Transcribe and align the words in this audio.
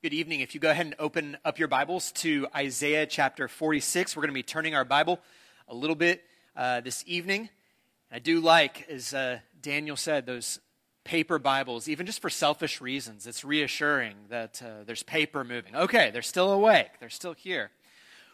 Good 0.00 0.14
evening. 0.14 0.42
If 0.42 0.54
you 0.54 0.60
go 0.60 0.70
ahead 0.70 0.86
and 0.86 0.94
open 1.00 1.38
up 1.44 1.58
your 1.58 1.66
Bibles 1.66 2.12
to 2.12 2.46
Isaiah 2.54 3.04
chapter 3.04 3.48
46, 3.48 4.14
we're 4.14 4.20
going 4.20 4.28
to 4.28 4.32
be 4.32 4.44
turning 4.44 4.76
our 4.76 4.84
Bible 4.84 5.18
a 5.66 5.74
little 5.74 5.96
bit 5.96 6.22
uh, 6.54 6.82
this 6.82 7.02
evening. 7.04 7.48
I 8.08 8.20
do 8.20 8.38
like, 8.38 8.88
as 8.88 9.12
uh, 9.12 9.40
Daniel 9.60 9.96
said, 9.96 10.24
those 10.24 10.60
paper 11.02 11.40
Bibles, 11.40 11.88
even 11.88 12.06
just 12.06 12.22
for 12.22 12.30
selfish 12.30 12.80
reasons. 12.80 13.26
It's 13.26 13.44
reassuring 13.44 14.14
that 14.28 14.62
uh, 14.64 14.84
there's 14.86 15.02
paper 15.02 15.42
moving. 15.42 15.74
Okay, 15.74 16.12
they're 16.12 16.22
still 16.22 16.52
awake, 16.52 17.00
they're 17.00 17.10
still 17.10 17.34
here. 17.34 17.72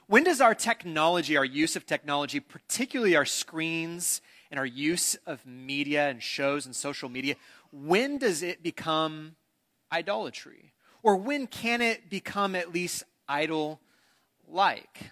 When 0.06 0.22
does 0.22 0.42
our 0.42 0.54
technology, 0.54 1.34
our 1.38 1.46
use 1.46 1.76
of 1.76 1.86
technology, 1.86 2.40
particularly 2.40 3.16
our 3.16 3.24
screens 3.24 4.20
and 4.50 4.61
our 4.61 4.67
use 4.67 5.14
of 5.25 5.46
media 5.46 6.11
and 6.11 6.22
shows 6.22 6.67
and 6.67 6.76
social 6.76 7.08
media, 7.08 7.36
when 7.72 8.18
does 8.18 8.42
it 8.42 8.62
become 8.62 9.36
idolatry? 9.90 10.73
Or 11.04 11.17
when 11.17 11.46
can 11.46 11.82
it 11.82 12.08
become 12.08 12.57
at 12.57 12.72
least 12.72 13.04
idol 13.29 13.79
like? 14.49 15.11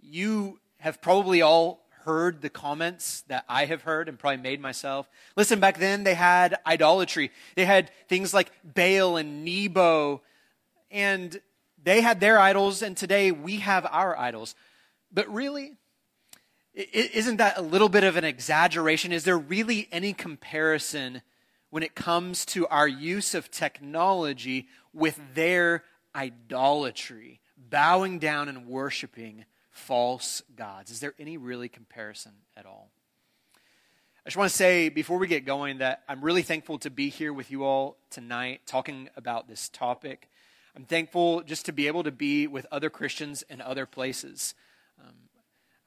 You 0.00 0.58
have 0.78 1.02
probably 1.02 1.42
all 1.42 1.86
heard 2.04 2.40
the 2.40 2.48
comments 2.48 3.20
that 3.28 3.44
I 3.46 3.66
have 3.66 3.82
heard 3.82 4.08
and 4.08 4.18
probably 4.18 4.38
made 4.38 4.58
myself. 4.58 5.06
Listen, 5.36 5.60
back 5.60 5.78
then 5.78 6.02
they 6.02 6.14
had 6.14 6.58
idolatry. 6.66 7.30
They 7.56 7.66
had 7.66 7.90
things 8.08 8.32
like 8.32 8.50
Baal 8.64 9.18
and 9.18 9.44
Nebo, 9.44 10.22
and 10.90 11.38
they 11.82 12.00
had 12.00 12.18
their 12.18 12.38
idols, 12.38 12.80
and 12.80 12.96
today 12.96 13.32
we 13.32 13.56
have 13.56 13.86
our 13.90 14.18
idols. 14.18 14.54
But 15.12 15.28
really, 15.30 15.76
isn't 16.72 17.36
that 17.36 17.58
a 17.58 17.62
little 17.62 17.90
bit 17.90 18.04
of 18.04 18.16
an 18.16 18.24
exaggeration? 18.24 19.12
Is 19.12 19.24
there 19.24 19.38
really 19.38 19.88
any 19.92 20.14
comparison 20.14 21.20
when 21.70 21.82
it 21.82 21.94
comes 21.94 22.44
to 22.44 22.66
our 22.66 22.86
use 22.86 23.34
of 23.34 23.50
technology 23.50 24.68
with 24.92 25.18
their 25.34 25.84
idolatry, 26.14 27.40
bowing 27.56 28.18
down 28.18 28.48
and 28.48 28.66
worshiping 28.66 29.44
false 29.70 30.42
gods. 30.56 30.90
Is 30.90 31.00
there 31.00 31.14
any 31.18 31.36
really 31.36 31.68
comparison 31.68 32.32
at 32.56 32.66
all? 32.66 32.90
I 34.24 34.28
just 34.28 34.36
want 34.36 34.50
to 34.50 34.56
say 34.56 34.90
before 34.90 35.18
we 35.18 35.26
get 35.26 35.46
going 35.46 35.78
that 35.78 36.02
I'm 36.08 36.20
really 36.20 36.42
thankful 36.42 36.78
to 36.80 36.90
be 36.90 37.08
here 37.08 37.32
with 37.32 37.50
you 37.50 37.64
all 37.64 37.96
tonight 38.10 38.60
talking 38.66 39.08
about 39.16 39.48
this 39.48 39.68
topic. 39.70 40.28
I'm 40.76 40.84
thankful 40.84 41.42
just 41.42 41.66
to 41.66 41.72
be 41.72 41.86
able 41.86 42.02
to 42.02 42.12
be 42.12 42.46
with 42.46 42.66
other 42.70 42.90
Christians 42.90 43.42
in 43.48 43.60
other 43.60 43.86
places. 43.86 44.54
Um, 45.00 45.14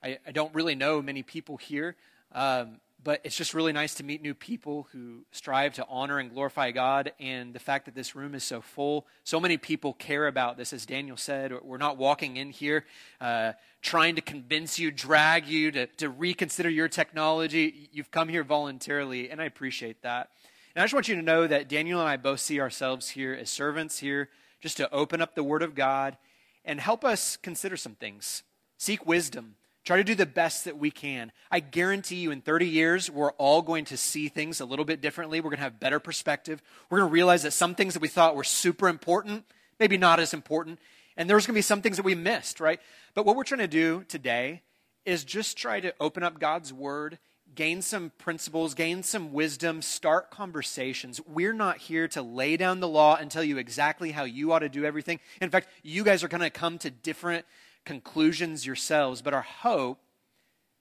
I, 0.04 0.18
I, 0.28 0.32
don't 0.32 0.54
really 0.56 0.76
know 0.76 1.02
many 1.02 1.22
people 1.22 1.58
here, 1.58 1.96
um, 2.32 2.80
but 3.04 3.20
it's 3.24 3.36
just 3.36 3.54
really 3.54 3.74
nice 3.74 3.94
to 3.96 4.04
meet 4.04 4.22
new 4.22 4.34
people 4.34 4.88
who 4.92 5.26
strive 5.32 5.74
to 5.74 5.86
honor 5.90 6.20
and 6.20 6.32
glorify 6.32 6.72
God. 6.72 7.12
And 7.20 7.54
the 7.54 7.60
fact 7.60 7.86
that 7.86 7.96
this 7.96 8.16
room 8.16 8.34
is 8.36 8.44
so 8.44 8.62
full, 8.62 9.06
so 9.24 9.40
many 9.40 9.58
people 9.58 9.94
care 9.94 10.28
about 10.28 10.58
this. 10.58 10.72
As 10.72 10.86
Daniel 10.86 11.18
said, 11.18 11.52
we're 11.64 11.78
not 11.78 11.98
walking 11.98 12.38
in 12.38 12.52
here 12.52 12.86
uh, 13.20 13.54
trying 13.82 14.16
to 14.16 14.22
convince 14.22 14.80
you, 14.80 14.92
drag 14.92 15.48
you 15.48 15.72
to, 15.72 15.88
to 15.88 16.10
reconsider 16.10 16.70
your 16.70 16.88
technology. 16.88 17.90
You've 17.92 18.12
come 18.12 18.30
here 18.30 18.44
voluntarily, 18.44 19.30
and 19.30 19.42
I 19.42 19.46
appreciate 19.46 20.02
that. 20.04 20.30
And 20.76 20.82
I 20.82 20.86
just 20.86 20.94
want 20.94 21.08
you 21.08 21.16
to 21.16 21.22
know 21.22 21.46
that 21.46 21.68
Daniel 21.68 22.00
and 22.00 22.10
I 22.10 22.18
both 22.18 22.40
see 22.40 22.60
ourselves 22.60 23.10
here 23.10 23.34
as 23.34 23.50
servants 23.50 24.00
here 24.00 24.30
just 24.62 24.78
to 24.78 24.92
open 24.94 25.22
up 25.22 25.36
the 25.36 25.44
Word 25.44 25.62
of 25.62 25.76
God 25.76 26.18
and 26.64 26.80
help 26.80 27.04
us 27.04 27.38
consider 27.38 27.76
some 27.76 27.96
things. 27.96 28.44
Seek 28.78 29.06
wisdom 29.06 29.56
Try 29.84 29.98
to 29.98 30.04
do 30.04 30.16
the 30.16 30.26
best 30.26 30.64
that 30.64 30.78
we 30.78 30.92
can. 30.92 31.32
I 31.52 31.60
guarantee 31.60 32.16
you, 32.16 32.32
in 32.32 32.40
30 32.40 32.68
years, 32.68 33.12
we're 33.12 33.32
all 33.34 33.62
going 33.62 33.84
to 33.86 33.98
see 33.98 34.30
things 34.30 34.62
a 34.62 34.66
little 34.66 34.86
bit 34.86 35.02
differently. 35.02 35.42
We're 35.42 35.50
going 35.50 35.58
to 35.58 35.64
have 35.64 35.80
better 35.80 36.00
perspective. 36.00 36.62
We're 36.90 37.00
going 37.00 37.10
to 37.10 37.14
realize 37.14 37.44
that 37.44 37.52
some 37.52 37.76
things 37.76 37.94
that 37.94 38.02
we 38.02 38.08
thought 38.08 38.36
were 38.36 38.46
super 38.46 38.88
important, 38.88 39.44
maybe 39.80 39.98
not 39.98 40.22
as 40.22 40.34
important. 40.34 40.80
And 41.18 41.30
there's 41.30 41.46
going 41.46 41.54
to 41.54 41.58
be 41.58 41.62
some 41.62 41.82
things 41.82 41.98
that 41.98 42.06
we 42.06 42.16
missed, 42.16 42.62
right? 42.62 42.80
But 43.14 43.26
what 43.26 43.36
we're 43.36 43.44
trying 43.44 43.60
to 43.60 43.68
do 43.68 44.06
today 44.08 44.62
is 45.06 45.26
just 45.26 45.58
try 45.58 45.82
to 45.82 45.94
open 46.00 46.24
up 46.24 46.40
God's 46.40 46.72
Word, 46.72 47.20
gain 47.54 47.82
some 47.82 48.14
principles, 48.18 48.74
gain 48.74 49.04
some 49.04 49.34
wisdom, 49.34 49.82
start 49.82 50.32
conversations. 50.32 51.20
We're 51.28 51.54
not 51.54 51.78
here 51.78 52.08
to 52.10 52.22
lay 52.22 52.56
down 52.56 52.80
the 52.80 52.88
law 52.88 53.18
and 53.18 53.30
tell 53.30 53.44
you 53.44 53.58
exactly 53.58 54.12
how 54.12 54.24
you 54.24 54.54
ought 54.54 54.60
to 54.60 54.70
do 54.70 54.86
everything. 54.86 55.20
In 55.42 55.50
fact, 55.50 55.68
you 55.84 56.06
guys 56.06 56.24
are 56.24 56.30
going 56.30 56.42
to 56.42 56.50
come 56.50 56.78
to 56.80 56.90
different 56.90 57.46
conclusions 57.86 58.66
yourselves, 58.66 59.22
but 59.22 59.34
our 59.34 59.42
hope 59.42 60.00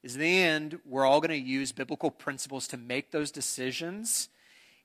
is 0.03 0.15
in 0.15 0.21
the 0.21 0.39
end, 0.39 0.81
we're 0.85 1.07
all 1.07 1.21
going 1.21 1.31
to 1.31 1.49
use 1.49 1.73
biblical 1.73 2.11
principles 2.11 2.67
to 2.69 2.77
make 2.77 3.11
those 3.11 3.31
decisions. 3.31 4.29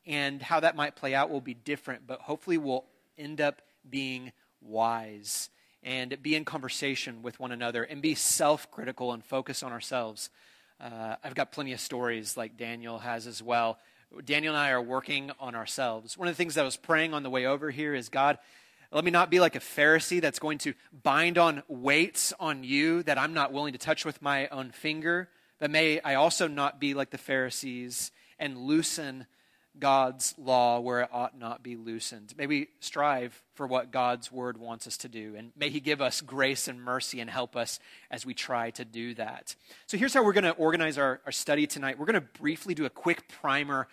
And 0.06 0.42
how 0.42 0.60
that 0.62 0.76
might 0.76 0.96
play 0.96 1.14
out 1.14 1.30
will 1.30 1.42
be 1.42 1.54
different, 1.54 2.08
but 2.08 2.22
hopefully 2.22 2.58
we'll 2.58 2.86
end 3.18 3.42
up 3.42 3.62
being 3.90 4.32
wise 4.62 5.50
and 5.84 6.22
be 6.22 6.36
in 6.36 6.46
conversation 6.46 7.22
with 7.22 7.40
one 7.40 7.52
another 7.52 7.84
and 7.84 8.02
be 8.02 8.16
self 8.16 8.70
critical 8.72 9.12
and 9.12 9.24
focus 9.24 9.64
on 9.64 9.72
ourselves. 9.72 10.30
Uh, 10.80 11.16
I've 11.24 11.36
got 11.36 11.52
plenty 11.52 11.74
of 11.74 11.80
stories 11.80 12.38
like 12.38 12.58
Daniel 12.58 13.00
has 13.00 13.28
as 13.28 13.42
well. 13.42 13.80
Daniel 14.24 14.54
and 14.54 14.62
I 14.62 14.70
are 14.70 14.82
working 14.82 15.32
on 15.40 15.56
ourselves. 15.56 16.18
One 16.18 16.28
of 16.28 16.34
the 16.34 16.38
things 16.38 16.56
that 16.56 16.62
I 16.62 16.66
was 16.66 16.78
praying 16.78 17.14
on 17.14 17.24
the 17.24 17.30
way 17.30 17.46
over 17.46 17.70
here 17.72 17.94
is 17.94 18.10
God, 18.10 18.38
let 18.92 19.04
me 19.04 19.12
not 19.12 19.30
be 19.30 19.40
like 19.40 19.56
a 19.56 19.60
Pharisee 19.60 20.22
that's 20.22 20.40
going 20.40 20.58
to 20.60 20.74
bind 21.04 21.38
on 21.38 21.64
weights 21.68 22.34
on 22.40 22.64
you 22.64 23.04
that 23.04 23.18
I'm 23.18 23.34
not 23.34 23.52
willing 23.52 23.74
to 23.74 23.80
touch 23.80 24.06
with 24.06 24.22
my 24.22 24.48
own 24.48 24.72
finger. 24.72 25.30
But 25.60 25.72
may 25.72 26.00
I 26.02 26.16
also 26.16 26.48
not 26.48 26.80
be 26.80 26.94
like 26.94 27.10
the 27.10 27.18
Pharisees 27.18 28.12
and 28.40 28.58
loosen 28.58 29.26
God's 29.80 30.34
law 30.38 30.80
where 30.80 31.02
it 31.02 31.10
ought 31.12 31.38
not 31.38 31.64
be 31.64 31.76
loosened. 31.76 32.34
May 32.38 32.48
we 32.48 32.70
strive 32.80 33.42
for 33.54 33.68
what 33.68 33.92
God's 33.92 34.32
word 34.32 34.58
wants 34.58 34.88
us 34.88 34.98
to 34.98 35.10
do. 35.10 35.36
And 35.38 35.52
may 35.56 35.70
He 35.70 35.80
give 35.80 36.02
us 36.02 36.22
grace 36.22 36.68
and 36.68 36.82
mercy 36.82 37.20
and 37.20 37.30
help 37.30 37.56
us 37.56 37.80
as 38.10 38.26
we 38.26 38.34
try 38.34 38.72
to 38.72 38.86
do 38.86 39.14
that. 39.16 39.56
So 39.86 39.98
here's 39.98 40.14
how 40.14 40.24
we're 40.24 40.34
going 40.34 40.44
to 40.46 40.52
organize 40.52 40.98
our, 40.98 41.22
our 41.26 41.32
study 41.32 41.68
tonight. 41.68 42.00
We're 42.00 42.06
going 42.06 42.22
to 42.22 42.40
briefly 42.40 42.74
do 42.74 42.86
a 42.86 42.90
quick 42.90 43.28
primer 43.28 43.88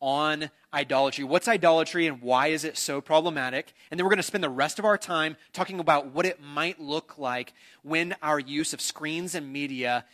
on 0.00 0.50
idolatry. 0.72 1.24
What's 1.24 1.48
idolatry 1.48 2.06
and 2.06 2.20
why 2.20 2.48
is 2.48 2.64
it 2.64 2.76
so 2.76 3.00
problematic? 3.00 3.72
And 3.90 3.98
then 3.98 4.04
we're 4.04 4.10
going 4.10 4.18
to 4.18 4.22
spend 4.22 4.44
the 4.44 4.50
rest 4.50 4.78
of 4.78 4.84
our 4.84 4.98
time 4.98 5.36
talking 5.52 5.80
about 5.80 6.14
what 6.14 6.26
it 6.26 6.40
might 6.40 6.80
look 6.80 7.18
like 7.18 7.52
when 7.82 8.14
our 8.22 8.38
use 8.38 8.72
of 8.72 8.80
screens 8.80 9.34
and 9.34 9.52
media 9.52 10.04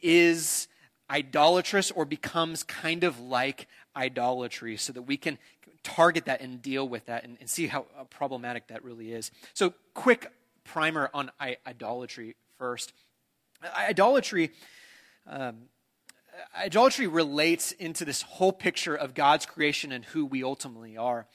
is 0.00 0.68
idolatrous 1.10 1.90
or 1.90 2.04
becomes 2.04 2.62
kind 2.62 3.04
of 3.04 3.20
like 3.20 3.68
idolatry 3.96 4.76
so 4.76 4.92
that 4.92 5.02
we 5.02 5.16
can 5.16 5.38
target 5.82 6.24
that 6.26 6.40
and 6.40 6.62
deal 6.62 6.88
with 6.88 7.06
that 7.06 7.24
and, 7.24 7.36
and 7.40 7.50
see 7.50 7.66
how 7.66 7.86
uh, 7.98 8.04
problematic 8.04 8.68
that 8.68 8.84
really 8.84 9.12
is. 9.12 9.30
So, 9.52 9.74
quick 9.94 10.30
primer 10.64 11.10
on 11.12 11.30
idolatry 11.66 12.36
first. 12.58 12.92
Idolatry. 13.76 14.52
Um, 15.26 15.62
idolatry 16.56 17.06
relates 17.06 17.72
into 17.72 18.04
this 18.04 18.22
whole 18.22 18.52
picture 18.52 18.94
of 18.94 19.14
God's 19.14 19.46
creation 19.46 19.92
and 19.92 20.04
who 20.04 20.24
we 20.24 20.42
ultimately 20.42 20.96
are. 20.96 21.26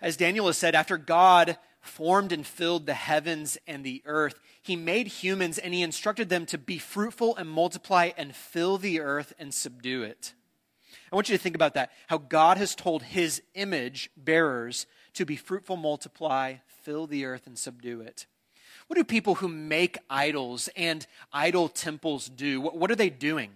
As 0.00 0.16
Daniel 0.16 0.46
has 0.46 0.58
said, 0.58 0.74
after 0.74 0.98
God 0.98 1.58
formed 1.80 2.32
and 2.32 2.46
filled 2.46 2.86
the 2.86 2.94
heavens 2.94 3.56
and 3.66 3.84
the 3.84 4.02
earth, 4.04 4.38
he 4.62 4.76
made 4.76 5.06
humans 5.06 5.58
and 5.58 5.72
he 5.72 5.82
instructed 5.82 6.28
them 6.28 6.44
to 6.46 6.58
be 6.58 6.78
fruitful 6.78 7.36
and 7.36 7.48
multiply 7.48 8.10
and 8.16 8.34
fill 8.34 8.78
the 8.78 9.00
earth 9.00 9.32
and 9.38 9.54
subdue 9.54 10.02
it. 10.02 10.34
I 11.10 11.14
want 11.14 11.28
you 11.28 11.36
to 11.36 11.42
think 11.42 11.54
about 11.54 11.74
that. 11.74 11.92
How 12.08 12.18
God 12.18 12.58
has 12.58 12.74
told 12.74 13.04
his 13.04 13.42
image 13.54 14.10
bearers 14.16 14.86
to 15.14 15.24
be 15.24 15.36
fruitful, 15.36 15.76
multiply, 15.76 16.56
fill 16.82 17.06
the 17.06 17.24
earth, 17.24 17.46
and 17.46 17.58
subdue 17.58 18.00
it. 18.00 18.26
What 18.88 18.96
do 18.96 19.04
people 19.04 19.36
who 19.36 19.48
make 19.48 19.98
idols 20.10 20.68
and 20.76 21.06
idol 21.32 21.68
temples 21.68 22.28
do? 22.28 22.60
What, 22.60 22.76
what 22.76 22.90
are 22.90 22.96
they 22.96 23.10
doing? 23.10 23.52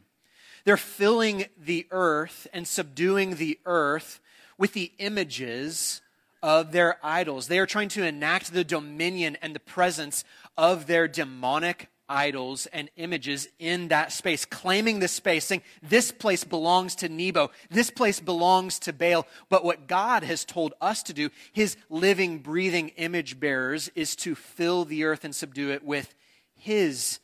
They're 0.65 0.77
filling 0.77 1.47
the 1.57 1.87
earth 1.91 2.47
and 2.53 2.67
subduing 2.67 3.37
the 3.37 3.59
earth 3.67 4.21
with 4.59 4.73
the 4.73 4.93
images 4.99 6.03
of 6.43 6.73
their 6.73 6.99
idols. 7.03 7.49
They 7.49 7.59
are 7.59 7.67
trying 7.67 7.89
to 7.91 8.05
enact 8.05 8.53
the 8.53 8.65
dominion 8.65 9.37
and 9.43 9.55
the 9.55 9.61
presence 9.61 10.25
of 10.57 10.87
their 10.87 11.09
demonic 11.09 11.89
idols 12.11 12.67
and 12.67 12.91
images 12.97 13.49
in 13.59 13.89
that 13.89 14.13
space, 14.13 14.45
claiming 14.45 14.99
this 14.99 15.13
space, 15.13 15.47
saying, 15.47 15.63
This 15.83 16.11
place 16.11 16.45
belongs 16.45 16.95
to 16.97 17.09
Nebo, 17.09 17.51
this 17.71 17.91
place 17.91 18.21
belongs 18.21 18.79
to 18.81 18.93
Baal. 18.93 19.27
But 19.49 19.65
what 19.65 19.87
God 19.87 20.25
has 20.25 20.45
told 20.45 20.75
us 20.81 21.03
to 21.05 21.15
do, 21.15 21.31
his 21.53 21.77
living, 21.89 22.39
breathing 22.39 22.89
image 22.91 23.39
bearers, 23.39 23.91
is 23.95 24.17
to 24.17 24.35
fill 24.35 24.85
the 24.85 25.05
earth 25.05 25.25
and 25.25 25.35
subdue 25.35 25.71
it 25.71 25.85
with 25.85 26.15
his 26.55 27.21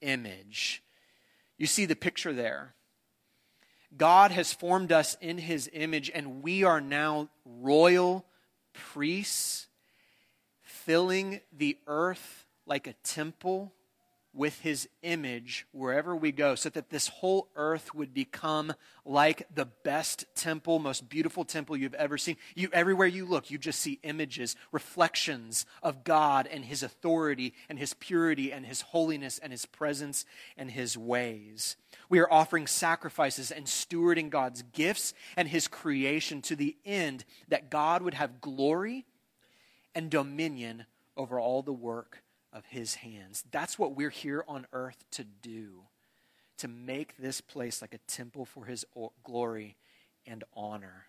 image. 0.00 0.82
You 1.58 1.66
see 1.66 1.84
the 1.84 1.96
picture 1.96 2.32
there. 2.32 2.74
God 3.96 4.30
has 4.30 4.52
formed 4.52 4.92
us 4.92 5.16
in 5.20 5.38
his 5.38 5.68
image, 5.72 6.10
and 6.14 6.42
we 6.42 6.64
are 6.64 6.80
now 6.80 7.28
royal 7.44 8.24
priests, 8.72 9.66
filling 10.62 11.40
the 11.52 11.78
earth 11.86 12.46
like 12.66 12.86
a 12.86 12.92
temple 13.02 13.72
with 14.38 14.60
his 14.60 14.88
image 15.02 15.66
wherever 15.72 16.14
we 16.14 16.30
go, 16.30 16.54
so 16.54 16.68
that 16.68 16.90
this 16.90 17.08
whole 17.08 17.48
earth 17.56 17.92
would 17.92 18.14
become 18.14 18.72
like 19.04 19.42
the 19.52 19.66
best 19.66 20.24
temple, 20.36 20.78
most 20.78 21.08
beautiful 21.08 21.44
temple 21.44 21.76
you've 21.76 21.92
ever 21.94 22.16
seen. 22.16 22.36
You, 22.54 22.68
everywhere 22.72 23.08
you 23.08 23.26
look, 23.26 23.50
you 23.50 23.58
just 23.58 23.80
see 23.80 23.98
images, 24.04 24.54
reflections 24.70 25.66
of 25.82 26.04
God 26.04 26.46
and 26.46 26.64
his 26.64 26.84
authority 26.84 27.52
and 27.68 27.80
his 27.80 27.94
purity 27.94 28.52
and 28.52 28.64
his 28.64 28.80
holiness 28.80 29.40
and 29.40 29.50
his 29.50 29.66
presence 29.66 30.24
and 30.56 30.70
his 30.70 30.96
ways. 30.96 31.76
We 32.08 32.20
are 32.20 32.32
offering 32.32 32.68
sacrifices 32.68 33.50
and 33.50 33.66
stewarding 33.66 34.30
God's 34.30 34.62
gifts 34.62 35.14
and 35.36 35.48
his 35.48 35.66
creation 35.66 36.42
to 36.42 36.54
the 36.54 36.76
end 36.86 37.24
that 37.48 37.70
God 37.70 38.02
would 38.02 38.14
have 38.14 38.40
glory 38.40 39.04
and 39.96 40.10
dominion 40.10 40.86
over 41.16 41.40
all 41.40 41.62
the 41.62 41.72
work 41.72 42.22
of 42.52 42.64
his 42.66 42.96
hands. 42.96 43.44
That's 43.50 43.78
what 43.78 43.94
we're 43.94 44.10
here 44.10 44.44
on 44.48 44.66
earth 44.72 45.04
to 45.12 45.24
do, 45.24 45.82
to 46.58 46.68
make 46.68 47.16
this 47.16 47.40
place 47.40 47.82
like 47.82 47.94
a 47.94 47.98
temple 48.06 48.44
for 48.44 48.64
his 48.64 48.86
glory 49.22 49.76
and 50.26 50.44
honor. 50.54 51.07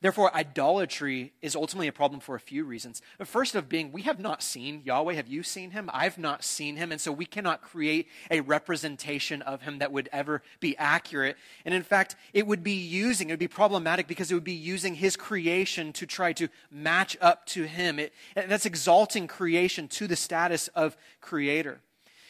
Therefore, 0.00 0.34
idolatry 0.34 1.32
is 1.42 1.56
ultimately 1.56 1.88
a 1.88 1.92
problem 1.92 2.20
for 2.20 2.36
a 2.36 2.40
few 2.40 2.64
reasons. 2.64 3.02
The 3.18 3.24
first 3.24 3.54
of 3.54 3.68
being, 3.68 3.90
we 3.90 4.02
have 4.02 4.20
not 4.20 4.42
seen 4.42 4.82
Yahweh. 4.84 5.14
Have 5.14 5.26
you 5.26 5.42
seen 5.42 5.72
him? 5.72 5.90
I've 5.92 6.18
not 6.18 6.44
seen 6.44 6.76
him. 6.76 6.92
And 6.92 7.00
so 7.00 7.10
we 7.10 7.24
cannot 7.24 7.62
create 7.62 8.06
a 8.30 8.40
representation 8.40 9.42
of 9.42 9.62
him 9.62 9.78
that 9.78 9.90
would 9.90 10.08
ever 10.12 10.42
be 10.60 10.76
accurate. 10.76 11.36
And 11.64 11.74
in 11.74 11.82
fact, 11.82 12.14
it 12.32 12.46
would 12.46 12.62
be 12.62 12.72
using, 12.72 13.28
it 13.28 13.32
would 13.32 13.38
be 13.40 13.48
problematic 13.48 14.06
because 14.06 14.30
it 14.30 14.34
would 14.34 14.44
be 14.44 14.52
using 14.52 14.94
his 14.94 15.16
creation 15.16 15.92
to 15.94 16.06
try 16.06 16.32
to 16.34 16.48
match 16.70 17.16
up 17.20 17.46
to 17.46 17.64
him. 17.64 17.98
It, 17.98 18.12
that's 18.34 18.66
exalting 18.66 19.26
creation 19.26 19.88
to 19.88 20.06
the 20.06 20.16
status 20.16 20.68
of 20.68 20.96
creator. 21.20 21.80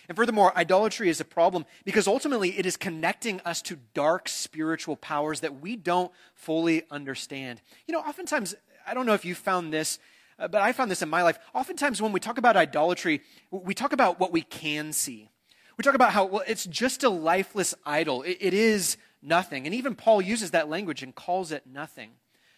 And 0.09 0.17
furthermore, 0.17 0.57
idolatry 0.57 1.11
is 1.11 1.21
a 1.21 1.25
problem 1.25 1.67
because 1.85 2.09
ultimately 2.09 2.59
it 2.59 2.65
is 2.65 2.77
connecting 2.79 3.41
us 3.45 3.61
to 3.63 3.77
dark 3.93 4.29
spiritual 4.29 4.97
powers 4.97 5.41
that 5.41 5.61
we 5.61 5.77
don't 5.77 6.11
fully 6.35 6.85
understand. 6.91 7.61
You 7.87 7.93
know, 7.93 8.01
oftentimes, 8.01 8.55
I 8.87 8.95
don't 8.95 9.05
know 9.05 9.13
if 9.13 9.27
you 9.27 9.35
found 9.35 9.73
this, 9.73 9.99
uh, 10.39 10.49
but 10.49 10.63
I 10.63 10.73
found 10.73 10.91
this 10.91 11.03
in 11.03 11.11
my 11.11 11.23
life. 11.23 11.39
Oftentimes, 11.55 12.01
when 12.01 12.13
we 12.13 12.21
talk 12.21 12.39
about 12.39 12.57
idolatry, 12.57 13.21
we 13.51 13.75
talk 13.75 13.93
about 13.93 14.19
what 14.19 14.33
we 14.33 14.41
can 14.41 14.95
see. 14.95 15.31
We 15.77 15.83
talk 15.83 15.95
about 15.95 16.13
how, 16.13 16.25
well, 16.25 16.45
it's 16.47 16.65
just 16.65 17.05
a 17.05 17.11
lifeless 17.11 17.75
idol, 17.85 18.23
it, 18.23 18.39
it 18.41 18.55
is 18.55 18.97
nothing. 19.23 19.67
And 19.67 19.75
even 19.75 19.95
Paul 19.95 20.23
uses 20.23 20.53
that 20.53 20.71
language 20.71 21.03
and 21.03 21.15
calls 21.15 21.53
it 21.53 21.65
nothing. 21.67 22.13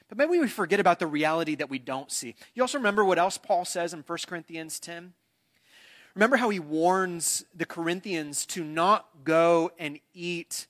But 0.09 0.19
maybe 0.19 0.39
we 0.39 0.49
forget 0.49 0.81
about 0.81 0.99
the 0.99 1.07
reality 1.07 1.55
that 1.57 1.71
we 1.71 1.79
don't 1.79 2.11
see. 2.11 2.35
You 2.55 2.63
also 2.63 2.79
remember 2.79 3.05
what 3.05 3.19
else 3.19 3.39
Paul 3.39 3.65
says 3.65 3.93
in 3.93 4.01
1 4.01 4.19
Corinthians 4.27 4.81
10? 4.81 5.15
Remember 6.15 6.37
how 6.37 6.51
he 6.51 6.59
warns 6.59 7.45
the 7.55 7.67
Corinthians 7.67 8.45
to 8.47 8.65
not 8.65 9.07
go 9.25 9.71
and 9.79 10.01
eat 10.13 10.67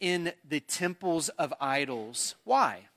in 0.00 0.32
the 0.48 0.60
temples 0.60 1.28
of 1.30 1.52
idols. 1.60 2.34
Why? 2.44 2.88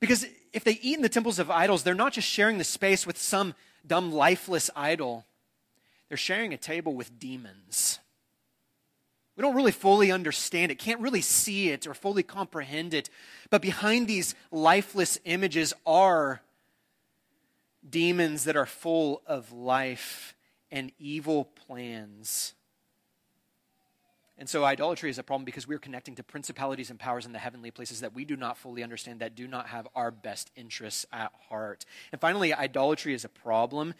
Because 0.00 0.26
if 0.52 0.64
they 0.64 0.78
eat 0.82 0.96
in 0.96 1.02
the 1.02 1.08
temples 1.08 1.38
of 1.38 1.50
idols, 1.50 1.82
they're 1.82 1.94
not 1.94 2.12
just 2.12 2.28
sharing 2.28 2.58
the 2.58 2.64
space 2.64 3.06
with 3.06 3.18
some 3.18 3.54
dumb, 3.86 4.12
lifeless 4.12 4.70
idol, 4.74 5.24
they're 6.08 6.16
sharing 6.16 6.52
a 6.52 6.58
table 6.58 6.94
with 6.94 7.18
demons. 7.18 7.98
We 9.36 9.42
don't 9.42 9.54
really 9.54 9.72
fully 9.72 10.10
understand 10.10 10.72
it, 10.72 10.78
can't 10.78 11.00
really 11.00 11.20
see 11.20 11.68
it 11.68 11.86
or 11.86 11.94
fully 11.94 12.22
comprehend 12.22 12.94
it. 12.94 13.10
But 13.50 13.60
behind 13.60 14.06
these 14.06 14.34
lifeless 14.50 15.18
images 15.24 15.74
are 15.84 16.40
demons 17.88 18.44
that 18.44 18.56
are 18.56 18.66
full 18.66 19.22
of 19.26 19.52
life 19.52 20.35
and 20.70 20.92
evil 20.98 21.44
plans. 21.44 22.54
And 24.38 24.48
so 24.48 24.64
idolatry 24.64 25.08
is 25.08 25.18
a 25.18 25.22
problem 25.22 25.44
because 25.46 25.66
we're 25.66 25.78
connecting 25.78 26.14
to 26.16 26.22
principalities 26.22 26.90
and 26.90 26.98
powers 26.98 27.24
in 27.24 27.32
the 27.32 27.38
heavenly 27.38 27.70
places 27.70 28.00
that 28.00 28.14
we 28.14 28.24
do 28.24 28.36
not 28.36 28.58
fully 28.58 28.82
understand, 28.82 29.20
that 29.20 29.34
do 29.34 29.48
not 29.48 29.68
have 29.68 29.88
our 29.94 30.10
best 30.10 30.50
interests 30.54 31.06
at 31.12 31.32
heart. 31.48 31.86
And 32.12 32.20
finally, 32.20 32.52
idolatry 32.52 33.14
is 33.14 33.24
a 33.24 33.30
problem 33.30 33.94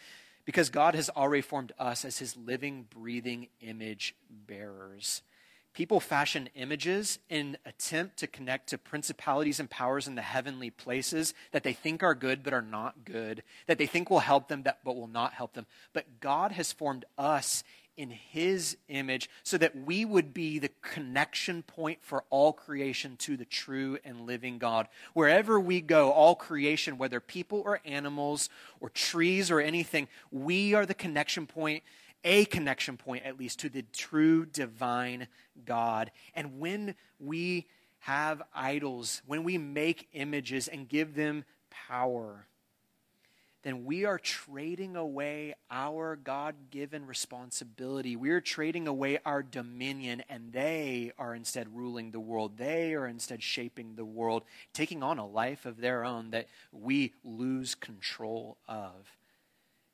because 0.45 0.69
God 0.69 0.95
has 0.95 1.09
already 1.11 1.41
formed 1.41 1.73
us 1.79 2.05
as 2.05 2.19
his 2.19 2.37
living, 2.37 2.87
breathing 2.91 3.49
image 3.61 4.15
bearers. 4.29 5.23
People 5.77 6.01
fashion 6.01 6.49
images 6.55 7.19
in 7.29 7.59
attempt 7.67 8.17
to 8.17 8.27
connect 8.27 8.71
to 8.71 8.79
principalities 8.79 9.61
and 9.61 9.69
powers 9.69 10.09
in 10.09 10.15
the 10.15 10.23
heavenly 10.23 10.71
places 10.71 11.35
that 11.53 11.65
they 11.65 11.75
think 11.75 12.03
are 12.03 12.15
good 12.15 12.43
but 12.43 12.55
are 12.55 12.63
not 12.63 13.05
good, 13.05 13.43
that 13.67 13.77
they 13.77 13.85
think 13.85 14.09
will 14.09 14.21
help 14.21 14.49
them 14.49 14.63
but 14.63 14.97
will 14.97 15.07
not 15.07 15.35
help 15.35 15.53
them. 15.53 15.67
But 15.93 16.19
God 16.19 16.53
has 16.53 16.73
formed 16.73 17.05
us 17.19 17.63
in 17.95 18.09
his 18.09 18.79
image 18.89 19.29
so 19.43 19.59
that 19.59 19.77
we 19.77 20.07
would 20.07 20.33
be 20.33 20.59
the 20.59 20.71
connection 20.81 21.63
point 21.63 21.99
for 22.01 22.25
all 22.31 22.55
creation 22.55 23.19
to 23.19 23.37
the 23.37 23.45
true 23.45 23.99
and 24.03 24.23
living 24.23 24.57
God. 24.57 24.89
Wherever 25.13 25.61
we 25.61 25.83
go, 25.83 26.11
all 26.11 26.35
creation, 26.35 26.97
whether 26.97 27.21
people 27.21 27.61
or 27.67 27.81
animals 27.85 28.49
or 28.81 28.89
trees 28.89 29.51
or 29.51 29.61
anything, 29.61 30.09
we 30.31 30.73
are 30.73 30.87
the 30.87 30.95
connection 30.95 31.47
point 31.47 31.83
a 32.27 32.45
connection 32.45 32.99
point, 32.99 33.25
at 33.25 33.39
least, 33.39 33.61
to 33.61 33.71
the 33.71 33.85
true 33.93 34.45
divine 34.45 35.29
God. 35.65 36.11
And 36.35 36.59
when 36.59 36.95
we 37.19 37.67
have 38.01 38.43
idols, 38.55 39.23
when 39.27 39.45
we 39.45 39.57
make 39.57 40.09
images 40.13 40.69
and 40.69 40.89
give 40.89 41.15
them 41.15 41.45
power, 41.71 42.47
then 43.63 43.85
we 43.85 44.05
are 44.05 44.19
trading 44.19 44.95
away 44.95 45.55
our 45.71 46.15
God 46.15 46.55
given 46.71 47.07
responsibility. 47.07 48.15
We 48.15 48.31
are 48.31 48.41
trading 48.41 48.87
away 48.87 49.19
our 49.25 49.43
dominion, 49.43 50.23
and 50.29 50.53
they 50.53 51.13
are 51.19 51.35
instead 51.35 51.75
ruling 51.75 52.11
the 52.11 52.21
world. 52.21 52.59
They 52.59 52.95
are 52.95 53.07
instead 53.07 53.43
shaping 53.43 53.97
the 53.97 54.05
world, 54.05 54.43
taking 54.73 55.03
on 55.03 55.19
a 55.19 55.27
life 55.27 55.67
of 55.67 55.81
their 55.81 56.05
own 56.05 56.31
that 56.31 56.47
we 56.71 57.13
lose 57.25 57.75
control 57.75 58.57
of. 58.69 59.17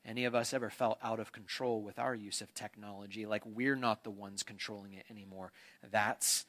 Any 0.04 0.24
of 0.24 0.34
us 0.34 0.52
ever 0.52 0.70
felt 0.70 0.98
out 1.02 1.20
of 1.20 1.32
control 1.32 1.80
with 1.80 1.98
our 1.98 2.14
use 2.14 2.40
of 2.40 2.52
technology, 2.54 3.24
like 3.24 3.42
we're 3.46 3.76
not 3.76 4.02
the 4.02 4.10
ones 4.10 4.42
controlling 4.42 4.94
it 4.94 5.04
anymore? 5.08 5.52
That's 5.90 6.44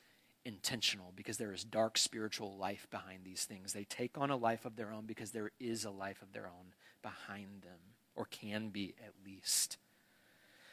intentional 0.46 1.14
because 1.16 1.38
there 1.38 1.54
is 1.54 1.64
dark 1.64 1.98
spiritual 1.98 2.58
life 2.58 2.88
behind 2.90 3.24
these 3.24 3.46
things. 3.46 3.74
They 3.74 3.84
take 3.84 4.18
on 4.18 4.30
a 4.30 4.36
life 4.36 4.66
of 4.66 4.76
their 4.76 4.92
own 4.92 5.06
because 5.06 5.32
there 5.32 5.52
is 5.60 5.86
a 5.86 5.92
life 5.92 6.22
of 6.22 6.34
their 6.34 6.48
own 6.48 6.74
behind 7.02 7.62
them, 7.62 7.80
or 8.16 8.26
can 8.26 8.70
be 8.70 8.96
at 9.04 9.14
least. 9.26 9.78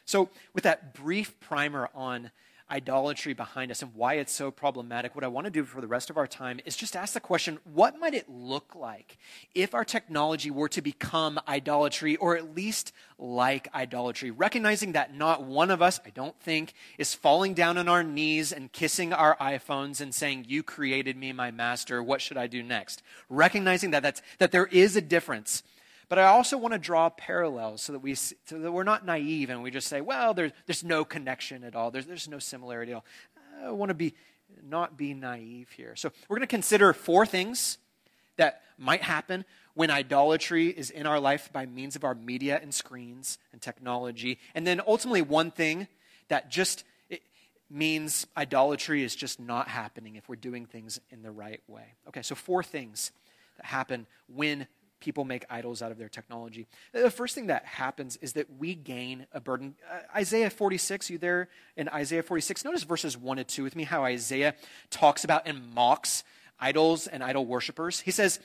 So, 0.05 0.29
with 0.55 0.65
that 0.65 0.95
brief 0.95 1.39
primer 1.39 1.89
on 1.95 2.31
idolatry 2.71 3.35
behind 3.35 3.71
us 3.71 3.83
and 3.83 3.95
why 3.95 4.15
it's 4.15 4.33
so 4.33 4.51
problematic, 4.51 5.15
what 5.15 5.25
I 5.25 5.29
want 5.29 5.47
to 5.47 5.51
do 5.51 5.65
for 5.65 5.81
the 5.81 5.87
rest 5.87 6.11
of 6.11 6.17
our 6.17 6.27
time 6.27 6.61
is 6.65 6.77
just 6.77 6.97
ask 6.97 7.15
the 7.15 7.21
question 7.21 7.59
what 7.65 7.99
might 7.99 8.15
it 8.15 8.29
look 8.29 8.75
like 8.75 9.19
if 9.55 9.75
our 9.75 9.85
technology 9.85 10.51
were 10.51 10.69
to 10.69 10.81
become 10.81 11.41
idolatry 11.49 12.17
or 12.17 12.37
at 12.37 12.55
least 12.55 12.93
like 13.19 13.69
idolatry? 13.75 14.31
Recognizing 14.31 14.93
that 14.93 15.15
not 15.15 15.43
one 15.43 15.71
of 15.71 15.83
us, 15.83 16.01
I 16.07 16.11
don't 16.11 16.39
think, 16.41 16.75
is 16.99 17.15
falling 17.15 17.55
down 17.55 17.79
on 17.79 17.89
our 17.89 18.03
knees 18.03 18.53
and 18.53 18.73
kissing 18.73 19.13
our 19.13 19.37
iPhones 19.37 20.01
and 20.01 20.15
saying, 20.15 20.47
You 20.49 20.63
created 20.63 21.17
me, 21.17 21.33
my 21.33 21.51
master. 21.51 22.03
What 22.03 22.21
should 22.21 22.37
I 22.37 22.47
do 22.47 22.63
next? 22.63 23.03
Recognizing 23.29 23.91
that, 23.91 24.03
that's, 24.03 24.23
that 24.39 24.53
there 24.53 24.67
is 24.67 24.97
a 24.97 25.01
difference 25.01 25.63
but 26.11 26.19
I 26.19 26.25
also 26.25 26.59
want 26.59 26.75
to 26.75 26.79
draw 26.79 27.09
parallels 27.09 27.83
so 27.83 27.93
that, 27.93 28.01
we, 28.01 28.17
so 28.17 28.35
that 28.49 28.73
we're 28.73 28.83
not 28.83 29.07
naive 29.07 29.49
and 29.49 29.63
we 29.63 29.71
just 29.71 29.87
say, 29.87 30.01
well, 30.01 30.35
there's, 30.35 30.51
there's 30.67 30.83
no 30.83 31.05
connection 31.05 31.63
at 31.63 31.77
all. 31.77 31.93
There's, 31.93 32.05
there's 32.05 32.29
no 32.29 32.41
similarity 32.41 32.91
at 32.91 32.97
all. 32.97 33.05
I 33.65 33.71
want 33.71 33.91
to 33.91 33.95
be, 33.95 34.15
not 34.69 34.97
be 34.97 35.15
naive 35.15 35.71
here. 35.71 35.95
So 35.95 36.11
we're 36.29 36.37
going 36.37 36.49
to 36.49 36.51
consider 36.51 36.93
four 36.93 37.27
things 37.27 37.79
that 38.39 38.63
might 38.77 39.03
happen 39.03 39.45
when 39.75 39.89
idolatry 39.89 40.67
is 40.67 40.91
in 40.91 41.07
our 41.07 41.21
life 41.21 41.49
by 41.53 41.65
means 41.65 41.95
of 41.95 42.03
our 42.03 42.17
media 42.17 42.59
and 42.61 42.75
screens 42.75 43.39
and 43.53 43.63
technology. 43.63 44.41
And 44.53 44.67
then 44.67 44.81
ultimately, 44.85 45.23
one 45.23 45.53
thing 45.53 45.87
that 46.27 46.51
just 46.51 46.83
means 47.71 48.27
idolatry 48.37 49.05
is 49.05 49.15
just 49.15 49.39
not 49.39 49.69
happening 49.69 50.17
if 50.17 50.29
we're 50.29 50.35
doing 50.35 50.67
things 50.67 51.01
in 51.11 51.23
the 51.23 51.31
right 51.31 51.61
way. 51.69 51.95
Okay, 52.09 52.23
so 52.23 52.35
four 52.35 52.65
things 52.65 53.13
that 53.59 53.67
happen 53.67 54.09
when 54.27 54.67
people 55.01 55.25
make 55.25 55.45
idols 55.51 55.83
out 55.83 55.91
of 55.91 55.99
their 55.99 56.09
technology. 56.09 56.67
The 56.93 57.11
first 57.11 57.35
thing 57.35 57.47
that 57.49 57.65
happens 57.65 58.17
is 58.17 58.35
that 58.35 58.47
we 58.59 58.75
gain 58.75 59.27
a 59.33 59.41
burden. 59.41 59.75
Uh, 59.91 59.99
Isaiah 60.17 60.51
46, 60.51 61.11
you 61.11 61.19
there 61.19 61.49
in 61.77 61.89
Isaiah 61.89 62.23
46? 62.23 62.65
Notice 62.65 62.85
verses 62.85 63.17
1 63.17 63.39
and 63.39 63.49
2 63.49 63.63
with 63.63 63.77
me 63.77 63.85
how 63.85 64.05
Isaiah 64.05 64.55
talks 64.91 65.25
about 65.25 65.47
and 65.47 65.75
mocks 65.75 66.25
idols 66.61 67.07
and 67.07 67.25
idol 67.25 67.47
worshippers. 67.47 68.01
He 68.01 68.11
says, 68.11 68.39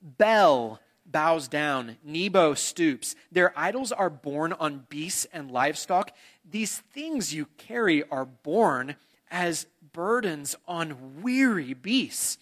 Bel 0.00 0.80
bows 1.06 1.48
down, 1.48 1.96
Nebo 2.04 2.54
stoops. 2.54 3.16
Their 3.30 3.52
idols 3.58 3.92
are 3.92 4.10
borne 4.10 4.52
on 4.52 4.86
beasts 4.88 5.26
and 5.32 5.50
livestock. 5.50 6.12
These 6.48 6.78
things 6.92 7.34
you 7.34 7.46
carry 7.56 8.04
are 8.10 8.24
borne 8.24 8.96
as 9.30 9.66
burdens 9.92 10.54
on 10.66 11.22
weary 11.22 11.74
beasts. 11.74 12.38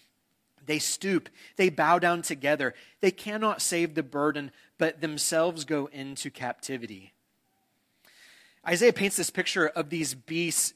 They 0.65 0.79
stoop, 0.79 1.29
they 1.55 1.69
bow 1.69 1.99
down 1.99 2.21
together. 2.21 2.73
They 2.99 3.11
cannot 3.11 3.61
save 3.61 3.95
the 3.95 4.03
burden, 4.03 4.51
but 4.77 5.01
themselves 5.01 5.65
go 5.65 5.87
into 5.87 6.29
captivity. 6.29 7.13
Isaiah 8.67 8.93
paints 8.93 9.17
this 9.17 9.29
picture 9.29 9.67
of 9.67 9.89
these 9.89 10.13
beasts 10.13 10.73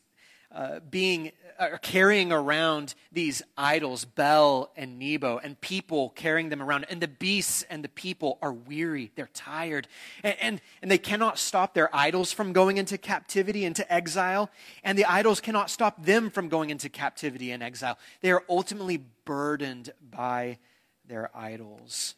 uh, 0.56 0.80
being 0.90 1.34
uh, 1.60 1.78
carrying 1.82 2.32
around 2.32 2.96
these 3.12 3.42
idols, 3.58 4.06
Bel 4.06 4.72
and 4.76 4.98
Nebo, 4.98 5.38
and 5.38 5.60
people 5.60 6.10
carrying 6.12 6.50
them 6.50 6.62
around. 6.62 6.86
And 6.90 7.02
the 7.02 7.08
beasts 7.08 7.64
and 7.70 7.84
the 7.84 7.90
people 7.90 8.38
are 8.42 8.54
weary, 8.54 9.12
they're 9.16 9.30
tired, 9.34 9.88
and, 10.24 10.36
and, 10.40 10.62
and 10.82 10.90
they 10.90 10.98
cannot 10.98 11.38
stop 11.38 11.74
their 11.74 11.94
idols 11.96 12.32
from 12.32 12.54
going 12.54 12.78
into 12.78 12.98
captivity, 12.98 13.66
into 13.66 13.92
exile, 13.92 14.50
and 14.84 14.98
the 14.98 15.06
idols 15.06 15.42
cannot 15.42 15.70
stop 15.70 16.04
them 16.04 16.30
from 16.30 16.50
going 16.50 16.70
into 16.70 16.90
captivity 16.90 17.52
and 17.52 17.62
exile. 17.62 17.98
They 18.22 18.32
are 18.32 18.44
ultimately 18.50 19.04
burdened 19.26 19.92
by 20.10 20.58
their 21.06 21.30
idols 21.36 22.16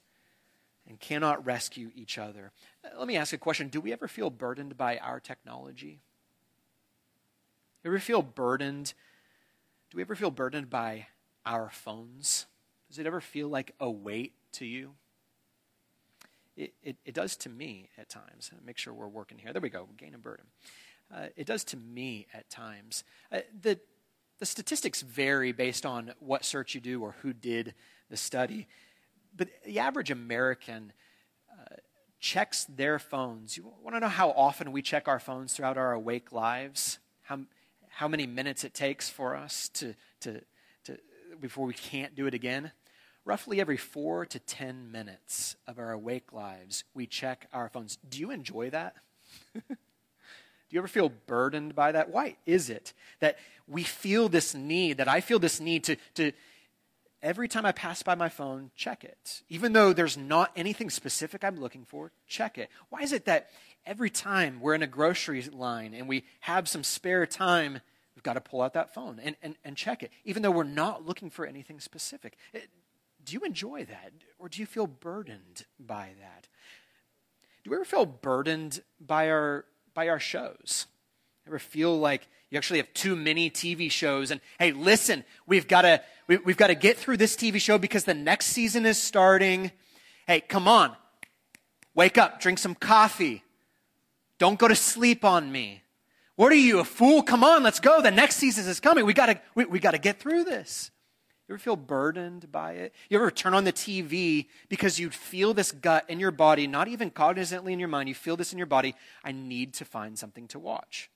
and 0.88 1.00
cannot 1.00 1.46
rescue 1.46 1.92
each 1.96 2.18
other. 2.18 2.52
Uh, 2.84 3.00
let 3.00 3.08
me 3.08 3.18
ask 3.18 3.34
a 3.34 3.38
question 3.38 3.68
Do 3.68 3.82
we 3.82 3.94
ever 3.94 4.08
feel 4.08 4.30
burdened 4.30 4.78
by 4.78 4.98
our 4.98 5.20
technology? 5.20 6.02
Ever 7.86 8.00
feel 8.00 8.22
burdened? 8.22 8.94
Do 9.90 9.98
we 9.98 10.02
ever 10.02 10.16
feel 10.16 10.32
burdened 10.32 10.70
by 10.70 11.08
our 11.46 11.70
phones? 11.70 12.46
Does 12.90 13.00
it 13.00 13.06
ever 13.06 13.22
feel 13.22 13.48
like 13.48 13.74
a 13.80 13.90
weight 13.90 14.34
to 14.54 14.66
you? 14.66 14.96
It, 16.56 16.74
it, 16.82 16.96
it 17.06 17.14
does 17.14 17.36
to 17.38 17.50
me 17.50 17.90
at 17.98 18.10
times. 18.10 18.52
Make 18.66 18.78
sure 18.78 18.94
we're 18.94 19.08
working 19.08 19.38
here. 19.38 19.54
There 19.54 19.62
we 19.62 19.70
go, 19.70 19.88
gain 19.96 20.16
a 20.16 20.18
burden. 20.18 20.46
Uh, 21.14 21.28
it 21.36 21.46
does 21.46 21.64
to 21.66 21.78
me 21.78 22.28
at 22.34 22.50
times. 22.50 23.04
Uh, 23.32 23.40
the, 23.62 23.80
the 24.40 24.46
statistics 24.46 25.02
vary 25.02 25.52
based 25.52 25.86
on 25.86 26.14
what 26.20 26.44
search 26.44 26.76
you 26.76 26.82
do 26.82 27.02
or 27.02 27.16
who 27.22 27.32
did 27.32 27.74
the 28.10 28.18
study. 28.18 28.68
But 29.36 29.50
the 29.66 29.80
average 29.80 30.12
American 30.12 30.92
uh, 31.52 31.76
checks 32.20 32.66
their 32.66 32.98
phones. 33.00 33.56
You 33.56 33.72
want 33.84 33.96
to 33.96 34.00
know 34.00 34.08
how 34.08 34.32
often 34.32 34.72
we 34.72 34.82
check 34.82 35.08
our 35.08 35.20
phones 35.20 35.54
throughout 35.54 35.78
our 35.78 35.94
awake 35.94 36.32
lives? 36.32 37.00
How, 37.22 37.42
how 37.98 38.08
many 38.08 38.28
minutes 38.28 38.64
it 38.64 38.76
takes 38.76 39.10
for 39.10 39.36
us 39.36 39.70
to, 39.70 39.96
to, 40.20 40.40
to, 40.84 41.00
before 41.42 41.66
we 41.66 41.74
can't 41.74 42.14
do 42.14 42.28
it 42.28 42.34
again. 42.36 42.72
Roughly 43.26 43.60
every 43.60 43.76
four 43.76 44.24
to 44.28 44.38
10 44.38 44.92
minutes 44.92 45.56
of 45.66 45.80
our 45.80 45.92
awake 45.94 46.32
lives, 46.32 46.84
we 46.94 47.08
check 47.08 47.48
our 47.52 47.70
phones. 47.70 47.98
Do 48.08 48.20
you 48.20 48.30
enjoy 48.30 48.70
that? 48.70 48.98
Do 49.68 49.74
you 50.70 50.80
ever 50.80 50.88
feel 50.88 51.12
burdened 51.26 51.74
by 51.74 51.92
that? 51.92 52.12
Why 52.12 52.38
is 52.46 52.70
it 52.70 52.94
that 53.20 53.40
we 53.68 53.82
feel 53.82 54.30
this 54.30 54.54
need, 54.54 54.98
that 54.98 55.08
I 55.08 55.20
feel 55.20 55.40
this 55.40 55.60
need 55.60 55.84
to, 55.86 55.96
to 56.16 56.34
every 57.24 57.48
time 57.48 57.66
I 57.66 57.72
pass 57.72 58.04
by 58.04 58.14
my 58.14 58.30
phone, 58.30 58.70
check 58.76 59.04
it? 59.06 59.42
Even 59.50 59.74
though 59.74 59.92
there's 59.92 60.18
not 60.18 60.52
anything 60.56 60.92
specific 60.92 61.44
I'm 61.44 61.60
looking 61.60 61.84
for, 61.84 62.12
check 62.28 62.60
it. 62.60 62.70
Why 62.90 63.02
is 63.02 63.12
it 63.12 63.26
that 63.26 63.50
every 63.88 64.10
time 64.10 64.60
we're 64.60 64.76
in 64.76 64.84
a 64.84 64.88
grocery 64.88 65.42
line 65.44 65.94
and 65.94 66.08
we 66.08 66.26
have 66.42 66.68
some 66.68 66.84
spare 66.84 67.26
time, 67.26 67.80
we've 68.16 68.24
got 68.24 68.34
to 68.34 68.42
pull 68.42 68.62
out 68.62 68.74
that 68.74 68.94
phone 68.94 69.20
and, 69.24 69.36
and, 69.42 69.56
and 69.64 69.76
check 69.76 70.04
it, 70.04 70.12
even 70.26 70.44
though 70.44 70.52
we're 70.52 70.64
not 70.64 71.06
looking 71.06 71.30
for 71.30 71.46
anything 71.46 71.80
specific. 71.80 72.38
Eh, 72.54 72.60
do 73.24 73.34
you 73.34 73.40
enjoy 73.42 73.86
that? 73.86 74.12
Or 74.38 74.50
do 74.50 74.60
you 74.60 74.66
feel 74.66 74.88
burdened 74.88 75.66
by 75.80 76.10
that? 76.20 76.48
Do 77.64 77.72
we 77.72 77.78
ever 77.78 77.86
feel 77.86 78.06
burdened 78.06 78.82
by 79.00 79.30
our, 79.30 79.66
by 79.94 80.10
our 80.10 80.20
shows? 80.20 80.86
Ever 81.48 81.60
feel 81.60 81.98
like 81.98 82.28
you 82.50 82.58
actually 82.58 82.80
have 82.80 82.94
too 82.94 83.16
many 83.16 83.50
TV 83.50 83.90
shows 83.90 84.32
and 84.32 84.42
hey, 84.60 84.74
listen, 84.74 85.24
we've 85.48 85.68
got 85.68 85.84
to 85.84 86.02
we, 86.28 86.38
we've 86.38 86.58
got 86.58 86.68
to 86.68 86.76
get 86.76 86.98
through 86.98 87.18
this 87.18 87.38
TV 87.38 87.60
show 87.60 87.78
because 87.78 88.04
the 88.04 88.14
next 88.14 88.48
season 88.48 88.86
is 88.86 89.02
starting. 89.02 89.72
Hey, 90.26 90.42
come 90.42 90.68
on. 90.68 90.94
Wake 91.96 92.18
up, 92.18 92.42
drink 92.42 92.60
some 92.60 92.76
coffee. 92.76 93.44
Don't 94.40 94.60
go 94.60 94.68
to 94.68 94.76
sleep 94.76 95.26
on 95.26 95.52
me. 95.52 95.84
What 96.36 96.52
are 96.52 96.56
you, 96.56 96.80
a 96.80 96.84
fool? 96.84 97.24
Come 97.24 97.44
on, 97.44 97.64
let's 97.64 97.80
go. 97.80 98.02
The 98.02 98.12
next 98.12 98.36
season 98.36 98.68
is 98.68 98.80
coming. 98.80 99.06
We 99.06 99.14
gotta, 99.14 99.42
we, 99.56 99.66
we 99.66 99.80
gotta 99.80 99.98
get 99.98 100.20
through 100.20 100.44
this. 100.44 100.92
You 101.48 101.56
ever 101.56 101.60
feel 101.60 101.76
burdened 101.78 102.52
by 102.52 102.74
it? 102.74 102.94
You 103.10 103.18
ever 103.18 103.32
turn 103.32 103.54
on 103.54 103.64
the 103.64 103.74
TV 103.74 104.48
because 104.68 105.00
you 105.00 105.10
feel 105.10 105.54
this 105.54 105.72
gut 105.72 106.06
in 106.10 106.20
your 106.20 106.32
body, 106.32 106.68
not 106.68 106.90
even 106.90 107.10
cognizantly 107.10 107.72
in 107.72 107.80
your 107.80 107.88
mind, 107.88 108.10
you 108.10 108.16
feel 108.16 108.36
this 108.36 108.52
in 108.52 108.58
your 108.58 108.68
body, 108.68 108.96
I 109.24 109.32
need 109.32 109.74
to 109.76 109.86
find 109.86 110.20
something 110.20 110.48
to 110.50 110.60
watch. 110.60 111.10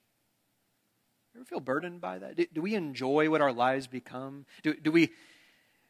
You 1.33 1.41
ever 1.41 1.45
feel 1.45 1.59
burdened 1.59 2.01
by 2.01 2.17
that? 2.19 2.37
Do, 2.37 2.45
do 2.53 2.61
we 2.61 2.75
enjoy 2.75 3.29
what 3.29 3.41
our 3.41 3.51
lives 3.51 3.87
become? 3.87 4.45
Do, 4.63 4.73
do 4.73 4.91
we 4.91 5.11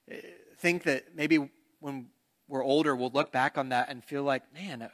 eh, 0.10 0.18
think 0.58 0.84
that 0.84 1.16
maybe 1.16 1.50
when 1.80 2.08
we're 2.48 2.64
older, 2.64 2.96
we'll 2.96 3.12
look 3.12 3.32
back 3.32 3.58
on 3.58 3.70
that 3.70 3.90
and 3.90 4.04
feel 4.04 4.24
like, 4.24 4.52
man, 4.54 4.90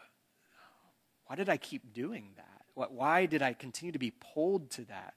why 1.27 1.35
did 1.35 1.49
I 1.49 1.57
keep 1.57 1.93
doing 1.93 2.29
that? 2.37 2.89
Why 2.91 3.25
did 3.25 3.41
I 3.41 3.53
continue 3.53 3.91
to 3.91 3.99
be 3.99 4.11
pulled 4.11 4.69
to 4.71 4.85
that? 4.85 5.13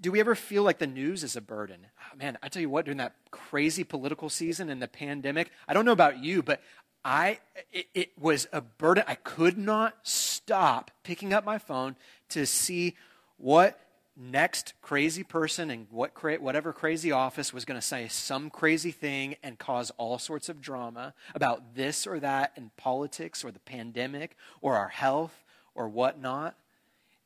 Do 0.00 0.10
we 0.12 0.20
ever 0.20 0.34
feel 0.34 0.62
like 0.62 0.78
the 0.78 0.86
news 0.86 1.24
is 1.24 1.36
a 1.36 1.40
burden? 1.40 1.86
Oh, 1.98 2.16
man, 2.16 2.36
I 2.42 2.48
tell 2.48 2.60
you 2.60 2.68
what, 2.68 2.84
during 2.84 2.98
that 2.98 3.14
crazy 3.30 3.84
political 3.84 4.28
season 4.28 4.68
and 4.68 4.82
the 4.82 4.88
pandemic, 4.88 5.50
I 5.66 5.72
don't 5.72 5.84
know 5.84 5.92
about 5.92 6.22
you, 6.22 6.42
but 6.42 6.60
I 7.04 7.38
it, 7.72 7.86
it 7.94 8.18
was 8.18 8.46
a 8.52 8.60
burden. 8.60 9.04
I 9.06 9.14
could 9.14 9.56
not 9.56 9.96
stop 10.02 10.90
picking 11.02 11.32
up 11.32 11.44
my 11.44 11.58
phone 11.58 11.96
to 12.30 12.44
see 12.44 12.96
what 13.38 13.80
next 14.20 14.74
crazy 14.82 15.22
person 15.22 15.70
in 15.70 15.86
what 15.90 16.14
cra- 16.14 16.36
whatever 16.36 16.72
crazy 16.72 17.10
office 17.10 17.52
was 17.52 17.64
going 17.64 17.80
to 17.80 17.86
say 17.86 18.06
some 18.08 18.50
crazy 18.50 18.90
thing 18.90 19.36
and 19.42 19.58
cause 19.58 19.90
all 19.96 20.18
sorts 20.18 20.48
of 20.48 20.60
drama 20.60 21.14
about 21.34 21.74
this 21.74 22.06
or 22.06 22.20
that 22.20 22.52
in 22.56 22.70
politics 22.76 23.42
or 23.44 23.50
the 23.50 23.58
pandemic 23.60 24.36
or 24.60 24.76
our 24.76 24.88
health 24.88 25.44
or 25.74 25.88
whatnot. 25.88 26.56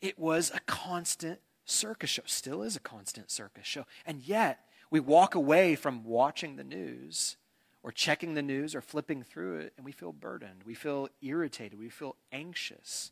It 0.00 0.18
was 0.18 0.50
a 0.54 0.60
constant 0.60 1.40
circus 1.64 2.10
show, 2.10 2.22
still 2.26 2.62
is 2.62 2.76
a 2.76 2.80
constant 2.80 3.30
circus 3.30 3.66
show. 3.66 3.86
And 4.06 4.22
yet, 4.22 4.60
we 4.90 5.00
walk 5.00 5.34
away 5.34 5.74
from 5.74 6.04
watching 6.04 6.56
the 6.56 6.64
news 6.64 7.36
or 7.82 7.90
checking 7.90 8.34
the 8.34 8.42
news 8.42 8.74
or 8.74 8.80
flipping 8.80 9.22
through 9.22 9.58
it 9.58 9.72
and 9.76 9.84
we 9.84 9.92
feel 9.92 10.12
burdened. 10.12 10.62
We 10.64 10.74
feel 10.74 11.08
irritated. 11.20 11.78
We 11.78 11.88
feel 11.88 12.16
anxious 12.30 13.10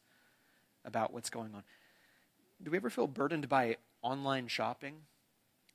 about 0.85 1.12
what's 1.12 1.31
going 1.31 1.55
on 1.55 1.65
do 2.62 2.71
we 2.71 2.76
ever 2.76 2.90
feel 2.90 3.07
burdened 3.07 3.49
by 3.49 3.76
online 4.02 4.49
shopping? 4.49 4.95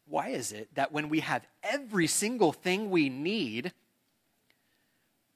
Why 0.05 0.29
is 0.29 0.51
it 0.51 0.73
that 0.75 0.91
when 0.91 1.09
we 1.09 1.19
have 1.19 1.45
every 1.63 2.07
single 2.07 2.53
thing 2.53 2.89
we 2.89 3.09
need, 3.09 3.73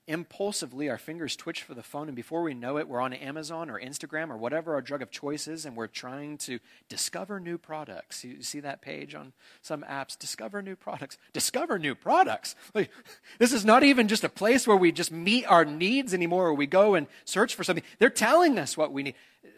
impulsively 0.08 0.90
our 0.90 0.98
fingers 0.98 1.36
twitch 1.36 1.62
for 1.62 1.74
the 1.74 1.84
phone, 1.84 2.08
and 2.08 2.16
before 2.16 2.42
we 2.42 2.54
know 2.54 2.78
it, 2.78 2.88
we're 2.88 3.02
on 3.02 3.14
Amazon 3.14 3.70
or 3.70 3.80
Instagram 3.80 4.30
or 4.30 4.38
whatever 4.38 4.74
our 4.74 4.82
drug 4.82 5.02
of 5.02 5.12
choice 5.12 5.48
is, 5.48 5.66
and 5.66 5.76
we're 5.76 5.88
trying 5.88 6.38
to 6.38 6.60
discover 6.88 7.40
new 7.40 7.58
products. 7.58 8.24
You 8.24 8.42
see 8.44 8.62
that 8.62 8.82
page 8.82 9.14
on 9.14 9.34
some 9.62 9.84
apps? 9.84 10.18
Discover 10.18 10.62
new 10.62 10.76
products. 10.76 11.18
Discover 11.34 11.78
new 11.80 11.96
products. 11.96 12.56
Like, 12.74 12.92
this 13.40 13.52
is 13.52 13.66
not 13.66 13.84
even 13.84 14.08
just 14.08 14.24
a 14.24 14.30
place 14.30 14.66
where 14.66 14.78
we 14.78 14.92
just 14.92 15.12
meet 15.12 15.46
our 15.46 15.66
needs 15.66 16.14
anymore, 16.14 16.48
or 16.48 16.54
we 16.54 16.68
go 16.68 16.96
and 16.96 17.08
search 17.26 17.56
for 17.56 17.66
something. 17.66 17.84
They're 18.00 18.10
telling 18.10 18.58
us 18.58 18.78
what 18.78 18.94
we 18.94 19.04
need. 19.04 19.16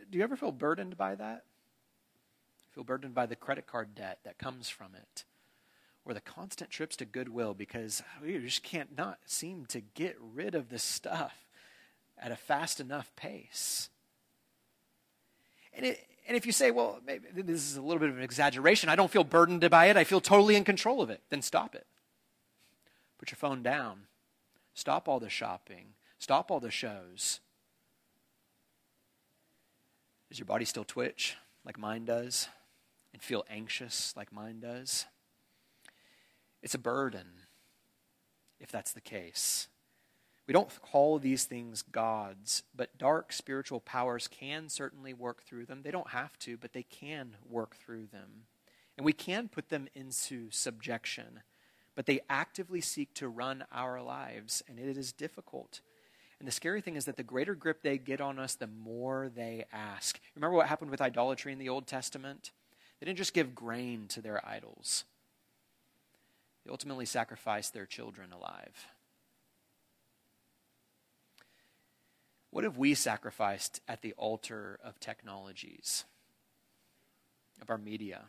Do 0.10 0.18
you 0.18 0.24
ever 0.24 0.36
feel 0.36 0.52
burdened 0.52 0.98
by 0.98 1.16
that? 1.16 1.44
Feel 2.74 2.84
burdened 2.84 3.14
by 3.14 3.26
the 3.26 3.36
credit 3.36 3.68
card 3.68 3.96
debt 3.96 4.20
that 4.24 4.38
comes 4.38 4.70
from 4.70 4.96
it, 4.96 5.26
or 6.06 6.14
the 6.14 6.22
constant 6.22 6.70
trips 6.70 6.96
to 6.98 7.06
Goodwill 7.06 7.54
because 7.54 8.02
oh, 8.18 8.26
we 8.26 8.38
just 8.40 8.64
can't 8.64 8.98
not 8.98 9.20
seem 9.26 9.66
to 9.68 9.82
get 9.82 10.18
rid 10.20 10.56
of 10.56 10.70
this 10.70 10.84
stuff 10.84 11.46
at 12.18 12.32
a 12.32 12.36
fast 12.36 12.80
enough 12.80 13.12
pace. 13.16 13.90
And, 15.76 15.86
it, 15.86 16.08
and 16.28 16.36
if 16.38 16.46
you 16.46 16.52
say, 16.52 16.72
well, 16.72 17.00
maybe 17.06 17.42
this 17.42 17.62
is 17.62 17.78
a 17.78 17.82
little 17.82 18.00
bit 18.00 18.10
of 18.10 18.18
an 18.18 18.24
exaggeration, 18.24 18.90
I 18.90 18.96
don't 18.96 19.12
feel 19.12 19.24
burdened 19.24 19.68
by 19.70 19.88
it, 19.88 19.98
I 19.98 20.04
feel 20.04 20.22
totally 20.22 20.56
in 20.56 20.64
control 20.64 21.02
of 21.02 21.10
it, 21.10 21.22
then 21.30 21.42
stop 21.42 21.76
it. 21.76 21.86
Put 23.18 23.32
your 23.32 23.38
phone 23.38 23.64
down. 23.64 24.02
Stop 24.74 25.08
all 25.08 25.20
the 25.20 25.30
shopping. 25.30 25.94
Stop 26.20 26.52
all 26.52 26.60
the 26.60 26.72
shows. 26.72 27.40
Does 30.30 30.40
your 30.40 30.46
body 30.46 30.66
still 30.66 30.84
twitch 30.84 31.38
like 31.66 31.78
mine 31.78 32.06
does? 32.06 32.48
And 33.14 33.22
feel 33.22 33.46
anxious 33.50 34.14
like 34.18 34.34
mine 34.34 34.60
does. 34.60 35.06
It's 36.62 36.76
a 36.76 36.80
burden 36.80 37.28
if 38.60 38.72
that's 38.72 38.94
the 38.94 39.02
case. 39.02 39.68
We 40.48 40.54
don't 40.54 40.70
call 40.82 41.20
these 41.20 41.46
things 41.46 41.82
gods, 41.82 42.64
but 42.76 42.98
dark 42.98 43.32
spiritual 43.32 43.80
powers 43.80 44.28
can 44.28 44.68
certainly 44.68 45.14
work 45.14 45.44
through 45.44 45.66
them. 45.68 45.82
They 45.84 45.92
don't 45.92 46.10
have 46.10 46.38
to, 46.40 46.58
but 46.58 46.74
they 46.74 46.84
can 46.84 47.38
work 47.50 47.76
through 47.76 48.08
them. 48.08 48.48
And 48.98 49.06
we 49.06 49.14
can 49.14 49.48
put 49.48 49.70
them 49.70 49.88
into 49.96 50.52
subjection, 50.52 51.42
but 51.96 52.06
they 52.06 52.22
actively 52.30 52.82
seek 52.82 53.14
to 53.16 53.30
run 53.30 53.64
our 53.72 54.02
lives, 54.02 54.62
and 54.68 54.80
it 54.80 54.98
is 54.98 55.14
difficult. 55.14 55.82
And 56.40 56.48
the 56.48 56.52
scary 56.52 56.82
thing 56.82 56.98
is 56.98 57.06
that 57.06 57.16
the 57.16 57.24
greater 57.24 57.56
grip 57.56 57.82
they 57.82 57.98
get 57.98 58.20
on 58.20 58.38
us, 58.38 58.56
the 58.56 58.68
more 58.68 59.32
they 59.34 59.66
ask. 59.72 60.20
Remember 60.36 60.58
what 60.58 60.68
happened 60.68 60.92
with 60.92 61.02
idolatry 61.02 61.54
in 61.54 61.60
the 61.60 61.70
Old 61.70 61.88
Testament? 61.88 62.52
They 63.04 63.10
didn't 63.10 63.18
just 63.18 63.34
give 63.34 63.54
grain 63.54 64.06
to 64.12 64.22
their 64.22 64.40
idols, 64.48 65.04
they 66.64 66.72
ultimately 66.72 67.06
sacrificed 67.06 67.74
their 67.74 67.86
children 67.86 68.32
alive. 68.32 68.88
What 72.50 72.64
have 72.64 72.78
we 72.78 72.94
sacrificed 72.94 73.82
at 73.90 74.04
the 74.04 74.14
altar 74.14 74.80
of 74.82 75.02
technologies, 75.02 76.06
of 77.62 77.70
our 77.70 77.78
media, 77.78 78.22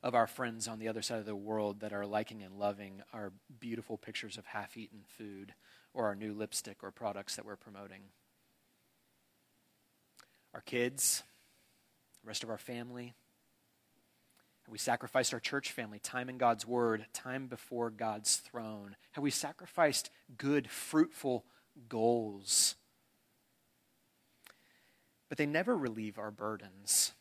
of 0.00 0.14
our 0.14 0.28
friends 0.28 0.68
on 0.68 0.78
the 0.78 0.86
other 0.86 1.02
side 1.02 1.18
of 1.18 1.26
the 1.26 1.34
world 1.34 1.80
that 1.80 1.92
are 1.92 2.06
liking 2.06 2.44
and 2.44 2.60
loving 2.60 3.02
our 3.12 3.32
beautiful 3.58 3.98
pictures 3.98 4.38
of 4.38 4.46
half 4.46 4.76
eaten 4.76 5.00
food 5.18 5.54
or 5.92 6.04
our 6.04 6.14
new 6.14 6.32
lipstick 6.32 6.84
or 6.84 6.92
products 6.92 7.34
that 7.34 7.44
we're 7.44 7.56
promoting? 7.56 8.02
Our 10.54 10.60
kids, 10.60 11.24
the 12.22 12.28
rest 12.28 12.44
of 12.44 12.50
our 12.50 12.58
family, 12.58 13.16
have 14.66 14.72
we 14.72 14.78
sacrificed 14.78 15.32
our 15.32 15.38
church 15.38 15.70
family, 15.70 16.00
time 16.00 16.28
in 16.28 16.38
God's 16.38 16.66
Word, 16.66 17.06
time 17.12 17.46
before 17.46 17.88
God's 17.88 18.34
throne? 18.34 18.96
Have 19.12 19.22
we 19.22 19.30
sacrificed 19.30 20.10
good, 20.36 20.68
fruitful 20.68 21.44
goals? 21.88 22.74
But 25.28 25.38
they 25.38 25.46
never 25.46 25.76
relieve 25.76 26.18
our 26.18 26.32
burdens. 26.32 27.12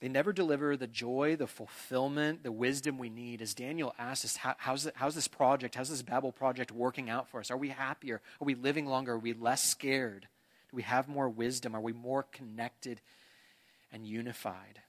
They 0.00 0.08
never 0.08 0.32
deliver 0.32 0.74
the 0.74 0.86
joy, 0.86 1.36
the 1.36 1.46
fulfillment, 1.46 2.42
the 2.42 2.52
wisdom 2.52 2.96
we 2.96 3.10
need. 3.10 3.42
As 3.42 3.52
Daniel 3.52 3.94
asked 3.98 4.24
us, 4.24 4.36
How, 4.36 4.54
how's, 4.56 4.88
how's 4.94 5.14
this 5.14 5.28
project, 5.28 5.74
how's 5.74 5.90
this 5.90 6.00
Babel 6.00 6.32
project 6.32 6.72
working 6.72 7.10
out 7.10 7.28
for 7.28 7.40
us? 7.40 7.50
Are 7.50 7.58
we 7.58 7.68
happier? 7.68 8.22
Are 8.40 8.44
we 8.46 8.54
living 8.54 8.86
longer? 8.86 9.12
Are 9.12 9.18
we 9.18 9.34
less 9.34 9.62
scared? 9.62 10.28
Do 10.70 10.76
we 10.76 10.82
have 10.82 11.08
more 11.08 11.28
wisdom? 11.28 11.76
Are 11.76 11.80
we 11.80 11.92
more 11.92 12.22
connected 12.22 13.02
and 13.92 14.06
unified? 14.06 14.80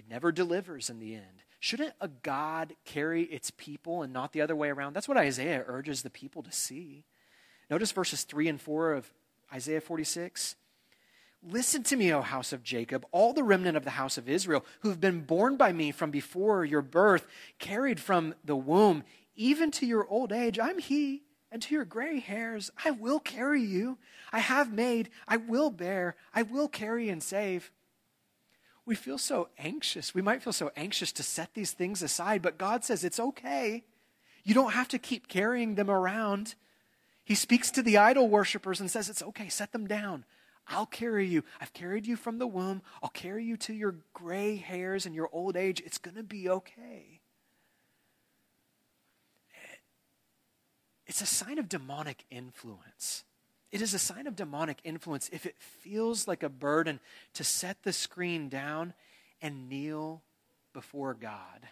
It 0.00 0.08
never 0.08 0.32
delivers 0.32 0.88
in 0.88 0.98
the 0.98 1.14
end. 1.14 1.44
Shouldn't 1.58 1.92
a 2.00 2.08
God 2.08 2.72
carry 2.86 3.24
its 3.24 3.50
people 3.50 4.00
and 4.00 4.14
not 4.14 4.32
the 4.32 4.40
other 4.40 4.56
way 4.56 4.70
around? 4.70 4.94
That's 4.94 5.08
what 5.08 5.18
Isaiah 5.18 5.62
urges 5.66 6.00
the 6.00 6.08
people 6.08 6.42
to 6.42 6.50
see. 6.50 7.04
Notice 7.68 7.92
verses 7.92 8.22
3 8.22 8.48
and 8.48 8.58
4 8.58 8.94
of 8.94 9.12
Isaiah 9.52 9.82
46. 9.82 10.56
Listen 11.46 11.82
to 11.82 11.96
me, 11.96 12.14
O 12.14 12.22
house 12.22 12.54
of 12.54 12.62
Jacob, 12.62 13.04
all 13.12 13.34
the 13.34 13.42
remnant 13.42 13.76
of 13.76 13.84
the 13.84 13.90
house 13.90 14.16
of 14.16 14.26
Israel, 14.26 14.64
who 14.80 14.88
have 14.88 15.02
been 15.02 15.20
borne 15.20 15.58
by 15.58 15.70
me 15.70 15.90
from 15.90 16.10
before 16.10 16.64
your 16.64 16.80
birth, 16.80 17.26
carried 17.58 18.00
from 18.00 18.34
the 18.42 18.56
womb, 18.56 19.04
even 19.36 19.70
to 19.72 19.84
your 19.84 20.08
old 20.08 20.32
age. 20.32 20.58
I'm 20.58 20.78
he, 20.78 21.24
and 21.52 21.60
to 21.60 21.74
your 21.74 21.84
gray 21.84 22.20
hairs, 22.20 22.70
I 22.86 22.92
will 22.92 23.20
carry 23.20 23.60
you. 23.60 23.98
I 24.32 24.38
have 24.38 24.72
made, 24.72 25.10
I 25.28 25.36
will 25.36 25.68
bear, 25.68 26.16
I 26.32 26.40
will 26.40 26.68
carry 26.68 27.10
and 27.10 27.22
save 27.22 27.70
we 28.86 28.94
feel 28.94 29.18
so 29.18 29.48
anxious. 29.58 30.14
We 30.14 30.22
might 30.22 30.42
feel 30.42 30.52
so 30.52 30.70
anxious 30.76 31.12
to 31.12 31.22
set 31.22 31.54
these 31.54 31.72
things 31.72 32.02
aside, 32.02 32.42
but 32.42 32.58
God 32.58 32.84
says 32.84 33.04
it's 33.04 33.20
okay. 33.20 33.84
You 34.44 34.54
don't 34.54 34.72
have 34.72 34.88
to 34.88 34.98
keep 34.98 35.28
carrying 35.28 35.74
them 35.74 35.90
around. 35.90 36.54
He 37.24 37.34
speaks 37.34 37.70
to 37.72 37.82
the 37.82 37.98
idol 37.98 38.28
worshippers 38.28 38.80
and 38.80 38.90
says, 38.90 39.08
It's 39.08 39.22
okay, 39.22 39.48
set 39.48 39.72
them 39.72 39.86
down. 39.86 40.24
I'll 40.66 40.86
carry 40.86 41.26
you. 41.26 41.44
I've 41.60 41.72
carried 41.72 42.06
you 42.06 42.16
from 42.16 42.38
the 42.38 42.46
womb. 42.46 42.82
I'll 43.02 43.10
carry 43.10 43.44
you 43.44 43.56
to 43.58 43.74
your 43.74 43.96
gray 44.14 44.56
hairs 44.56 45.04
and 45.04 45.14
your 45.14 45.28
old 45.32 45.56
age. 45.56 45.82
It's 45.84 45.98
going 45.98 46.16
to 46.16 46.22
be 46.22 46.48
okay. 46.48 47.20
It's 51.06 51.20
a 51.20 51.26
sign 51.26 51.58
of 51.58 51.68
demonic 51.68 52.24
influence. 52.30 53.24
It 53.72 53.82
is 53.82 53.94
a 53.94 53.98
sign 53.98 54.26
of 54.26 54.36
demonic 54.36 54.78
influence 54.82 55.30
if 55.32 55.46
it 55.46 55.56
feels 55.58 56.26
like 56.26 56.42
a 56.42 56.48
burden 56.48 57.00
to 57.34 57.44
set 57.44 57.82
the 57.82 57.92
screen 57.92 58.48
down 58.48 58.94
and 59.40 59.68
kneel 59.68 60.22
before 60.72 61.14
God. 61.14 61.68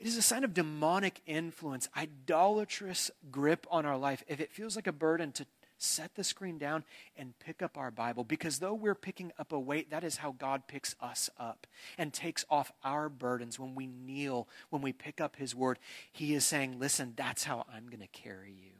It 0.00 0.08
is 0.08 0.16
a 0.16 0.22
sign 0.22 0.44
of 0.44 0.52
demonic 0.52 1.20
influence, 1.26 1.88
idolatrous 1.96 3.10
grip 3.30 3.66
on 3.70 3.86
our 3.86 3.96
life 3.96 4.24
if 4.26 4.40
it 4.40 4.52
feels 4.52 4.76
like 4.76 4.86
a 4.86 4.92
burden 4.92 5.32
to 5.32 5.46
set 5.78 6.14
the 6.14 6.24
screen 6.24 6.58
down 6.58 6.84
and 7.16 7.38
pick 7.38 7.62
up 7.62 7.78
our 7.78 7.90
Bible. 7.90 8.24
Because 8.24 8.58
though 8.58 8.74
we're 8.74 8.94
picking 8.94 9.32
up 9.38 9.52
a 9.52 9.58
weight, 9.58 9.90
that 9.90 10.04
is 10.04 10.16
how 10.16 10.32
God 10.32 10.66
picks 10.66 10.94
us 11.00 11.30
up 11.38 11.66
and 11.96 12.12
takes 12.12 12.44
off 12.50 12.72
our 12.82 13.08
burdens 13.08 13.58
when 13.58 13.74
we 13.74 13.86
kneel, 13.86 14.48
when 14.70 14.82
we 14.82 14.92
pick 14.92 15.20
up 15.20 15.36
His 15.36 15.54
Word. 15.54 15.78
He 16.12 16.34
is 16.34 16.44
saying, 16.44 16.78
Listen, 16.78 17.14
that's 17.16 17.44
how 17.44 17.64
I'm 17.72 17.86
going 17.86 18.00
to 18.00 18.06
carry 18.08 18.52
you. 18.52 18.73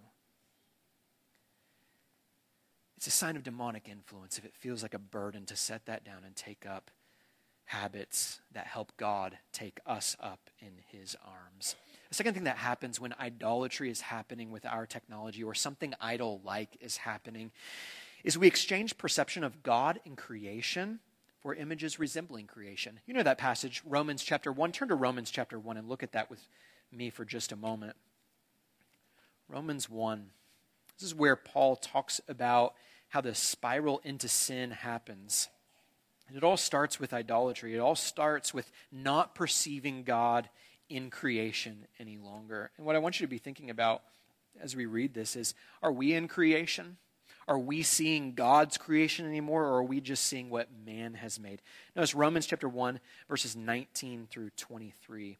It's 2.96 3.06
a 3.06 3.10
sign 3.10 3.36
of 3.36 3.42
demonic 3.42 3.88
influence 3.88 4.38
if 4.38 4.44
it 4.44 4.56
feels 4.56 4.82
like 4.82 4.94
a 4.94 4.98
burden 4.98 5.44
to 5.46 5.56
set 5.56 5.86
that 5.86 6.04
down 6.04 6.22
and 6.24 6.34
take 6.34 6.64
up 6.66 6.90
habits 7.66 8.40
that 8.52 8.66
help 8.66 8.92
God 8.96 9.38
take 9.52 9.80
us 9.86 10.16
up 10.20 10.50
in 10.60 10.72
his 10.86 11.16
arms. 11.24 11.76
The 12.08 12.14
second 12.14 12.34
thing 12.34 12.44
that 12.44 12.58
happens 12.58 13.00
when 13.00 13.14
idolatry 13.18 13.90
is 13.90 14.02
happening 14.02 14.50
with 14.50 14.66
our 14.66 14.86
technology 14.86 15.42
or 15.42 15.54
something 15.54 15.94
idol 16.00 16.40
like 16.44 16.76
is 16.80 16.98
happening 16.98 17.50
is 18.22 18.38
we 18.38 18.46
exchange 18.46 18.98
perception 18.98 19.44
of 19.44 19.62
God 19.62 20.00
in 20.04 20.16
creation 20.16 21.00
for 21.40 21.54
images 21.54 21.98
resembling 21.98 22.46
creation. 22.46 23.00
You 23.06 23.14
know 23.14 23.22
that 23.22 23.38
passage, 23.38 23.82
Romans 23.84 24.22
chapter 24.22 24.50
1. 24.50 24.72
Turn 24.72 24.88
to 24.88 24.94
Romans 24.94 25.30
chapter 25.30 25.58
1 25.58 25.76
and 25.76 25.88
look 25.88 26.02
at 26.02 26.12
that 26.12 26.30
with 26.30 26.48
me 26.90 27.10
for 27.10 27.24
just 27.24 27.52
a 27.52 27.56
moment. 27.56 27.96
Romans 29.48 29.90
1. 29.90 30.30
This 30.98 31.06
is 31.06 31.14
where 31.14 31.36
Paul 31.36 31.76
talks 31.76 32.20
about 32.28 32.74
how 33.08 33.20
the 33.20 33.34
spiral 33.34 34.00
into 34.04 34.28
sin 34.28 34.70
happens. 34.70 35.48
And 36.28 36.36
it 36.36 36.44
all 36.44 36.56
starts 36.56 36.98
with 36.98 37.12
idolatry. 37.12 37.74
It 37.74 37.78
all 37.78 37.96
starts 37.96 38.54
with 38.54 38.70
not 38.90 39.34
perceiving 39.34 40.04
God 40.04 40.48
in 40.88 41.10
creation 41.10 41.86
any 41.98 42.16
longer. 42.16 42.70
And 42.76 42.86
what 42.86 42.96
I 42.96 43.00
want 43.00 43.20
you 43.20 43.26
to 43.26 43.30
be 43.30 43.38
thinking 43.38 43.70
about 43.70 44.02
as 44.60 44.76
we 44.76 44.86
read 44.86 45.14
this 45.14 45.36
is 45.36 45.54
are 45.82 45.92
we 45.92 46.14
in 46.14 46.28
creation? 46.28 46.96
Are 47.46 47.58
we 47.58 47.82
seeing 47.82 48.32
God's 48.34 48.78
creation 48.78 49.26
anymore, 49.26 49.64
or 49.64 49.76
are 49.76 49.84
we 49.84 50.00
just 50.00 50.24
seeing 50.24 50.48
what 50.48 50.68
man 50.86 51.14
has 51.14 51.38
made? 51.38 51.60
Notice 51.94 52.14
Romans 52.14 52.46
chapter 52.46 52.68
1, 52.68 53.00
verses 53.28 53.54
19 53.54 54.28
through 54.30 54.50
23. 54.56 55.36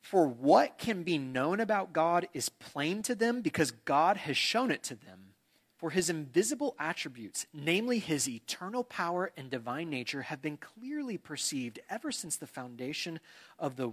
For 0.00 0.26
what 0.26 0.78
can 0.78 1.02
be 1.02 1.18
known 1.18 1.60
about 1.60 1.92
God 1.92 2.28
is 2.32 2.48
plain 2.48 3.02
to 3.02 3.14
them 3.14 3.42
because 3.42 3.70
God 3.70 4.16
has 4.16 4.36
shown 4.36 4.70
it 4.70 4.82
to 4.84 4.94
them. 4.94 5.34
For 5.76 5.90
his 5.90 6.10
invisible 6.10 6.74
attributes, 6.78 7.46
namely 7.54 8.00
his 8.00 8.28
eternal 8.28 8.84
power 8.84 9.32
and 9.36 9.50
divine 9.50 9.88
nature, 9.88 10.22
have 10.22 10.42
been 10.42 10.58
clearly 10.58 11.16
perceived 11.16 11.80
ever 11.88 12.12
since 12.12 12.36
the 12.36 12.46
foundation 12.46 13.18
of 13.58 13.76
the. 13.76 13.88
Uh, 13.88 13.92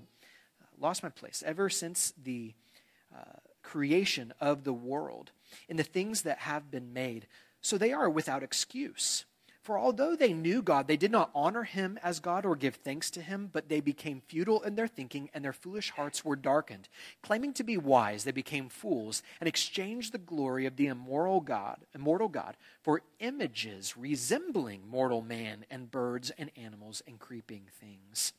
lost 0.80 1.02
my 1.02 1.10
place. 1.10 1.43
Ever 1.46 1.70
since 1.70 2.13
the 2.22 2.54
uh, 3.15 3.39
creation 3.63 4.34
of 4.41 4.65
the 4.65 4.74
world, 4.74 5.32
in 5.70 5.78
the 5.78 5.84
things 5.84 6.24
that 6.24 6.39
have 6.39 6.70
been 6.70 6.93
made. 6.93 7.28
So 7.62 7.78
they 7.78 7.93
are 7.93 8.10
without 8.10 8.43
excuse. 8.43 9.26
For 9.67 9.77
although 9.77 10.15
they 10.15 10.32
knew 10.32 10.62
God, 10.62 10.88
they 10.88 10.95
did 10.95 11.12
not 11.12 11.30
honor 11.36 11.63
him 11.63 11.99
as 12.01 12.21
God 12.21 12.45
or 12.45 12.56
give 12.56 12.75
thanks 12.75 13.12
to 13.12 13.21
him, 13.21 13.49
but 13.51 13.67
they 13.67 13.82
became 13.82 14.21
futile 14.25 14.62
in 14.62 14.75
their 14.75 14.88
thinking, 14.88 15.30
and 15.34 15.43
their 15.43 15.51
foolish 15.51 15.89
hearts 15.89 16.23
were 16.23 16.38
darkened. 16.38 16.88
Claiming 17.21 17.51
to 17.51 17.65
be 17.65 17.75
wise, 17.75 18.23
they 18.23 18.32
became 18.32 18.69
fools 18.69 19.21
and 19.41 19.47
exchanged 19.49 20.13
the 20.13 20.19
glory 20.19 20.65
of 20.65 20.77
the 20.77 20.88
immoral 20.88 21.41
God, 21.41 21.80
immortal 21.93 22.30
God 22.30 22.56
for 22.82 23.01
images 23.19 23.97
resembling 23.97 24.88
mortal 24.88 25.21
man 25.21 25.65
and 25.69 25.91
birds 25.91 26.32
and 26.38 26.49
animals 26.56 27.03
and 27.06 27.19
creeping 27.19 27.63
things 27.77 28.32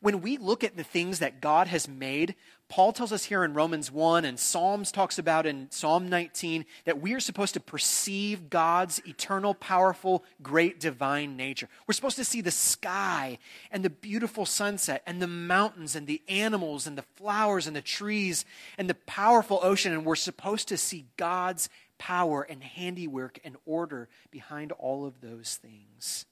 when 0.00 0.20
we 0.20 0.38
look 0.38 0.64
at 0.64 0.76
the 0.76 0.84
things 0.84 1.18
that 1.18 1.40
God 1.40 1.66
has 1.66 1.88
made, 1.88 2.34
Paul 2.70 2.92
tells 2.92 3.10
us 3.10 3.24
here 3.24 3.42
in 3.42 3.52
Romans 3.52 3.90
1 3.90 4.24
and 4.24 4.38
Psalms 4.38 4.92
talks 4.92 5.18
about 5.18 5.44
in 5.44 5.66
Psalm 5.72 6.08
19 6.08 6.64
that 6.84 7.00
we 7.00 7.14
are 7.14 7.20
supposed 7.20 7.54
to 7.54 7.60
perceive 7.60 8.48
God's 8.48 9.02
eternal, 9.04 9.54
powerful, 9.54 10.24
great 10.40 10.78
divine 10.78 11.36
nature. 11.36 11.68
We're 11.88 11.94
supposed 11.94 12.16
to 12.18 12.24
see 12.24 12.40
the 12.40 12.52
sky 12.52 13.38
and 13.72 13.84
the 13.84 13.90
beautiful 13.90 14.46
sunset 14.46 15.02
and 15.04 15.20
the 15.20 15.26
mountains 15.26 15.96
and 15.96 16.06
the 16.06 16.22
animals 16.28 16.86
and 16.86 16.96
the 16.96 17.04
flowers 17.16 17.66
and 17.66 17.74
the 17.74 17.82
trees 17.82 18.44
and 18.78 18.88
the 18.88 18.94
powerful 18.94 19.58
ocean. 19.64 19.92
And 19.92 20.06
we're 20.06 20.14
supposed 20.14 20.68
to 20.68 20.76
see 20.76 21.06
God's 21.16 21.68
power 21.98 22.42
and 22.42 22.62
handiwork 22.62 23.40
and 23.42 23.56
order 23.66 24.08
behind 24.30 24.70
all 24.70 25.04
of 25.04 25.20
those 25.20 25.58
things 25.60 26.24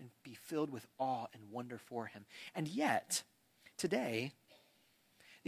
and 0.00 0.10
be 0.24 0.34
filled 0.34 0.70
with 0.70 0.88
awe 0.98 1.26
and 1.32 1.52
wonder 1.52 1.78
for 1.78 2.06
him. 2.06 2.24
And 2.56 2.66
yet, 2.66 3.22
today, 3.76 4.32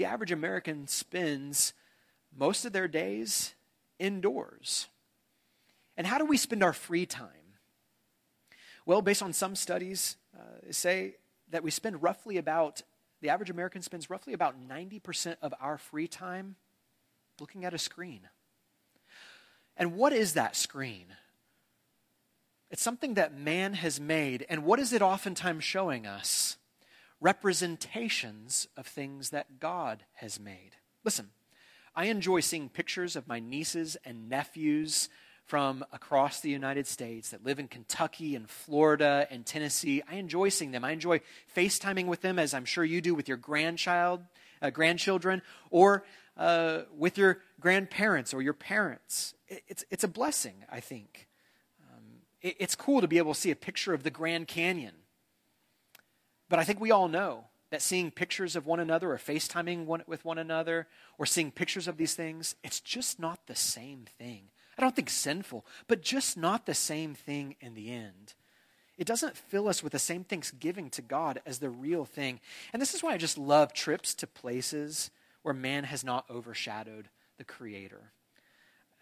the 0.00 0.06
average 0.06 0.32
American 0.32 0.86
spends 0.86 1.74
most 2.34 2.64
of 2.64 2.72
their 2.72 2.88
days 2.88 3.52
indoors. 3.98 4.88
And 5.94 6.06
how 6.06 6.16
do 6.16 6.24
we 6.24 6.38
spend 6.38 6.62
our 6.62 6.72
free 6.72 7.04
time? 7.04 7.58
Well, 8.86 9.02
based 9.02 9.22
on 9.22 9.34
some 9.34 9.54
studies, 9.54 10.16
uh, 10.34 10.72
say 10.72 11.16
that 11.50 11.62
we 11.62 11.70
spend 11.70 12.02
roughly 12.02 12.38
about, 12.38 12.80
the 13.20 13.28
average 13.28 13.50
American 13.50 13.82
spends 13.82 14.08
roughly 14.08 14.32
about 14.32 14.66
90% 14.66 15.36
of 15.42 15.52
our 15.60 15.76
free 15.76 16.08
time 16.08 16.56
looking 17.38 17.66
at 17.66 17.74
a 17.74 17.78
screen. 17.78 18.20
And 19.76 19.96
what 19.96 20.14
is 20.14 20.32
that 20.32 20.56
screen? 20.56 21.08
It's 22.70 22.82
something 22.82 23.14
that 23.14 23.36
man 23.36 23.74
has 23.74 24.00
made. 24.00 24.46
And 24.48 24.64
what 24.64 24.80
is 24.80 24.94
it 24.94 25.02
oftentimes 25.02 25.62
showing 25.62 26.06
us? 26.06 26.56
Representations 27.20 28.66
of 28.76 28.86
things 28.86 29.30
that 29.30 29.60
God 29.60 30.04
has 30.14 30.40
made. 30.40 30.70
Listen, 31.04 31.30
I 31.94 32.06
enjoy 32.06 32.40
seeing 32.40 32.68
pictures 32.68 33.16
of 33.16 33.28
my 33.28 33.40
nieces 33.40 33.96
and 34.04 34.28
nephews 34.28 35.08
from 35.50 35.84
across 35.92 36.40
the 36.40 36.48
United 36.48 36.86
States 36.86 37.30
that 37.30 37.44
live 37.44 37.58
in 37.58 37.66
Kentucky 37.66 38.36
and 38.36 38.48
Florida 38.48 39.26
and 39.30 39.44
Tennessee. 39.44 40.00
I 40.08 40.14
enjoy 40.14 40.48
seeing 40.48 40.70
them. 40.70 40.84
I 40.84 40.92
enjoy 40.92 41.20
FaceTiming 41.56 42.06
with 42.06 42.20
them, 42.20 42.38
as 42.38 42.54
I'm 42.54 42.64
sure 42.64 42.84
you 42.84 43.00
do 43.00 43.16
with 43.16 43.26
your 43.26 43.36
grandchild, 43.36 44.22
uh, 44.62 44.70
grandchildren, 44.70 45.42
or 45.70 46.04
uh, 46.36 46.82
with 46.96 47.18
your 47.18 47.40
grandparents 47.58 48.32
or 48.32 48.42
your 48.42 48.52
parents. 48.54 49.34
It's, 49.48 49.84
it's 49.90 50.04
a 50.04 50.08
blessing, 50.08 50.64
I 50.70 50.78
think. 50.78 51.26
Um, 51.82 52.04
it, 52.40 52.54
it's 52.60 52.76
cool 52.76 53.00
to 53.00 53.08
be 53.08 53.18
able 53.18 53.34
to 53.34 53.40
see 53.40 53.50
a 53.50 53.56
picture 53.56 53.92
of 53.92 54.04
the 54.04 54.10
Grand 54.10 54.46
Canyon. 54.46 54.94
But 56.50 56.58
I 56.58 56.64
think 56.64 56.80
we 56.80 56.90
all 56.90 57.08
know 57.08 57.44
that 57.70 57.80
seeing 57.80 58.10
pictures 58.10 58.56
of 58.56 58.66
one 58.66 58.80
another 58.80 59.12
or 59.12 59.16
FaceTiming 59.16 59.86
one, 59.86 60.02
with 60.06 60.24
one 60.24 60.36
another 60.36 60.88
or 61.16 61.24
seeing 61.24 61.52
pictures 61.52 61.88
of 61.88 61.96
these 61.96 62.14
things, 62.14 62.56
it's 62.62 62.80
just 62.80 63.18
not 63.18 63.46
the 63.46 63.54
same 63.54 64.04
thing. 64.18 64.48
I 64.76 64.82
don't 64.82 64.96
think 64.96 65.10
sinful, 65.10 65.64
but 65.86 66.02
just 66.02 66.36
not 66.36 66.66
the 66.66 66.74
same 66.74 67.14
thing 67.14 67.54
in 67.60 67.74
the 67.74 67.90
end. 67.90 68.34
It 68.98 69.06
doesn't 69.06 69.36
fill 69.36 69.68
us 69.68 69.82
with 69.82 69.92
the 69.92 69.98
same 69.98 70.24
thanksgiving 70.24 70.90
to 70.90 71.02
God 71.02 71.40
as 71.46 71.58
the 71.58 71.70
real 71.70 72.04
thing. 72.04 72.40
And 72.72 72.82
this 72.82 72.94
is 72.94 73.02
why 73.02 73.12
I 73.12 73.18
just 73.18 73.38
love 73.38 73.72
trips 73.72 74.14
to 74.16 74.26
places 74.26 75.10
where 75.42 75.54
man 75.54 75.84
has 75.84 76.02
not 76.02 76.28
overshadowed 76.28 77.08
the 77.38 77.44
Creator. 77.44 78.12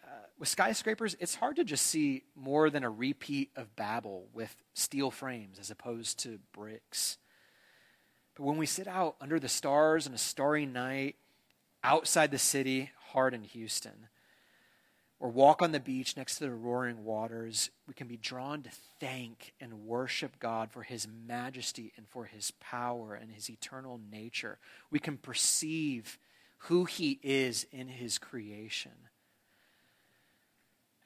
Uh, 0.05 0.11
with 0.39 0.49
skyscrapers, 0.49 1.17
it's 1.19 1.37
hard 1.37 1.57
to 1.57 1.65
just 1.65 1.87
see 1.87 2.25
more 2.37 2.71
than 2.71 2.85
a 2.85 2.91
repeat 2.91 3.51
of 3.57 3.75
Babel 3.75 4.29
with 4.33 4.55
steel 4.75 5.11
frames 5.11 5.59
as 5.59 5.71
opposed 5.71 6.19
to 6.21 6.39
bricks. 6.53 7.19
But 8.39 8.45
when 8.45 8.57
we 8.57 8.67
sit 8.67 8.87
out 8.87 9.17
under 9.21 9.41
the 9.41 9.49
stars 9.49 10.07
on 10.07 10.15
a 10.15 10.19
starry 10.19 10.65
night 10.65 11.17
outside 11.83 12.31
the 12.31 12.39
city, 12.39 12.93
hard 13.09 13.35
in 13.35 13.43
Houston, 13.43 14.07
or 15.19 15.29
walk 15.29 15.61
on 15.61 15.73
the 15.73 15.81
beach 15.81 16.17
next 16.17 16.37
to 16.37 16.45
the 16.45 16.53
roaring 16.53 17.05
waters, 17.05 17.71
we 17.89 17.95
can 17.95 18.07
be 18.07 18.17
drawn 18.17 18.63
to 18.63 18.71
thank 19.01 19.55
and 19.61 19.87
worship 19.87 20.39
God 20.39 20.71
for 20.71 20.85
his 20.85 21.09
majesty 21.27 21.93
and 21.97 22.07
for 22.09 22.27
his 22.27 22.53
power 22.61 23.15
and 23.15 23.33
his 23.33 23.51
eternal 23.51 24.01
nature. 24.13 24.59
We 24.89 25.01
can 25.01 25.17
perceive 25.17 26.17
who 26.63 26.85
he 26.85 27.19
is 27.25 27.67
in 27.73 27.89
his 27.89 28.19
creation. 28.19 29.08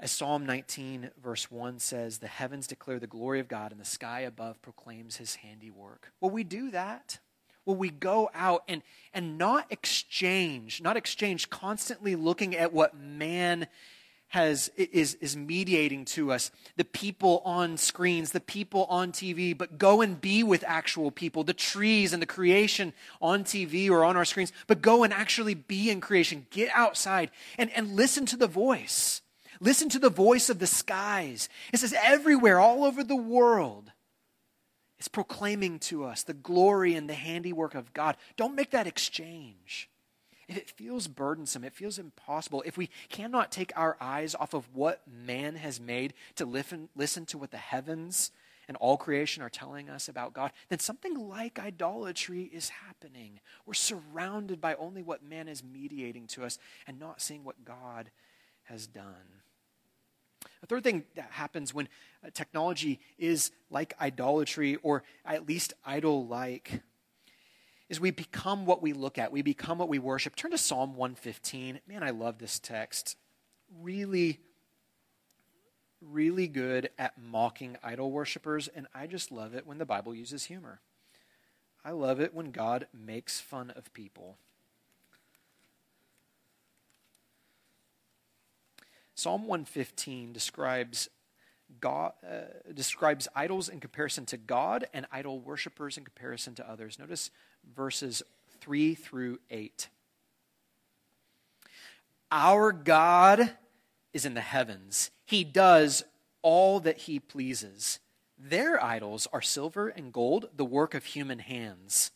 As 0.03 0.11
Psalm 0.11 0.45
19, 0.47 1.13
verse 1.23 1.49
1 1.49 1.79
says, 1.79 2.19
the 2.19 2.27
heavens 2.27 2.67
declare 2.67 2.99
the 2.99 3.07
glory 3.07 3.39
of 3.39 3.47
God, 3.47 3.71
and 3.71 3.81
the 3.81 3.85
sky 3.85 4.23
above 4.23 4.61
proclaims 4.61 5.19
his 5.19 5.37
handiwork. 5.37 6.11
Will 6.21 6.31
we 6.31 6.43
do 6.43 6.73
that? 6.73 7.21
Will 7.65 7.77
we 7.77 7.91
go 7.91 8.29
out 8.35 8.65
and, 8.67 8.83
and 9.15 9.39
not 9.39 9.71
exchange, 9.71 10.83
not 10.83 10.97
exchange, 10.97 11.51
constantly 11.51 12.17
looking 12.17 12.57
at 12.57 12.73
what 12.73 12.99
man 12.99 13.69
has 14.27 14.71
is 14.77 15.15
is 15.17 15.37
mediating 15.37 16.07
to 16.07 16.33
us 16.33 16.51
the 16.77 16.87
people 16.87 17.43
on 17.45 17.77
screens 17.77 18.33
the 18.33 18.41
people 18.41 18.87
on 18.87 19.13
TV 19.13 19.57
but 19.57 19.77
go 19.77 20.01
and 20.01 20.23
be 20.23 20.43
with 20.43 20.65
actual 20.67 21.11
people 21.11 21.45
the 21.45 21.53
trees 21.53 22.15
and 22.15 22.23
the 22.23 22.27
creation 22.27 22.95
on 23.21 23.45
TV 23.45 23.91
or 23.91 24.03
on 24.03 24.17
our 24.17 24.25
screens 24.25 24.51
but 24.67 24.81
go 24.81 25.05
and 25.05 25.13
actually 25.13 25.53
be 25.53 25.91
in 25.91 26.01
creation 26.01 26.47
get 26.49 26.71
outside 26.75 27.31
and 27.59 27.71
and 27.73 27.95
listen 27.95 28.25
to 28.25 28.39
the 28.39 28.47
voice 28.47 29.22
listen 29.63 29.89
to 29.89 29.99
the 29.99 30.11
voice 30.11 30.51
of 30.51 30.59
the 30.59 30.67
skies 30.67 31.49
it 31.73 31.79
says 31.79 31.95
everywhere 32.03 32.61
all 32.61 32.85
over 32.85 33.03
the 33.03 33.17
world 33.17 33.93
it's 34.99 35.09
proclaiming 35.09 35.79
to 35.79 36.05
us 36.05 36.23
the 36.23 36.35
glory 36.35 36.95
and 36.95 37.09
the 37.09 37.15
handiwork 37.15 37.75
of 37.75 37.93
God 37.93 38.17
don't 38.37 38.55
make 38.55 38.71
that 38.71 38.87
exchange 38.87 39.89
if 40.49 40.59
it 40.59 40.71
feels 40.71 41.09
burdensome, 41.09 41.65
it 41.65 41.73
feels 41.73 41.99
impossible, 41.99 42.63
if 42.67 42.77
we 42.77 42.91
cannot 43.09 43.51
take 43.51 43.73
our 43.75 43.97
eyes 44.01 44.35
off 44.35 44.53
of 44.53 44.69
what 44.75 45.01
man 45.07 45.55
has 45.55 45.81
made 45.81 46.13
to 46.35 46.45
listen, 46.45 46.91
listen 46.95 47.25
to 47.27 47.39
what 47.39 47.51
the 47.51 47.57
heavens 47.57 48.31
and 48.69 48.77
all 48.77 48.97
creation 48.97 49.43
are 49.43 49.49
telling 49.49 49.89
us 49.89 50.09
about 50.09 50.35
God, 50.35 50.53
then 50.69 50.79
something 50.79 51.15
like 51.15 51.59
idolatry 51.59 52.51
is 52.53 52.69
happening. 52.69 53.41
We're 53.67 53.75
surrounded 53.75 54.61
by 54.61 54.75
only 54.75 55.03
what 55.03 55.25
man 55.25 55.49
is 55.49 55.65
mediating 55.65 56.27
to 56.29 56.45
us 56.45 56.59
and 56.87 56.99
not 56.99 57.23
seeing 57.23 57.45
what 57.45 57.65
God 57.65 58.11
has 58.65 58.87
done. 58.87 59.41
A 60.63 60.67
third 60.67 60.85
thing 60.85 61.05
that 61.15 61.31
happens 61.31 61.75
when 61.75 61.89
uh, 62.25 62.31
technology 62.33 63.01
is 63.19 63.51
like 63.71 63.95
idolatry, 64.01 64.77
or 64.77 65.03
at 65.25 65.49
least 65.49 65.73
idol 65.85 66.27
like, 66.27 66.83
is 67.89 68.01
we 68.01 68.11
become 68.11 68.65
what 68.65 68.83
we 68.83 68.93
look 68.93 69.19
at, 69.19 69.33
we 69.33 69.43
become 69.43 69.79
what 69.79 69.89
we 69.89 69.99
worship. 69.99 70.37
Turn 70.37 70.51
to 70.53 70.59
Psalm 70.59 70.97
115. 70.97 71.81
Man, 71.87 72.03
I 72.03 72.11
love 72.11 72.39
this 72.39 72.59
text. 72.59 73.17
Really, 73.81 74.41
really 76.01 76.49
good 76.49 76.91
at 76.99 77.21
mocking 77.21 77.77
idol 77.83 78.11
worshippers, 78.11 78.69
and 78.69 78.87
I 78.95 79.07
just 79.07 79.31
love 79.31 79.55
it 79.55 79.67
when 79.67 79.79
the 79.79 79.87
Bible 79.87 80.15
uses 80.15 80.45
humor. 80.45 80.81
I 81.85 81.91
love 81.91 82.21
it 82.21 82.33
when 82.33 82.51
God 82.51 82.87
makes 82.95 83.41
fun 83.41 83.71
of 83.71 83.93
people. 83.93 84.39
Psalm 89.23 89.43
115 89.43 90.33
describes 90.33 91.09
God 91.81 92.11
uh, 92.29 92.73
describes 92.75 93.29
idols 93.37 93.69
in 93.69 93.79
comparison 93.79 94.27
to 94.27 94.37
God 94.37 94.89
and 94.93 95.07
idol 95.13 95.39
worshippers 95.39 95.97
in 95.97 96.03
comparison 96.03 96.57
to 96.57 96.69
others. 96.69 96.99
Notice 96.99 97.31
verses 97.77 98.25
3 98.59 98.97
through 98.97 99.39
8. 99.49 99.89
Our 102.33 102.73
God 102.73 103.53
is 104.13 104.25
in 104.25 104.35
the 104.35 104.41
heavens. 104.41 105.13
He 105.25 105.45
does 105.45 106.03
all 106.43 106.81
that 106.81 107.03
he 107.03 107.21
pleases. 107.21 108.01
Their 108.37 108.83
idols 108.83 109.29
are 109.33 109.41
silver 109.41 109.87
and 109.87 110.13
gold, 110.13 110.49
the 110.57 110.65
work 110.65 110.95
of 110.95 111.05
human 111.05 111.39
hands. 111.39 112.11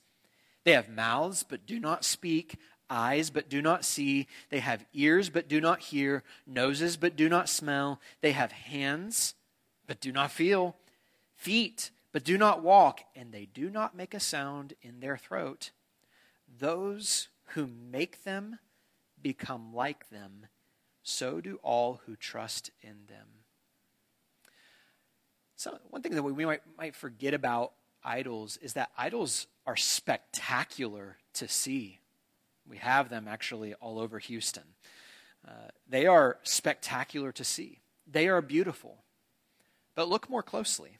They 0.64 0.72
have 0.72 0.88
mouths, 0.88 1.44
but 1.48 1.66
do 1.66 1.78
not 1.78 2.04
speak, 2.04 2.58
eyes, 2.90 3.30
but 3.30 3.48
do 3.48 3.62
not 3.62 3.84
see. 3.84 4.26
They 4.50 4.60
have 4.60 4.84
ears, 4.92 5.28
but 5.28 5.48
do 5.48 5.60
not 5.60 5.80
hear, 5.80 6.22
noses, 6.46 6.96
but 6.96 7.16
do 7.16 7.28
not 7.28 7.48
smell. 7.48 8.00
They 8.20 8.32
have 8.32 8.52
hands, 8.52 9.34
but 9.86 10.00
do 10.00 10.12
not 10.12 10.30
feel, 10.30 10.76
feet, 11.34 11.90
but 12.12 12.24
do 12.24 12.38
not 12.38 12.62
walk, 12.62 13.02
and 13.14 13.32
they 13.32 13.46
do 13.46 13.70
not 13.70 13.96
make 13.96 14.14
a 14.14 14.20
sound 14.20 14.74
in 14.82 15.00
their 15.00 15.16
throat. 15.16 15.70
Those 16.58 17.28
who 17.48 17.66
make 17.66 18.24
them 18.24 18.58
become 19.20 19.74
like 19.74 20.08
them, 20.10 20.46
so 21.02 21.40
do 21.40 21.58
all 21.62 22.00
who 22.06 22.16
trust 22.16 22.70
in 22.82 23.06
them. 23.08 23.26
So, 25.56 25.78
one 25.88 26.02
thing 26.02 26.14
that 26.14 26.22
we 26.22 26.44
might, 26.44 26.60
might 26.76 26.94
forget 26.94 27.32
about 27.32 27.72
idols 28.04 28.58
is 28.58 28.74
that 28.74 28.90
idols 28.96 29.46
are 29.66 29.76
spectacular 29.76 31.16
to 31.34 31.48
see. 31.48 31.98
We 32.68 32.78
have 32.78 33.08
them 33.08 33.26
actually 33.28 33.74
all 33.74 33.98
over 33.98 34.18
Houston. 34.18 34.64
Uh, 35.46 35.68
they 35.88 36.06
are 36.06 36.38
spectacular 36.42 37.32
to 37.32 37.44
see, 37.44 37.80
they 38.10 38.28
are 38.28 38.42
beautiful. 38.42 38.98
But 39.94 40.08
look 40.08 40.28
more 40.28 40.42
closely 40.42 40.98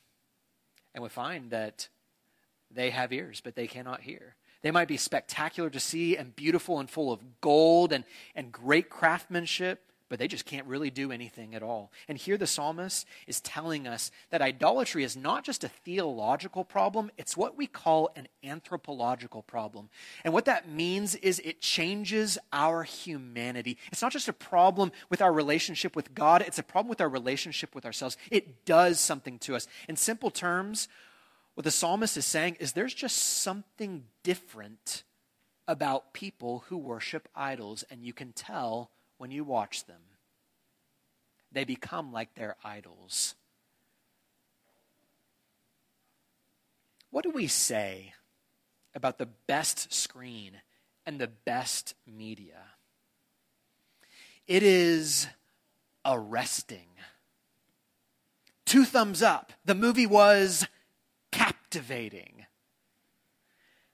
and 0.94 1.02
we 1.02 1.11
find 1.11 1.50
that 1.50 1.88
they 2.70 2.90
have 2.90 3.12
ears, 3.12 3.42
but 3.44 3.55
they 3.55 3.66
cannot 3.66 4.00
hear. 4.00 4.35
They 4.62 4.70
might 4.70 4.88
be 4.88 4.96
spectacular 4.96 5.70
to 5.70 5.79
see 5.79 6.16
and 6.16 6.35
beautiful 6.35 6.81
and 6.81 6.90
full 6.90 7.12
of 7.12 7.40
gold 7.40 7.92
and, 7.92 8.05
and 8.35 8.50
great 8.50 8.88
craftsmanship, 8.88 9.86
but 10.08 10.18
they 10.18 10.28
just 10.28 10.44
can't 10.44 10.66
really 10.66 10.90
do 10.90 11.10
anything 11.10 11.54
at 11.54 11.62
all. 11.62 11.90
And 12.08 12.16
here 12.16 12.36
the 12.36 12.46
psalmist 12.46 13.06
is 13.26 13.40
telling 13.40 13.86
us 13.86 14.10
that 14.30 14.42
idolatry 14.42 15.02
is 15.02 15.16
not 15.16 15.44
just 15.44 15.64
a 15.64 15.68
theological 15.68 16.64
problem, 16.64 17.10
it's 17.18 17.36
what 17.36 17.56
we 17.56 17.66
call 17.66 18.10
an 18.16 18.28
anthropological 18.44 19.42
problem. 19.42 19.88
And 20.24 20.32
what 20.32 20.44
that 20.44 20.68
means 20.68 21.14
is 21.16 21.40
it 21.40 21.60
changes 21.60 22.38
our 22.52 22.82
humanity. 22.82 23.78
It's 23.90 24.02
not 24.02 24.12
just 24.12 24.28
a 24.28 24.32
problem 24.32 24.92
with 25.10 25.20
our 25.22 25.32
relationship 25.32 25.96
with 25.96 26.14
God, 26.14 26.42
it's 26.42 26.58
a 26.58 26.62
problem 26.62 26.88
with 26.88 27.00
our 27.00 27.08
relationship 27.08 27.74
with 27.74 27.84
ourselves. 27.84 28.16
It 28.30 28.64
does 28.64 29.00
something 29.00 29.38
to 29.40 29.56
us. 29.56 29.66
In 29.88 29.96
simple 29.96 30.30
terms, 30.30 30.88
what 31.54 31.64
the 31.64 31.70
psalmist 31.70 32.16
is 32.16 32.26
saying 32.26 32.58
is 32.60 32.72
there's 32.72 32.94
just 32.94 33.16
something 33.16 34.04
different 34.22 35.04
about 35.66 36.12
people 36.12 36.64
who 36.68 36.76
worship 36.76 37.28
idols, 37.34 37.82
and 37.90 38.04
you 38.04 38.12
can 38.12 38.32
tell 38.32 38.90
when 39.18 39.31
you 39.31 39.44
watch 39.44 39.85
them. 39.87 40.00
They 41.52 41.64
become 41.64 42.12
like 42.12 42.35
their 42.35 42.57
idols. 42.64 43.35
What 47.11 47.24
do 47.24 47.31
we 47.31 47.46
say 47.46 48.12
about 48.94 49.18
the 49.18 49.29
best 49.46 49.92
screen 49.92 50.52
and 51.07 51.18
the 51.18 51.29
best 51.29 51.94
media? 52.07 52.59
It 54.46 54.62
is 54.62 55.26
arresting. 56.05 56.88
Two 58.64 58.85
thumbs 58.85 59.22
up. 59.22 59.52
The 59.64 59.74
movie 59.74 60.07
was 60.07 60.66
captivating. 61.31 62.46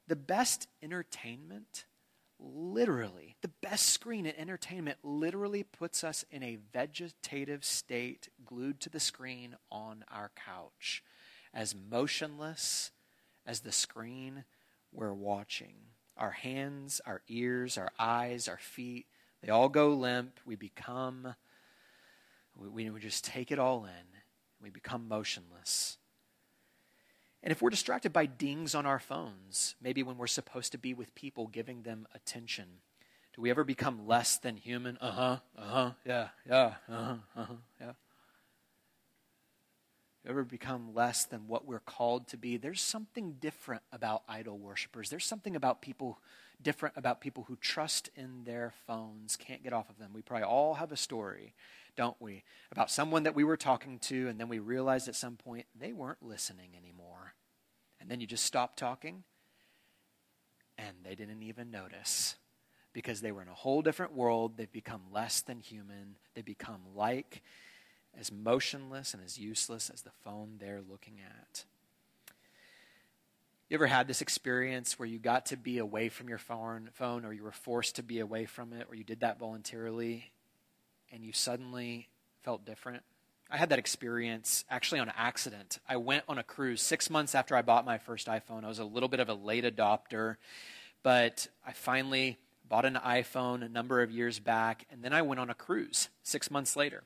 The 0.08 0.16
best 0.16 0.68
entertainment 0.82 1.84
literally, 2.42 3.36
the 3.40 3.50
best 3.62 3.86
screen 3.88 4.26
in 4.26 4.36
entertainment 4.36 4.98
literally 5.02 5.62
puts 5.62 6.02
us 6.02 6.24
in 6.30 6.42
a 6.42 6.58
vegetative 6.72 7.64
state, 7.64 8.28
glued 8.44 8.80
to 8.80 8.90
the 8.90 9.00
screen 9.00 9.56
on 9.70 10.04
our 10.12 10.30
couch, 10.34 11.02
as 11.54 11.74
motionless 11.74 12.90
as 13.46 13.60
the 13.60 13.72
screen 13.72 14.44
we're 14.92 15.12
watching. 15.12 15.74
Our 16.16 16.32
hands, 16.32 17.00
our 17.06 17.22
ears, 17.28 17.78
our 17.78 17.90
eyes, 17.98 18.48
our 18.48 18.58
feet, 18.58 19.06
they 19.42 19.50
all 19.50 19.68
go 19.68 19.90
limp. 19.90 20.38
We 20.44 20.56
become, 20.56 21.34
we, 22.56 22.90
we 22.90 23.00
just 23.00 23.24
take 23.24 23.50
it 23.50 23.58
all 23.58 23.84
in. 23.84 24.18
We 24.60 24.70
become 24.70 25.08
motionless. 25.08 25.98
And 27.42 27.50
if 27.50 27.60
we're 27.60 27.70
distracted 27.70 28.12
by 28.12 28.26
dings 28.26 28.74
on 28.74 28.86
our 28.86 29.00
phones, 29.00 29.74
maybe 29.82 30.02
when 30.02 30.16
we're 30.16 30.28
supposed 30.28 30.72
to 30.72 30.78
be 30.78 30.94
with 30.94 31.14
people, 31.14 31.48
giving 31.48 31.82
them 31.82 32.06
attention, 32.14 32.66
do 33.34 33.42
we 33.42 33.50
ever 33.50 33.64
become 33.64 34.06
less 34.06 34.36
than 34.36 34.56
human? 34.56 34.96
Uh 35.00 35.10
huh, 35.10 35.36
uh 35.58 35.64
huh, 35.64 35.90
yeah, 36.04 36.28
yeah, 36.48 36.74
uh 36.88 37.04
huh, 37.04 37.14
uh 37.36 37.44
huh, 37.44 37.54
yeah. 37.80 37.92
Ever 40.24 40.44
become 40.44 40.94
less 40.94 41.24
than 41.24 41.48
what 41.48 41.66
we're 41.66 41.80
called 41.80 42.28
to 42.28 42.36
be? 42.36 42.56
There's 42.56 42.80
something 42.80 43.32
different 43.40 43.82
about 43.92 44.22
idol 44.28 44.56
worshippers. 44.56 45.10
There's 45.10 45.24
something 45.24 45.56
about 45.56 45.82
people 45.82 46.20
different 46.62 46.96
about 46.96 47.20
people 47.20 47.44
who 47.48 47.56
trust 47.56 48.08
in 48.14 48.44
their 48.44 48.72
phones, 48.86 49.36
can't 49.36 49.64
get 49.64 49.72
off 49.72 49.90
of 49.90 49.98
them. 49.98 50.12
We 50.14 50.22
probably 50.22 50.44
all 50.44 50.74
have 50.74 50.92
a 50.92 50.96
story, 50.96 51.54
don't 51.96 52.16
we, 52.20 52.44
about 52.70 52.90
someone 52.90 53.24
that 53.24 53.34
we 53.34 53.44
were 53.44 53.56
talking 53.56 53.98
to, 54.00 54.28
and 54.28 54.38
then 54.38 54.48
we 54.48 54.58
realized 54.58 55.08
at 55.08 55.16
some 55.16 55.36
point 55.36 55.66
they 55.78 55.92
weren't 55.92 56.22
listening 56.22 56.70
anymore. 56.76 57.34
And 58.00 58.10
then 58.10 58.20
you 58.20 58.26
just 58.26 58.44
stop 58.44 58.76
talking, 58.76 59.24
and 60.78 60.96
they 61.04 61.14
didn't 61.14 61.42
even 61.42 61.70
notice 61.70 62.36
because 62.92 63.20
they 63.20 63.32
were 63.32 63.42
in 63.42 63.48
a 63.48 63.54
whole 63.54 63.82
different 63.82 64.14
world. 64.14 64.56
They've 64.56 64.70
become 64.70 65.02
less 65.12 65.40
than 65.40 65.60
human, 65.60 66.16
they 66.34 66.42
become 66.42 66.80
like 66.94 67.42
as 68.18 68.30
motionless 68.30 69.14
and 69.14 69.24
as 69.24 69.38
useless 69.38 69.88
as 69.88 70.02
the 70.02 70.10
phone 70.22 70.56
they're 70.58 70.82
looking 70.86 71.20
at. 71.24 71.64
You 73.68 73.76
ever 73.76 73.86
had 73.86 74.06
this 74.06 74.20
experience 74.20 74.98
where 74.98 75.08
you 75.08 75.18
got 75.18 75.46
to 75.46 75.56
be 75.56 75.78
away 75.78 76.10
from 76.10 76.28
your 76.28 76.38
phone, 76.38 76.90
phone 76.92 77.24
or 77.24 77.32
you 77.32 77.42
were 77.42 77.52
forced 77.52 77.96
to 77.96 78.02
be 78.02 78.18
away 78.18 78.44
from 78.44 78.74
it, 78.74 78.86
or 78.90 78.94
you 78.94 79.04
did 79.04 79.20
that 79.20 79.38
voluntarily, 79.38 80.31
and 81.12 81.22
you 81.22 81.32
suddenly 81.32 82.08
felt 82.42 82.64
different? 82.64 83.02
I 83.50 83.58
had 83.58 83.68
that 83.68 83.78
experience 83.78 84.64
actually 84.70 85.00
on 85.00 85.12
accident. 85.16 85.78
I 85.86 85.96
went 85.98 86.24
on 86.26 86.38
a 86.38 86.42
cruise 86.42 86.80
six 86.80 87.10
months 87.10 87.34
after 87.34 87.54
I 87.54 87.62
bought 87.62 87.84
my 87.84 87.98
first 87.98 88.26
iPhone. 88.26 88.64
I 88.64 88.68
was 88.68 88.78
a 88.78 88.84
little 88.84 89.10
bit 89.10 89.20
of 89.20 89.28
a 89.28 89.34
late 89.34 89.64
adopter, 89.64 90.36
but 91.02 91.48
I 91.66 91.72
finally 91.72 92.38
bought 92.68 92.86
an 92.86 92.94
iPhone 92.94 93.62
a 93.62 93.68
number 93.68 94.00
of 94.00 94.10
years 94.10 94.38
back, 94.38 94.86
and 94.90 95.04
then 95.04 95.12
I 95.12 95.20
went 95.20 95.38
on 95.38 95.50
a 95.50 95.54
cruise 95.54 96.08
six 96.22 96.50
months 96.50 96.76
later. 96.76 97.04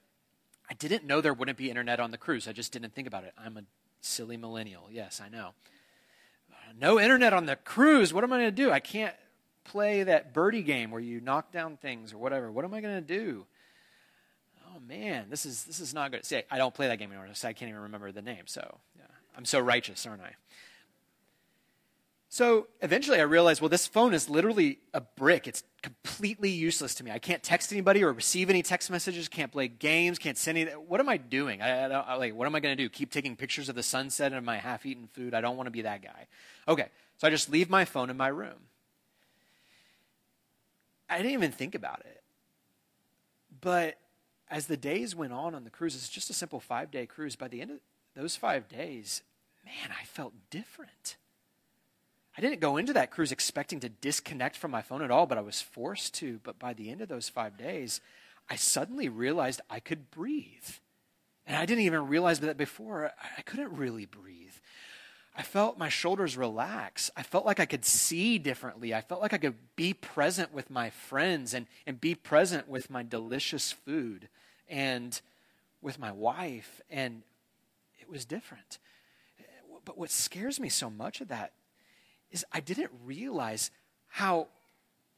I 0.70 0.74
didn't 0.74 1.04
know 1.04 1.20
there 1.20 1.34
wouldn't 1.34 1.58
be 1.58 1.68
internet 1.68 1.98
on 1.98 2.12
the 2.12 2.18
cruise. 2.18 2.46
I 2.46 2.52
just 2.52 2.72
didn't 2.72 2.94
think 2.94 3.08
about 3.08 3.24
it. 3.24 3.32
I'm 3.36 3.56
a 3.56 3.62
silly 4.00 4.36
millennial. 4.36 4.88
Yes, 4.90 5.20
I 5.20 5.28
know 5.28 5.50
uh, 6.52 6.72
no 6.78 7.00
internet 7.00 7.32
on 7.32 7.46
the 7.46 7.56
cruise. 7.56 8.12
What 8.12 8.24
am 8.24 8.32
I 8.32 8.38
going 8.38 8.48
to 8.48 8.62
do? 8.62 8.70
I 8.70 8.80
can't 8.80 9.14
play 9.64 10.04
that 10.04 10.32
birdie 10.32 10.62
game 10.62 10.90
where 10.90 11.00
you 11.00 11.20
knock 11.20 11.52
down 11.52 11.76
things 11.76 12.12
or 12.12 12.18
whatever. 12.18 12.50
What 12.52 12.64
am 12.64 12.72
I 12.72 12.80
going 12.80 12.94
to 12.94 13.00
do? 13.00 13.46
Man, 14.87 15.27
this 15.31 15.44
is 15.46 15.64
this 15.64 15.81
is 15.81 15.92
not 15.92 16.12
good. 16.12 16.25
See, 16.25 16.42
I 16.51 16.59
don't 16.59 16.75
play 16.75 16.88
that 16.88 16.99
game 16.99 17.11
anymore, 17.11 17.29
so 17.33 17.49
I 17.49 17.53
can't 17.53 17.68
even 17.68 17.83
remember 17.83 18.12
the 18.12 18.22
name. 18.22 18.46
So 18.46 18.79
yeah. 18.96 19.05
I'm 19.37 19.44
so 19.44 19.59
righteous, 19.59 20.07
aren't 20.07 20.22
I? 20.22 20.35
So 22.29 22.66
eventually 22.83 23.18
I 23.18 23.22
realized, 23.22 23.62
well, 23.62 23.68
this 23.68 23.87
phone 23.87 24.12
is 24.12 24.29
literally 24.29 24.81
a 24.92 25.01
brick. 25.01 25.46
It's 25.46 25.62
completely 25.81 26.51
useless 26.51 26.94
to 26.96 27.05
me. 27.05 27.11
I 27.11 27.18
can't 27.18 27.42
text 27.42 27.72
anybody 27.72 28.03
or 28.03 28.12
receive 28.12 28.51
any 28.51 28.62
text 28.62 28.90
messages, 28.90 29.29
can't 29.29 29.51
play 29.53 29.68
games, 29.68 30.18
can't 30.18 30.37
send 30.37 30.59
any. 30.59 30.70
What 30.72 31.01
am 31.01 31.09
I 31.09 31.16
doing? 31.16 31.62
I, 31.62 31.85
I, 31.85 31.88
I 31.88 32.14
like, 32.16 32.35
what 32.35 32.46
am 32.46 32.55
I 32.55 32.61
going 32.61 32.77
to 32.77 32.83
do? 32.83 32.88
Keep 32.88 33.11
taking 33.11 33.37
pictures 33.37 33.68
of 33.68 33.75
the 33.75 33.83
sunset 33.83 34.33
and 34.33 34.44
my 34.44 34.59
half 34.59 34.85
eaten 34.85 35.09
food? 35.12 35.35
I 35.35 35.40
don't 35.40 35.57
want 35.57 35.68
to 35.68 35.70
be 35.70 35.83
that 35.83 36.03
guy. 36.03 36.27
Okay, 36.68 36.88
so 37.16 37.27
I 37.27 37.31
just 37.31 37.51
leave 37.51 37.70
my 37.70 37.85
phone 37.85 38.11
in 38.11 38.16
my 38.16 38.29
room. 38.29 38.68
I 41.09 41.18
didn't 41.18 41.33
even 41.33 41.53
think 41.53 41.75
about 41.75 42.01
it. 42.01 42.22
But 43.61 43.96
as 44.50 44.66
the 44.66 44.76
days 44.76 45.14
went 45.14 45.32
on 45.32 45.54
on 45.54 45.64
the 45.64 45.70
cruise, 45.70 45.94
it's 45.94 46.09
just 46.09 46.30
a 46.30 46.35
simple 46.35 46.61
five 46.61 46.90
day 46.90 47.06
cruise. 47.06 47.37
By 47.37 47.48
the 47.48 47.61
end 47.61 47.70
of 47.72 47.78
those 48.14 48.37
five 48.37 48.68
days, 48.68 49.22
man, 49.64 49.94
I 49.98 50.04
felt 50.04 50.32
different. 50.50 51.16
I 52.37 52.40
didn't 52.40 52.61
go 52.61 52.76
into 52.76 52.92
that 52.92 53.11
cruise 53.11 53.32
expecting 53.32 53.80
to 53.80 53.88
disconnect 53.88 54.56
from 54.56 54.70
my 54.70 54.82
phone 54.82 55.02
at 55.02 55.11
all, 55.11 55.26
but 55.26 55.38
I 55.38 55.42
was 55.42 55.62
forced 55.62 56.14
to. 56.16 56.38
But 56.42 56.59
by 56.59 56.74
the 56.74 56.90
end 56.90 57.00
of 57.00 57.09
those 57.09 57.28
five 57.28 57.56
days, 57.56 58.00
I 58.48 58.56
suddenly 58.56 59.09
realized 59.09 59.62
I 59.70 59.80
could 59.80 60.11
breathe. 60.11 60.68
And 61.46 61.56
I 61.56 61.64
didn't 61.64 61.85
even 61.85 62.09
realize 62.09 62.40
that 62.40 62.56
before. 62.56 63.12
I 63.38 63.42
couldn't 63.42 63.72
really 63.72 64.04
breathe. 64.04 64.52
I 65.37 65.42
felt 65.42 65.79
my 65.79 65.90
shoulders 65.90 66.37
relax. 66.37 67.11
I 67.14 67.22
felt 67.22 67.44
like 67.44 67.61
I 67.61 67.66
could 67.66 67.85
see 67.85 68.38
differently. 68.38 68.94
I 68.94 69.03
felt 69.03 69.20
like 69.20 69.35
I 69.35 69.38
could 69.38 69.57
be 69.77 69.92
present 69.92 70.53
with 70.53 70.70
my 70.70 70.88
friends 70.88 71.53
and, 71.53 71.66
and 71.87 72.01
be 72.01 72.14
present 72.14 72.68
with 72.68 72.88
my 72.88 73.03
delicious 73.03 73.70
food 73.70 74.29
and 74.66 75.20
with 75.83 75.99
my 75.99 76.11
wife. 76.11 76.81
And 76.88 77.22
it 78.01 78.09
was 78.09 78.25
different. 78.25 78.79
But 79.85 79.99
what 79.99 80.11
scares 80.11 80.59
me 80.59 80.70
so 80.70 80.88
much 80.88 81.20
of 81.20 81.29
that 81.29 81.53
is 82.31 82.44
I 82.51 82.61
didn't 82.61 82.90
realize 83.05 83.70
how, 84.09 84.49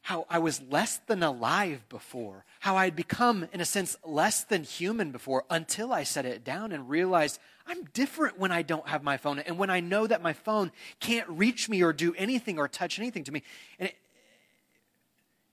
how 0.01 0.25
I 0.29 0.39
was 0.39 0.61
less 0.61 0.97
than 1.07 1.21
alive 1.23 1.87
before, 1.89 2.45
how 2.61 2.75
I 2.75 2.85
had 2.85 2.95
become, 2.95 3.47
in 3.53 3.61
a 3.61 3.65
sense, 3.65 3.95
less 4.03 4.43
than 4.43 4.63
human 4.63 5.11
before 5.11 5.43
until 5.49 5.93
I 5.93 6.03
set 6.03 6.25
it 6.25 6.43
down 6.43 6.71
and 6.71 6.89
realized 6.89 7.39
I'm 7.67 7.83
different 7.93 8.39
when 8.39 8.51
I 8.51 8.61
don't 8.61 8.87
have 8.87 9.03
my 9.03 9.17
phone 9.17 9.39
and 9.39 9.57
when 9.57 9.69
I 9.69 9.79
know 9.79 10.07
that 10.07 10.21
my 10.21 10.33
phone 10.33 10.71
can't 10.99 11.27
reach 11.29 11.69
me 11.69 11.83
or 11.83 11.93
do 11.93 12.15
anything 12.17 12.57
or 12.57 12.67
touch 12.67 12.97
anything 12.97 13.23
to 13.25 13.31
me. 13.31 13.43
And 13.77 13.89
it, 13.89 13.95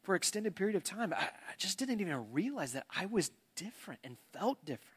for 0.03 0.15
an 0.15 0.17
extended 0.17 0.55
period 0.55 0.77
of 0.77 0.85
time, 0.85 1.13
I, 1.13 1.25
I 1.25 1.55
just 1.59 1.79
didn't 1.79 2.01
even 2.01 2.33
realize 2.33 2.73
that 2.73 2.87
I 2.97 3.07
was 3.07 3.31
different 3.57 4.01
and 4.05 4.17
felt 4.33 4.65
different. 4.65 4.93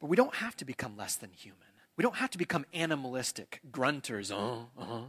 But 0.00 0.06
we 0.06 0.16
don't 0.16 0.34
have 0.36 0.56
to 0.56 0.64
become 0.64 0.96
less 0.96 1.16
than 1.16 1.30
human. 1.32 1.58
We 1.96 2.02
don't 2.02 2.16
have 2.16 2.30
to 2.30 2.38
become 2.38 2.64
animalistic, 2.72 3.60
grunters. 3.70 4.32
Uh, 4.32 4.64
uh-huh. 4.80 5.00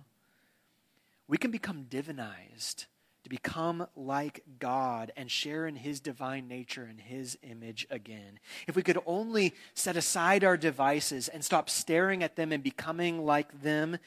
We 1.28 1.38
can 1.38 1.52
become 1.52 1.86
divinized 1.90 2.86
to 3.24 3.30
become 3.30 3.88
like 3.96 4.44
God 4.60 5.12
and 5.16 5.32
share 5.32 5.66
in 5.66 5.76
his 5.76 6.02
divine 6.02 6.48
nature 6.48 6.84
and 6.84 7.00
his 7.00 7.38
image 7.42 7.88
again. 7.90 8.40
If 8.68 8.76
we 8.76 8.84
could 8.84 9.00
only 9.06 9.54
set 9.74 9.96
aside 9.96 10.44
our 10.44 10.58
devices 10.58 11.30
and 11.30 11.44
stop 11.44 11.70
staring 11.70 12.22
at 12.22 12.36
them 12.36 12.52
and 12.52 12.62
becoming 12.62 13.26
like 13.26 13.62
them, 13.62 13.98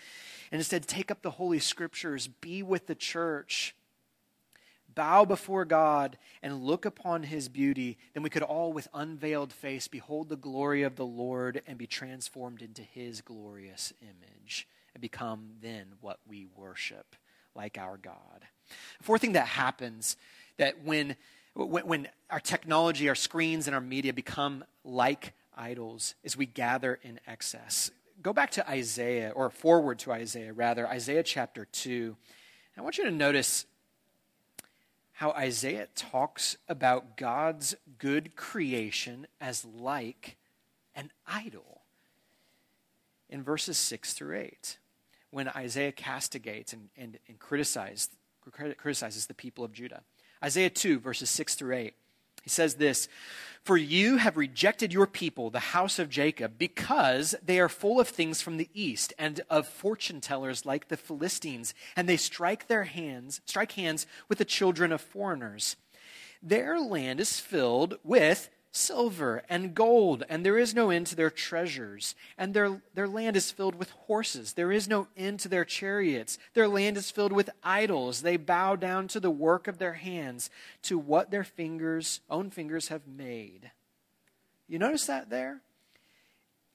and 0.52 0.60
instead 0.60 0.86
take 0.86 1.10
up 1.10 1.22
the 1.22 1.30
Holy 1.30 1.58
Scriptures, 1.58 2.28
be 2.28 2.62
with 2.62 2.86
the 2.86 2.94
church, 2.94 3.74
bow 4.94 5.24
before 5.24 5.64
God, 5.64 6.18
and 6.42 6.62
look 6.62 6.84
upon 6.84 7.22
his 7.22 7.48
beauty, 7.48 7.96
then 8.12 8.22
we 8.22 8.30
could 8.30 8.42
all, 8.42 8.72
with 8.72 8.88
unveiled 8.92 9.52
face, 9.52 9.88
behold 9.88 10.28
the 10.28 10.36
glory 10.36 10.82
of 10.82 10.96
the 10.96 11.06
Lord 11.06 11.62
and 11.66 11.78
be 11.78 11.86
transformed 11.86 12.60
into 12.60 12.82
his 12.82 13.22
glorious 13.22 13.94
image 14.02 14.68
and 14.96 15.02
become 15.02 15.50
then 15.60 15.84
what 16.00 16.18
we 16.26 16.46
worship 16.56 17.16
like 17.54 17.76
our 17.76 17.98
God. 17.98 18.46
Fourth 19.02 19.20
thing 19.20 19.34
that 19.34 19.46
happens 19.46 20.16
that 20.56 20.82
when, 20.84 21.16
when, 21.52 21.86
when 21.86 22.08
our 22.30 22.40
technology, 22.40 23.06
our 23.10 23.14
screens, 23.14 23.66
and 23.66 23.74
our 23.74 23.80
media 23.82 24.14
become 24.14 24.64
like 24.84 25.34
idols 25.54 26.14
is 26.24 26.34
we 26.34 26.46
gather 26.46 26.98
in 27.02 27.20
excess. 27.26 27.90
Go 28.22 28.32
back 28.32 28.50
to 28.52 28.66
Isaiah, 28.66 29.32
or 29.36 29.50
forward 29.50 29.98
to 29.98 30.12
Isaiah, 30.12 30.54
rather, 30.54 30.88
Isaiah 30.88 31.22
chapter 31.22 31.66
2. 31.66 32.16
I 32.78 32.80
want 32.80 32.96
you 32.96 33.04
to 33.04 33.10
notice 33.10 33.66
how 35.12 35.32
Isaiah 35.32 35.88
talks 35.94 36.56
about 36.70 37.18
God's 37.18 37.74
good 37.98 38.34
creation 38.34 39.26
as 39.42 39.62
like 39.62 40.38
an 40.94 41.10
idol 41.26 41.82
in 43.28 43.42
verses 43.42 43.76
6 43.76 44.14
through 44.14 44.38
8 44.38 44.78
when 45.36 45.48
Isaiah 45.48 45.92
castigates 45.92 46.72
and, 46.72 46.88
and, 46.96 47.18
and 47.28 47.38
criticizes, 47.38 48.08
criticizes 48.78 49.26
the 49.26 49.34
people 49.34 49.64
of 49.64 49.72
Judah. 49.74 50.00
Isaiah 50.42 50.70
2, 50.70 50.98
verses 50.98 51.28
6 51.28 51.56
through 51.56 51.76
8. 51.76 51.94
He 52.42 52.48
says 52.48 52.76
this 52.76 53.06
For 53.62 53.76
you 53.76 54.16
have 54.16 54.38
rejected 54.38 54.94
your 54.94 55.06
people, 55.06 55.50
the 55.50 55.58
house 55.58 55.98
of 55.98 56.08
Jacob, 56.08 56.54
because 56.56 57.34
they 57.44 57.60
are 57.60 57.68
full 57.68 58.00
of 58.00 58.08
things 58.08 58.40
from 58.40 58.56
the 58.56 58.70
east 58.72 59.12
and 59.18 59.42
of 59.50 59.68
fortune 59.68 60.22
tellers 60.22 60.64
like 60.64 60.88
the 60.88 60.96
Philistines, 60.96 61.74
and 61.94 62.08
they 62.08 62.16
strike 62.16 62.66
their 62.66 62.84
hands, 62.84 63.42
strike 63.44 63.72
hands 63.72 64.06
with 64.30 64.38
the 64.38 64.44
children 64.46 64.90
of 64.90 65.02
foreigners. 65.02 65.76
Their 66.42 66.80
land 66.80 67.20
is 67.20 67.40
filled 67.40 67.98
with 68.02 68.48
silver 68.76 69.42
and 69.48 69.74
gold, 69.74 70.22
and 70.28 70.44
there 70.44 70.58
is 70.58 70.74
no 70.74 70.90
end 70.90 71.06
to 71.08 71.16
their 71.16 71.30
treasures. 71.30 72.14
And 72.36 72.54
their, 72.54 72.82
their 72.94 73.08
land 73.08 73.36
is 73.36 73.50
filled 73.50 73.74
with 73.74 73.90
horses. 73.90 74.52
There 74.52 74.70
is 74.70 74.88
no 74.88 75.08
end 75.16 75.40
to 75.40 75.48
their 75.48 75.64
chariots. 75.64 76.38
Their 76.54 76.68
land 76.68 76.96
is 76.96 77.10
filled 77.10 77.32
with 77.32 77.50
idols. 77.62 78.22
They 78.22 78.36
bow 78.36 78.76
down 78.76 79.08
to 79.08 79.20
the 79.20 79.30
work 79.30 79.66
of 79.66 79.78
their 79.78 79.94
hands, 79.94 80.50
to 80.82 80.98
what 80.98 81.30
their 81.30 81.44
fingers, 81.44 82.20
own 82.28 82.50
fingers 82.50 82.88
have 82.88 83.06
made. 83.06 83.70
You 84.68 84.78
notice 84.78 85.06
that 85.06 85.30
there? 85.30 85.62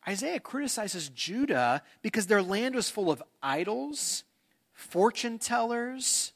Isaiah 0.08 0.40
criticizes 0.40 1.10
Judah 1.10 1.84
because 2.02 2.28
their 2.28 2.42
land 2.42 2.74
was 2.74 2.90
full 2.90 3.12
of 3.12 3.22
idols, 3.44 4.24
fortune 4.74 5.38
tellers, 5.38 6.34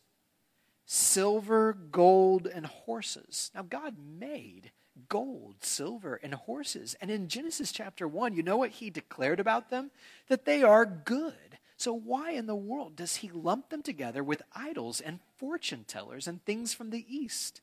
silver, 0.86 1.74
gold, 1.74 2.46
and 2.46 2.68
horses. 2.68 3.52
Now, 3.56 3.64
God 3.64 3.96
made 3.98 4.72
gold, 5.10 5.56
silver, 5.62 6.20
and 6.24 6.34
horses. 6.34 6.96
And 7.02 7.12
in 7.12 7.28
Genesis 7.28 7.72
chapter 7.72 8.08
1, 8.08 8.34
you 8.34 8.44
know 8.44 8.58
what 8.58 8.72
he 8.72 8.90
declared 8.90 9.40
about 9.40 9.70
them? 9.70 9.92
That 10.28 10.46
they 10.46 10.64
are 10.64 10.86
good. 10.86 11.60
So, 11.78 11.94
why 11.94 12.32
in 12.32 12.48
the 12.48 12.56
world 12.56 12.96
does 12.96 13.18
he 13.18 13.30
lump 13.30 13.70
them 13.70 13.82
together 13.82 14.24
with 14.24 14.42
idols 14.56 15.02
and 15.02 15.20
fortune 15.38 15.84
tellers 15.86 16.28
and 16.28 16.44
things 16.46 16.74
from 16.74 16.90
the 16.90 17.06
east? 17.08 17.62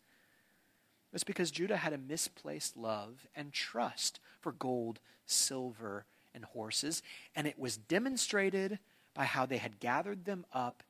It's 1.12 1.24
because 1.24 1.50
Judah 1.50 1.76
had 1.78 1.92
a 1.92 1.98
misplaced 1.98 2.76
love 2.76 3.26
and 3.34 3.52
trust 3.52 4.20
for 4.40 4.52
gold, 4.52 5.00
silver, 5.26 6.04
and 6.34 6.44
horses, 6.44 7.02
and 7.34 7.46
it 7.46 7.58
was 7.58 7.76
demonstrated 7.76 8.78
by 9.14 9.24
how 9.24 9.44
they 9.44 9.58
had 9.58 9.80
gathered 9.80 10.24
them 10.24 10.46
up 10.52 10.82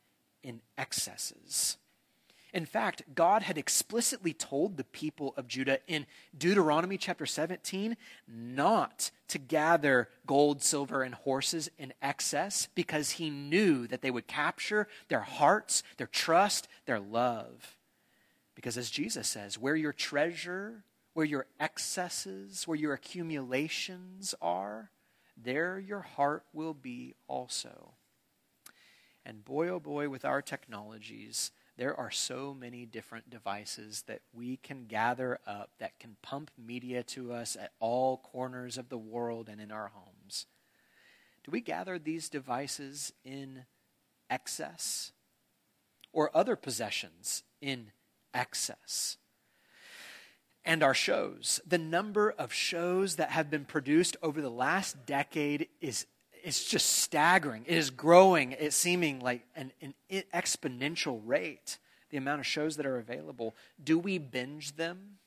in 0.43 0.61
excesses. 0.79 1.77
In 2.53 2.67
fact, 2.67 3.03
God 3.15 3.43
had 3.43 3.57
explicitly 3.57 4.35
told 4.35 4.77
the 4.77 4.85
people 4.85 5.33
of 5.38 5.49
Judah 5.49 5.79
in 5.87 6.07
Deuteronomy 6.37 6.99
chapter 6.99 7.25
17 7.25 7.97
not 8.29 9.11
to 9.29 9.38
gather 9.38 10.11
gold, 10.27 10.62
silver, 10.62 11.03
and 11.03 11.15
horses 11.15 11.71
in 11.79 11.95
excess 12.03 12.69
because 12.75 13.12
he 13.12 13.31
knew 13.31 13.87
that 13.87 14.03
they 14.03 14.11
would 14.11 14.27
capture 14.27 14.87
their 15.09 15.21
hearts, 15.21 15.83
their 15.97 16.07
trust, 16.07 16.69
their 16.85 17.01
love. 17.01 17.79
Because 18.55 18.77
as 18.77 18.91
Jesus 18.91 19.29
says, 19.29 19.59
where 19.59 19.77
your 19.77 19.95
treasure, 19.95 20.85
where 21.15 21.25
your 21.25 21.47
excesses, 21.59 22.69
where 22.69 22.77
your 22.77 22.93
accumulations 22.93 24.35
are, 24.43 24.91
there 25.43 25.79
your 25.79 26.01
heart 26.01 26.45
will 26.53 26.75
be 26.75 27.15
also. 27.29 27.93
And 29.25 29.43
boy, 29.43 29.69
oh 29.69 29.81
boy, 29.81 30.11
with 30.11 30.27
our 30.27 30.43
technologies, 30.43 31.51
there 31.77 31.99
are 31.99 32.11
so 32.11 32.55
many 32.59 32.85
different 32.85 33.31
devices 33.31 34.05
that 34.07 34.21
we 34.33 34.57
can 34.57 34.87
gather 34.87 35.39
up 35.47 35.71
that 35.79 35.99
can 35.99 36.17
pump 36.23 36.51
media 36.59 37.03
to 37.03 37.33
us 37.33 37.57
at 37.57 37.73
all 37.81 38.19
corners 38.19 38.77
of 38.77 38.91
the 38.91 38.99
world 38.99 39.49
and 39.49 39.61
in 39.61 39.73
our 39.73 39.91
homes. 39.95 40.47
Do 41.45 41.51
we 41.51 41.61
gather 41.61 41.99
these 41.99 42.29
devices 42.29 43.13
in 43.25 43.65
excess? 44.29 45.13
Or 46.13 46.31
other 46.37 46.57
possessions 46.57 47.43
in 47.63 47.93
excess? 48.35 49.17
And 50.65 50.83
our 50.83 50.95
shows. 50.95 51.59
The 51.67 51.79
number 51.79 52.31
of 52.31 52.53
shows 52.53 53.17
that 53.17 53.31
have 53.31 53.51
been 53.51 53.65
produced 53.65 54.17
over 54.23 54.43
the 54.43 54.51
last 54.51 55.07
decade 55.07 55.69
is 55.81 56.07
it's 56.43 56.65
just 56.65 56.87
staggering. 56.87 57.65
It 57.67 57.77
is 57.77 57.91
growing, 57.91 58.53
it's 58.53 58.77
seeming 58.77 59.21
like 59.21 59.43
an, 59.55 59.73
an 59.81 59.95
exponential 60.35 61.21
rate, 61.25 61.79
the 62.11 62.17
amount 62.17 62.41
of 62.41 62.47
shows 62.47 62.77
that 62.77 62.87
are 62.87 62.99
available. 62.99 63.55
Do 63.83 63.99
we 63.99 64.19
binge 64.19 64.77
them? 64.77 65.19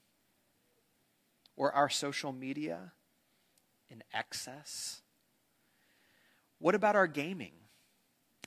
Or 1.57 1.71
our 1.71 1.89
social 1.89 2.33
media 2.33 2.91
in 3.89 4.03
excess? 4.13 5.01
What 6.59 6.75
about 6.75 6.95
our 6.95 7.07
gaming? 7.07 7.53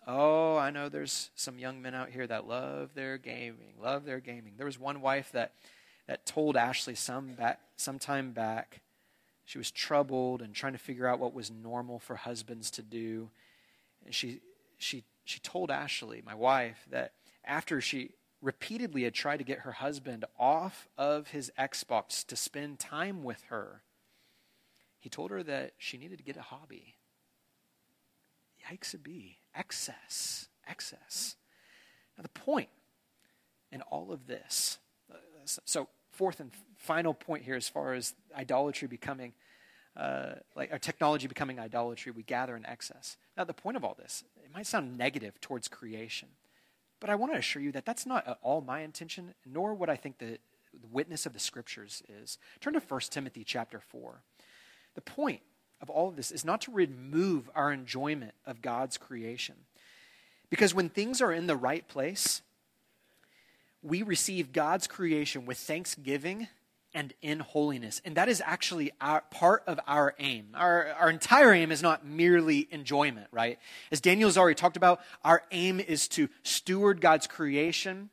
Oh, 0.07 0.57
I 0.57 0.71
know 0.71 0.89
there's 0.89 1.31
some 1.35 1.59
young 1.59 1.81
men 1.81 1.95
out 1.95 2.11
here 2.11 2.27
that 2.27 2.47
love 2.47 2.95
their 2.95 3.19
gaming, 3.19 3.75
love 3.81 4.05
their 4.05 4.21
gaming. 4.21 4.55
There 4.57 4.67
was 4.67 4.79
one 4.79 5.01
wife 5.01 5.33
that, 5.33 5.53
that 6.07 6.27
told 6.27 6.57
Ashley 6.57 6.95
some 6.95 7.33
back, 7.33 7.61
some 7.77 7.99
time 7.99 8.33
back 8.33 8.81
she 9.49 9.57
was 9.57 9.71
troubled 9.71 10.43
and 10.43 10.55
trying 10.55 10.75
to 10.75 10.79
figure 10.79 11.07
out 11.07 11.19
what 11.19 11.33
was 11.33 11.51
normal 11.51 11.99
for 11.99 12.17
husbands 12.17 12.71
to 12.73 12.83
do. 12.83 13.31
And 14.05 14.15
she, 14.15 14.43
she, 14.77 15.05
she 15.25 15.41
told 15.41 15.71
Ashley, 15.71 16.23
my 16.23 16.35
wife, 16.35 16.85
that 16.91 17.15
after 17.47 17.81
she 17.81 18.11
repeatedly 18.43 19.05
had 19.05 19.15
tried 19.15 19.39
to 19.39 19.45
get 19.45 19.61
her 19.61 19.73
husband 19.73 20.27
off 20.39 20.87
of 20.99 21.29
his 21.29 21.51
Xbox 21.59 22.27
to 22.27 22.37
spend 22.37 22.79
time 22.79 23.25
with 23.25 23.43
her, 23.49 23.81
he 24.99 25.09
told 25.09 25.31
her 25.31 25.43
that 25.43 25.73
she 25.79 25.97
needed 25.97 26.19
to 26.19 26.25
get 26.25 26.37
a 26.37 26.43
hobby. 26.43 26.97
Yikes, 28.71 28.93
it 28.93 29.03
be. 29.03 29.39
Excess. 29.55 30.49
Excess. 30.67 31.37
Now, 32.19 32.23
the 32.23 32.29
point 32.29 32.69
in 33.73 33.81
all 33.81 34.13
of 34.13 34.27
this, 34.27 34.77
uh, 35.11 35.17
so 35.65 35.89
fourth 36.11 36.39
and 36.39 36.51
final 36.79 37.12
point 37.12 37.45
here 37.45 37.57
as 37.57 37.69
far 37.69 37.93
as 37.93 38.14
idolatry 38.37 38.88
becoming 38.88 39.33
uh, 39.97 40.35
like 40.55 40.71
our 40.71 40.79
technology 40.79 41.27
becoming 41.27 41.59
idolatry 41.59 42.12
we 42.12 42.23
gather 42.23 42.57
in 42.57 42.64
excess. 42.64 43.17
Now 43.37 43.45
the 43.45 43.53
point 43.53 43.77
of 43.77 43.85
all 43.85 43.97
this 43.99 44.25
it 44.43 44.55
might 44.55 44.67
sound 44.67 44.97
negative 44.97 45.41
towards 45.41 45.69
creation 45.69 46.29
but 47.01 47.11
i 47.11 47.14
want 47.14 47.33
to 47.33 47.38
assure 47.38 47.62
you 47.62 47.73
that 47.73 47.85
that's 47.85 48.07
not 48.07 48.27
at 48.27 48.38
all 48.43 48.61
my 48.61 48.81
intention 48.81 49.35
nor 49.45 49.75
what 49.75 49.91
i 49.91 49.97
think 49.97 50.19
the, 50.19 50.38
the 50.73 50.87
witness 50.91 51.27
of 51.27 51.33
the 51.33 51.38
scriptures 51.38 52.03
is. 52.23 52.38
Turn 52.61 52.75
to 52.75 52.81
1 52.81 53.01
timothy 53.11 53.45
chapter 53.45 53.81
4 53.81 54.23
the 54.95 55.01
point 55.01 55.41
of 55.81 55.91
all 55.91 56.09
of 56.09 56.17
this 56.17 56.31
is 56.31 56.45
not 56.45 56.61
to 56.62 56.73
remove 56.73 57.51
our 57.55 57.73
enjoyment 57.73 58.33
of 58.47 58.62
god's 58.62 58.97
creation 58.97 59.55
because 60.51 60.75
when 60.75 60.88
things 60.88 61.21
are 61.21 61.33
in 61.33 61.47
the 61.47 61.57
right 61.57 61.87
place 61.88 62.43
we 63.83 64.03
receive 64.03 64.53
God's 64.53 64.87
creation 64.87 65.47
with 65.47 65.57
thanksgiving 65.57 66.49
and 66.94 67.12
in 67.22 67.40
holiness. 67.40 68.01
And 68.05 68.16
that 68.16 68.29
is 68.29 68.42
actually 68.44 68.92
our, 69.01 69.22
part 69.31 69.62
of 69.66 69.79
our 69.87 70.14
aim. 70.18 70.48
Our, 70.55 70.88
our 70.98 71.11
entire 71.11 71.53
aim 71.53 71.70
is 71.70 71.83
not 71.83 72.07
merely 72.07 72.66
enjoyment, 72.70 73.29
right? 73.31 73.59
As 73.92 74.01
Daniel's 74.01 74.37
already 74.38 74.55
talked 74.55 74.77
about, 74.77 75.01
our 75.24 75.42
aim 75.51 75.81
is 75.81 76.09
to 76.09 76.29
steward 76.42 77.01
God's 77.01 77.27
creation, 77.27 78.11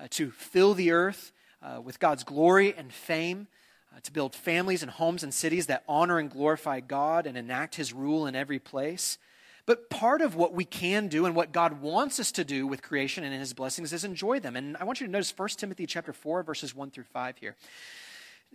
uh, 0.00 0.08
to 0.10 0.30
fill 0.30 0.74
the 0.74 0.90
earth 0.90 1.32
uh, 1.62 1.80
with 1.80 1.98
God's 1.98 2.24
glory 2.24 2.74
and 2.76 2.92
fame, 2.92 3.46
uh, 3.94 4.00
to 4.02 4.12
build 4.12 4.34
families 4.34 4.82
and 4.82 4.90
homes 4.90 5.22
and 5.22 5.32
cities 5.32 5.66
that 5.66 5.84
honor 5.88 6.18
and 6.18 6.30
glorify 6.30 6.80
God 6.80 7.26
and 7.26 7.36
enact 7.36 7.76
his 7.76 7.92
rule 7.92 8.26
in 8.26 8.34
every 8.34 8.58
place. 8.58 9.18
But 9.66 9.90
part 9.90 10.20
of 10.20 10.36
what 10.36 10.52
we 10.52 10.64
can 10.64 11.08
do 11.08 11.26
and 11.26 11.34
what 11.34 11.50
God 11.50 11.80
wants 11.80 12.20
us 12.20 12.30
to 12.32 12.44
do 12.44 12.68
with 12.68 12.82
creation 12.82 13.24
and 13.24 13.34
his 13.34 13.52
blessings 13.52 13.92
is 13.92 14.04
enjoy 14.04 14.38
them. 14.38 14.54
And 14.54 14.76
I 14.76 14.84
want 14.84 15.00
you 15.00 15.06
to 15.06 15.12
notice 15.12 15.36
1 15.36 15.48
Timothy 15.50 15.86
chapter 15.86 16.12
4 16.12 16.44
verses 16.44 16.74
1 16.74 16.90
through 16.92 17.04
5 17.04 17.38
here. 17.38 17.56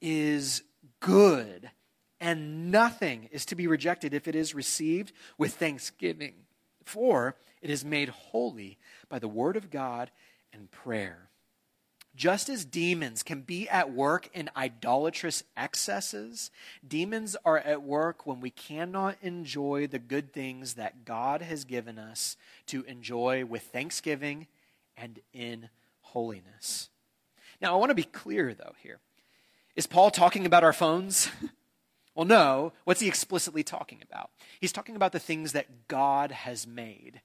is 0.00 0.62
good, 1.00 1.70
and 2.20 2.70
nothing 2.70 3.28
is 3.32 3.46
to 3.46 3.54
be 3.54 3.66
rejected 3.66 4.14
if 4.14 4.28
it 4.28 4.34
is 4.34 4.54
received 4.54 5.12
with 5.38 5.54
thanksgiving. 5.54 6.34
For 6.84 7.36
it 7.62 7.70
is 7.70 7.84
made 7.84 8.08
holy 8.08 8.78
by 9.08 9.18
the 9.18 9.28
word 9.28 9.56
of 9.56 9.70
God 9.70 10.10
and 10.52 10.70
prayer. 10.70 11.30
Just 12.16 12.48
as 12.48 12.64
demons 12.64 13.22
can 13.22 13.42
be 13.42 13.68
at 13.68 13.92
work 13.92 14.28
in 14.34 14.50
idolatrous 14.56 15.44
excesses, 15.56 16.50
demons 16.86 17.36
are 17.44 17.58
at 17.58 17.82
work 17.82 18.26
when 18.26 18.40
we 18.40 18.50
cannot 18.50 19.16
enjoy 19.22 19.86
the 19.86 20.00
good 20.00 20.32
things 20.32 20.74
that 20.74 21.04
God 21.04 21.40
has 21.40 21.64
given 21.64 21.98
us 21.98 22.36
to 22.66 22.82
enjoy 22.82 23.44
with 23.44 23.62
thanksgiving 23.62 24.48
and 24.96 25.20
in 25.32 25.68
holiness. 26.00 26.90
Now, 27.62 27.74
I 27.74 27.76
want 27.76 27.90
to 27.90 27.94
be 27.94 28.02
clear, 28.02 28.54
though, 28.54 28.74
here. 28.82 28.98
Is 29.76 29.86
Paul 29.86 30.10
talking 30.10 30.46
about 30.46 30.64
our 30.64 30.72
phones? 30.72 31.30
well, 32.14 32.26
no. 32.26 32.72
What's 32.84 33.00
he 33.00 33.08
explicitly 33.08 33.62
talking 33.62 34.02
about? 34.02 34.30
He's 34.60 34.72
talking 34.72 34.96
about 34.96 35.12
the 35.12 35.18
things 35.18 35.52
that 35.52 35.88
God 35.88 36.32
has 36.32 36.66
made 36.66 37.20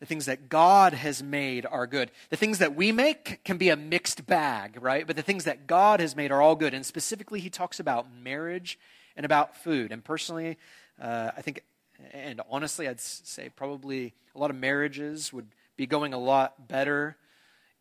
The 0.00 0.06
things 0.06 0.24
that 0.24 0.48
God 0.48 0.94
has 0.94 1.22
made 1.22 1.66
are 1.66 1.86
good. 1.86 2.10
The 2.30 2.36
things 2.36 2.56
that 2.58 2.74
we 2.74 2.90
make 2.90 3.44
can 3.44 3.58
be 3.58 3.68
a 3.68 3.76
mixed 3.76 4.26
bag, 4.26 4.78
right? 4.80 5.06
But 5.06 5.16
the 5.16 5.22
things 5.22 5.44
that 5.44 5.66
God 5.66 6.00
has 6.00 6.16
made 6.16 6.32
are 6.32 6.40
all 6.40 6.56
good. 6.56 6.72
And 6.72 6.86
specifically, 6.86 7.38
he 7.38 7.50
talks 7.50 7.78
about 7.78 8.06
marriage 8.10 8.78
and 9.14 9.26
about 9.26 9.56
food. 9.56 9.92
And 9.92 10.02
personally, 10.02 10.56
uh, 10.98 11.32
I 11.36 11.42
think, 11.42 11.64
and 12.12 12.40
honestly, 12.48 12.88
I'd 12.88 12.98
say 12.98 13.50
probably 13.50 14.14
a 14.34 14.38
lot 14.38 14.48
of 14.48 14.56
marriages 14.56 15.34
would 15.34 15.48
be 15.76 15.86
going 15.86 16.14
a 16.14 16.18
lot 16.18 16.66
better 16.66 17.18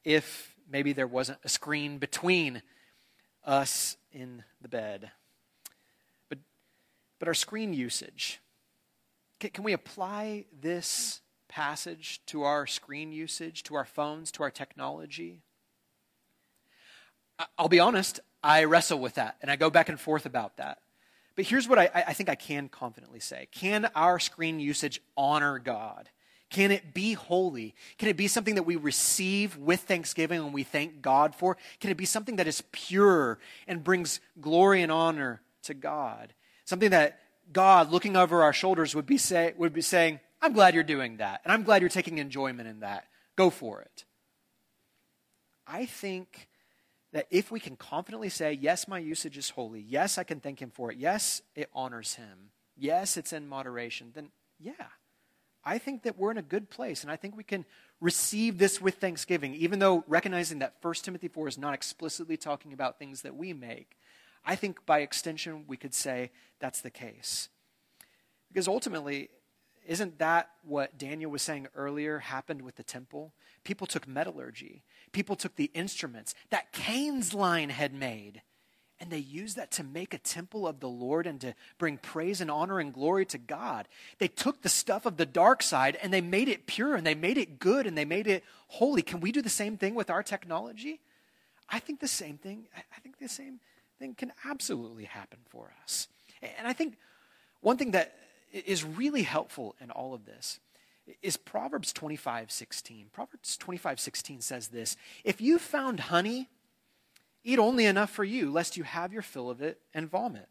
if 0.03 0.53
maybe 0.69 0.91
there 0.91 1.07
wasn't 1.07 1.39
a 1.45 1.49
screen 1.49 1.99
between 1.99 2.61
us 3.45 3.97
in 4.11 4.43
the 4.61 4.67
bed. 4.67 5.11
But, 6.29 6.39
but 7.19 7.27
our 7.27 7.33
screen 7.33 7.73
usage, 7.73 8.39
can, 9.39 9.51
can 9.51 9.63
we 9.63 9.73
apply 9.73 10.45
this 10.61 11.21
passage 11.47 12.21
to 12.27 12.43
our 12.43 12.67
screen 12.67 13.11
usage, 13.11 13.63
to 13.63 13.75
our 13.75 13.85
phones, 13.85 14.31
to 14.33 14.43
our 14.43 14.51
technology? 14.51 15.41
I'll 17.57 17.69
be 17.69 17.79
honest, 17.79 18.19
I 18.43 18.65
wrestle 18.65 18.99
with 18.99 19.15
that 19.15 19.37
and 19.41 19.49
I 19.49 19.55
go 19.55 19.69
back 19.69 19.89
and 19.89 19.99
forth 19.99 20.25
about 20.25 20.57
that. 20.57 20.79
But 21.35 21.45
here's 21.45 21.67
what 21.67 21.79
I, 21.79 21.89
I, 21.93 22.13
think 22.13 22.27
I 22.27 22.35
can 22.35 22.67
confidently 22.67 23.21
say 23.21 23.47
Can 23.51 23.89
our 23.95 24.19
screen 24.19 24.59
usage 24.59 25.01
honor 25.15 25.57
God? 25.57 26.09
Can 26.49 26.71
it 26.71 26.93
be 26.93 27.13
holy? 27.13 27.75
Can 27.97 28.09
it 28.09 28.17
be 28.17 28.27
something 28.27 28.55
that 28.55 28.63
we 28.63 28.75
receive 28.75 29.55
with 29.57 29.81
thanksgiving 29.81 30.39
and 30.39 30.53
we 30.53 30.63
thank 30.63 31.01
God 31.01 31.35
for? 31.35 31.57
Can 31.79 31.91
it 31.91 31.97
be 31.97 32.05
something 32.05 32.37
that 32.37 32.47
is 32.47 32.63
pure 32.71 33.37
and 33.67 33.83
brings 33.83 34.19
glory 34.41 34.81
and 34.81 34.91
honor 34.91 35.41
to 35.63 35.75
God? 35.75 36.33
Something 36.65 36.89
that 36.89 37.19
God, 37.51 37.91
looking 37.91 38.15
over 38.15 38.41
our 38.43 38.53
shoulders, 38.53 38.95
would 38.95 39.05
be, 39.05 39.17
say, 39.17 39.53
would 39.57 39.73
be 39.73 39.81
saying, 39.81 40.19
I'm 40.41 40.53
glad 40.53 40.73
you're 40.73 40.83
doing 40.83 41.17
that, 41.17 41.41
and 41.43 41.51
I'm 41.51 41.63
glad 41.63 41.81
you're 41.81 41.89
taking 41.89 42.17
enjoyment 42.17 42.67
in 42.67 42.79
that. 42.79 43.05
Go 43.35 43.49
for 43.49 43.81
it. 43.81 44.05
I 45.67 45.85
think 45.85 46.47
that 47.11 47.27
if 47.29 47.51
we 47.51 47.59
can 47.59 47.75
confidently 47.75 48.29
say, 48.29 48.53
Yes, 48.53 48.87
my 48.87 48.99
usage 48.99 49.37
is 49.37 49.51
holy, 49.51 49.81
yes, 49.81 50.17
I 50.17 50.23
can 50.23 50.39
thank 50.39 50.61
Him 50.61 50.71
for 50.71 50.91
it, 50.91 50.97
yes, 50.97 51.41
it 51.55 51.69
honors 51.73 52.15
Him, 52.15 52.51
yes, 52.75 53.17
it's 53.17 53.33
in 53.33 53.47
moderation, 53.47 54.11
then 54.13 54.29
yeah, 54.59 54.73
I 55.63 55.77
think 55.77 56.03
that 56.03 56.17
we're 56.17 56.31
in 56.31 56.37
a 56.37 56.43
good 56.43 56.69
place, 56.69 57.03
and 57.03 57.11
I 57.11 57.15
think 57.15 57.35
we 57.35 57.43
can 57.43 57.65
receive 57.99 58.57
this 58.57 58.79
with 58.79 58.95
thanksgiving, 58.95 59.53
even 59.55 59.79
though 59.79 60.03
recognizing 60.07 60.59
that 60.59 60.75
1 60.81 60.93
Timothy 60.95 61.27
4 61.27 61.47
is 61.47 61.57
not 61.57 61.73
explicitly 61.73 62.37
talking 62.37 62.71
about 62.73 62.97
things 62.97 63.21
that 63.23 63.35
we 63.35 63.53
make. 63.53 63.97
I 64.45 64.55
think 64.55 64.85
by 64.85 64.99
extension, 64.99 65.65
we 65.67 65.77
could 65.77 65.93
say 65.93 66.31
that's 66.59 66.81
the 66.81 66.89
case. 66.89 67.49
Because 68.47 68.67
ultimately, 68.67 69.29
isn't 69.85 70.19
that 70.19 70.49
what 70.63 70.97
Daniel 70.97 71.31
was 71.31 71.41
saying 71.41 71.67
earlier 71.75 72.19
happened 72.19 72.61
with 72.61 72.75
the 72.75 72.83
temple? 72.83 73.33
People 73.63 73.87
took 73.87 74.07
metallurgy, 74.07 74.83
people 75.11 75.35
took 75.35 75.55
the 75.55 75.71
instruments 75.73 76.33
that 76.49 76.71
Cain's 76.71 77.33
line 77.33 77.69
had 77.69 77.93
made, 77.93 78.41
and 78.99 79.09
they 79.09 79.19
used 79.19 79.55
that 79.55 79.71
to 79.71 79.83
make 79.83 80.13
a 80.13 80.17
temple 80.17 80.67
of 80.67 80.79
the 80.79 80.89
Lord 80.89 81.25
and 81.25 81.39
to 81.41 81.53
bring 81.77 81.97
praise 81.97 82.41
and 82.41 82.51
honor 82.51 82.79
and 82.79 82.93
glory 82.93 83.25
to 83.27 83.37
God. 83.37 83.87
They 84.17 84.27
took 84.27 84.61
the 84.61 84.69
stuff 84.69 85.05
of 85.05 85.17
the 85.17 85.25
dark 85.25 85.63
side 85.63 85.97
and 86.01 86.13
they 86.13 86.21
made 86.21 86.49
it 86.49 86.67
pure 86.67 86.95
and 86.95 87.05
they 87.05 87.15
made 87.15 87.37
it 87.37 87.59
good 87.59 87.87
and 87.87 87.97
they 87.97 88.05
made 88.05 88.27
it 88.27 88.43
holy. 88.67 89.01
Can 89.01 89.19
we 89.19 89.31
do 89.31 89.41
the 89.41 89.49
same 89.49 89.77
thing 89.77 89.95
with 89.95 90.09
our 90.09 90.23
technology? 90.23 90.99
I 91.69 91.79
think 91.79 91.99
the 91.99 92.07
same 92.07 92.37
thing. 92.37 92.67
I 92.75 92.99
think 93.01 93.19
the 93.19 93.29
same 93.29 93.59
thing 93.99 94.15
can 94.15 94.33
absolutely 94.45 95.05
happen 95.05 95.39
for 95.49 95.71
us. 95.83 96.07
And 96.41 96.67
I 96.67 96.73
think 96.73 96.97
one 97.61 97.77
thing 97.77 97.91
that 97.91 98.15
is 98.51 98.83
really 98.83 99.23
helpful 99.23 99.75
in 99.79 99.91
all 99.91 100.13
of 100.13 100.25
this 100.25 100.59
is 101.21 101.37
Proverbs 101.37 101.93
25 101.93 102.51
16. 102.51 103.07
Proverbs 103.11 103.57
25 103.57 103.99
16 103.99 104.41
says 104.41 104.67
this 104.69 104.95
If 105.23 105.41
you 105.41 105.59
found 105.59 105.99
honey, 106.01 106.49
eat 107.43 107.59
only 107.59 107.85
enough 107.85 108.09
for 108.09 108.23
you, 108.23 108.51
lest 108.51 108.77
you 108.77 108.83
have 108.83 109.13
your 109.13 109.21
fill 109.21 109.49
of 109.49 109.61
it 109.61 109.79
and 109.93 110.09
vomit. 110.09 110.47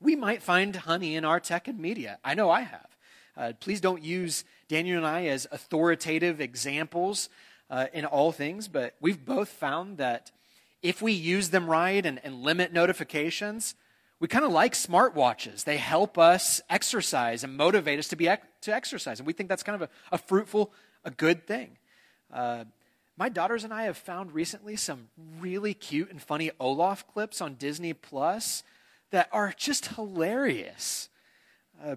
We 0.00 0.16
might 0.16 0.42
find 0.42 0.74
honey 0.74 1.14
in 1.16 1.24
our 1.24 1.40
tech 1.40 1.68
and 1.68 1.78
media. 1.78 2.18
I 2.24 2.34
know 2.34 2.50
I 2.50 2.62
have. 2.62 2.88
Uh, 3.36 3.52
please 3.58 3.80
don't 3.80 4.02
use 4.02 4.44
Daniel 4.68 4.98
and 4.98 5.06
I 5.06 5.26
as 5.26 5.46
authoritative 5.50 6.40
examples 6.40 7.28
uh, 7.70 7.86
in 7.92 8.04
all 8.04 8.32
things, 8.32 8.68
but 8.68 8.94
we've 9.00 9.24
both 9.24 9.48
found 9.48 9.96
that 9.98 10.30
if 10.82 11.00
we 11.00 11.12
use 11.12 11.50
them 11.50 11.66
right 11.68 12.04
and, 12.04 12.20
and 12.24 12.42
limit 12.42 12.72
notifications, 12.72 13.74
we 14.20 14.28
kind 14.28 14.44
of 14.44 14.52
like 14.52 14.74
smartwatches. 14.74 15.64
They 15.64 15.78
help 15.78 16.18
us 16.18 16.60
exercise 16.68 17.42
and 17.44 17.56
motivate 17.56 17.98
us 17.98 18.08
to 18.08 18.16
be 18.16 18.26
to 18.26 18.74
exercise, 18.74 19.18
and 19.18 19.26
we 19.26 19.32
think 19.32 19.48
that's 19.48 19.62
kind 19.62 19.82
of 19.82 19.88
a, 19.88 20.14
a 20.14 20.18
fruitful, 20.18 20.72
a 21.04 21.10
good 21.10 21.46
thing. 21.46 21.78
Uh, 22.32 22.64
my 23.22 23.28
daughters 23.28 23.62
and 23.62 23.72
I 23.72 23.84
have 23.84 23.96
found 23.96 24.32
recently 24.32 24.74
some 24.74 25.06
really 25.38 25.74
cute 25.74 26.10
and 26.10 26.20
funny 26.20 26.50
Olaf 26.58 27.06
clips 27.06 27.40
on 27.40 27.54
Disney 27.54 27.92
Plus 27.92 28.64
that 29.12 29.28
are 29.30 29.54
just 29.56 29.94
hilarious. 29.94 31.08
Uh, 31.80 31.94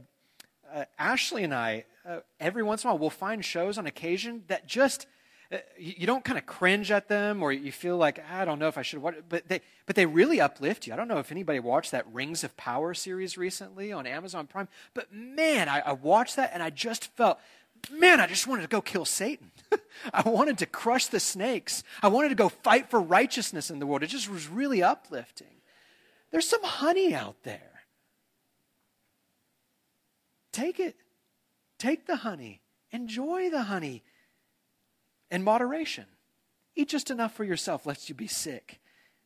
uh, 0.72 0.86
Ashley 1.00 1.44
and 1.44 1.52
I, 1.52 1.86
uh, 2.08 2.20
every 2.40 2.62
once 2.62 2.84
in 2.84 2.90
a 2.90 2.94
while, 2.94 3.00
we'll 3.00 3.10
find 3.10 3.44
shows 3.44 3.80
on 3.80 3.88
occasion 3.88 4.44
that 4.50 4.68
just 4.68 5.08
uh, 5.52 5.58
you 5.80 6.06
don't 6.06 6.24
kind 6.24 6.38
of 6.38 6.46
cringe 6.46 6.92
at 6.92 7.08
them 7.08 7.42
or 7.42 7.52
you 7.52 7.72
feel 7.72 7.98
like 7.98 8.20
i 8.32 8.44
don't 8.46 8.58
know 8.58 8.68
if 8.68 8.80
i 8.80 8.82
should 8.82 9.00
watch 9.00 9.16
but 9.30 9.48
they 9.48 9.62
but 9.86 9.96
they 9.96 10.08
really 10.08 10.42
uplift 10.42 10.88
you 10.88 10.94
i 10.94 10.96
don't 10.96 11.08
know 11.08 11.20
if 11.20 11.32
anybody 11.32 11.60
watched 11.60 11.92
that 11.92 12.04
rings 12.12 12.44
of 12.44 12.58
power 12.58 12.96
series 12.96 13.38
recently 13.38 13.92
on 13.92 14.08
amazon 14.08 14.48
prime 14.48 14.68
but 14.96 15.14
man 15.14 15.70
i, 15.70 15.82
I 15.82 15.92
watched 15.92 16.36
that 16.38 16.50
and 16.52 16.64
i 16.64 16.72
just 16.72 17.16
felt 17.16 17.38
man 17.92 18.20
i 18.20 18.28
just 18.28 18.48
wanted 18.48 18.64
to 18.64 18.68
go 18.68 18.82
kill 18.82 19.06
satan. 19.06 19.52
I 20.14 20.28
wanted 20.28 20.58
to 20.60 20.66
crush 20.66 21.08
the 21.08 21.20
snakes. 21.20 21.84
I 22.02 22.08
wanted 22.08 22.30
to 22.30 22.36
go 22.36 22.50
fight 22.50 22.90
for 22.90 23.02
righteousness 23.02 23.70
in 23.70 23.80
the 23.80 23.86
world. 23.86 24.04
It 24.04 24.08
just 24.08 24.30
was 24.30 24.48
really 24.48 24.84
uplifting. 24.84 25.48
There's 26.32 26.48
some 26.48 26.64
honey 26.64 27.14
out 27.14 27.44
there. 27.44 27.82
Take 30.52 30.80
it. 30.80 30.96
Take 31.80 32.08
the 32.08 32.18
honey. 32.18 32.62
Enjoy 32.92 33.50
the 33.50 33.64
honey. 33.64 34.04
In 35.32 35.44
moderation. 35.44 36.06
Eat 36.76 36.90
just 36.90 37.10
enough 37.10 37.34
for 37.34 37.44
yourself, 37.44 37.86
lest 37.86 38.10
you 38.10 38.16
be 38.16 38.28
sick 38.28 38.80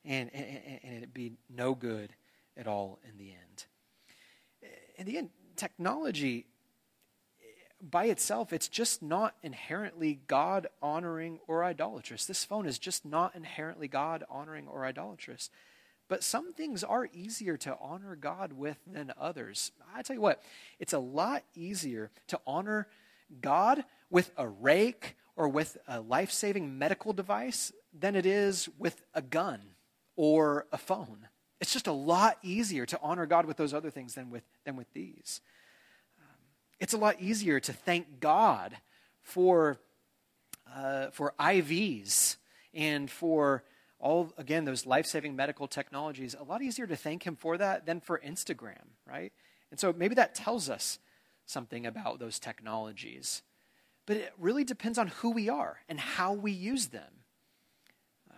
and, 0.05 0.29
and, 0.33 0.79
and 0.83 1.03
it 1.03 1.13
be 1.13 1.33
no 1.49 1.73
good 1.73 2.13
at 2.55 2.67
all 2.67 2.99
in 3.07 3.17
the 3.17 3.31
end. 3.31 3.65
In 4.97 5.05
the 5.05 5.17
end, 5.17 5.29
technology 5.55 6.45
by 7.81 8.05
itself, 8.05 8.51
it's 8.51 8.67
just 8.67 9.01
not 9.01 9.35
inherently 9.41 10.19
God 10.27 10.67
honoring 10.81 11.39
or 11.47 11.63
idolatrous. 11.63 12.25
This 12.25 12.43
phone 12.43 12.65
is 12.65 12.77
just 12.77 13.05
not 13.05 13.35
inherently 13.35 13.87
God 13.87 14.23
honoring 14.29 14.67
or 14.67 14.85
idolatrous. 14.85 15.49
But 16.09 16.23
some 16.23 16.53
things 16.53 16.83
are 16.83 17.07
easier 17.13 17.55
to 17.57 17.77
honor 17.79 18.15
God 18.15 18.53
with 18.53 18.77
than 18.87 19.13
others. 19.17 19.71
I 19.95 20.01
tell 20.01 20.15
you 20.15 20.21
what, 20.21 20.41
it's 20.79 20.93
a 20.93 20.99
lot 20.99 21.43
easier 21.55 22.09
to 22.27 22.39
honor 22.45 22.87
God 23.41 23.85
with 24.09 24.31
a 24.35 24.47
rake 24.47 25.15
or 25.35 25.47
with 25.47 25.77
a 25.87 26.01
life 26.01 26.31
saving 26.31 26.77
medical 26.77 27.13
device 27.13 27.71
than 27.97 28.15
it 28.15 28.25
is 28.25 28.67
with 28.77 29.01
a 29.13 29.21
gun 29.21 29.61
or 30.15 30.65
a 30.71 30.77
phone. 30.77 31.27
It's 31.61 31.71
just 31.73 31.87
a 31.87 31.93
lot 31.93 32.37
easier 32.41 32.85
to 32.87 32.99
honor 33.01 33.25
God 33.25 33.45
with 33.45 33.57
those 33.57 33.73
other 33.73 33.91
things 33.91 34.15
than 34.15 34.31
with, 34.31 34.43
than 34.65 34.75
with 34.75 34.91
these. 34.93 35.41
It's 36.79 36.93
a 36.93 36.97
lot 36.97 37.19
easier 37.19 37.59
to 37.59 37.73
thank 37.73 38.19
God 38.19 38.77
for, 39.21 39.79
uh, 40.73 41.07
for 41.11 41.33
IVs 41.39 42.37
and 42.73 43.09
for 43.09 43.63
all, 43.99 44.33
again, 44.37 44.65
those 44.65 44.85
life 44.85 45.05
saving 45.05 45.35
medical 45.35 45.67
technologies. 45.67 46.35
A 46.39 46.43
lot 46.43 46.61
easier 46.61 46.87
to 46.87 46.95
thank 46.95 47.23
Him 47.23 47.35
for 47.35 47.57
that 47.57 47.85
than 47.85 47.99
for 47.99 48.19
Instagram, 48.19 48.95
right? 49.05 49.33
And 49.71 49.79
so 49.79 49.93
maybe 49.93 50.15
that 50.15 50.35
tells 50.35 50.69
us 50.69 50.99
something 51.45 51.85
about 51.85 52.19
those 52.19 52.39
technologies 52.39 53.41
but 54.09 54.17
it 54.17 54.33
really 54.39 54.63
depends 54.63 54.97
on 54.97 55.09
who 55.09 55.29
we 55.29 55.49
are 55.49 55.81
and 55.87 55.99
how 55.99 56.33
we 56.33 56.51
use 56.51 56.87
them. 56.87 57.13
Uh, 58.27 58.33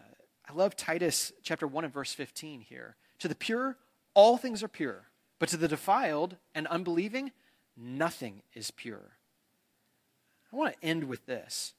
I 0.50 0.54
love 0.54 0.76
Titus 0.76 1.32
chapter 1.44 1.66
1 1.66 1.86
and 1.86 1.94
verse 1.94 2.14
15 2.14 2.60
here. 2.60 2.98
To 3.20 3.30
the 3.30 3.36
pure, 3.36 3.78
all 4.14 4.36
things 4.36 4.64
are 4.64 4.68
pure, 4.68 5.06
but 5.40 5.48
to 5.48 5.56
the 5.56 5.70
defiled 5.70 6.36
and 6.54 6.68
unbelieving, 6.68 7.32
nothing 7.78 8.42
is 8.54 8.72
pure. 8.72 9.18
I 10.52 10.56
want 10.56 10.74
to 10.74 10.86
end 10.86 11.06
with 11.06 11.26
this 11.26 11.74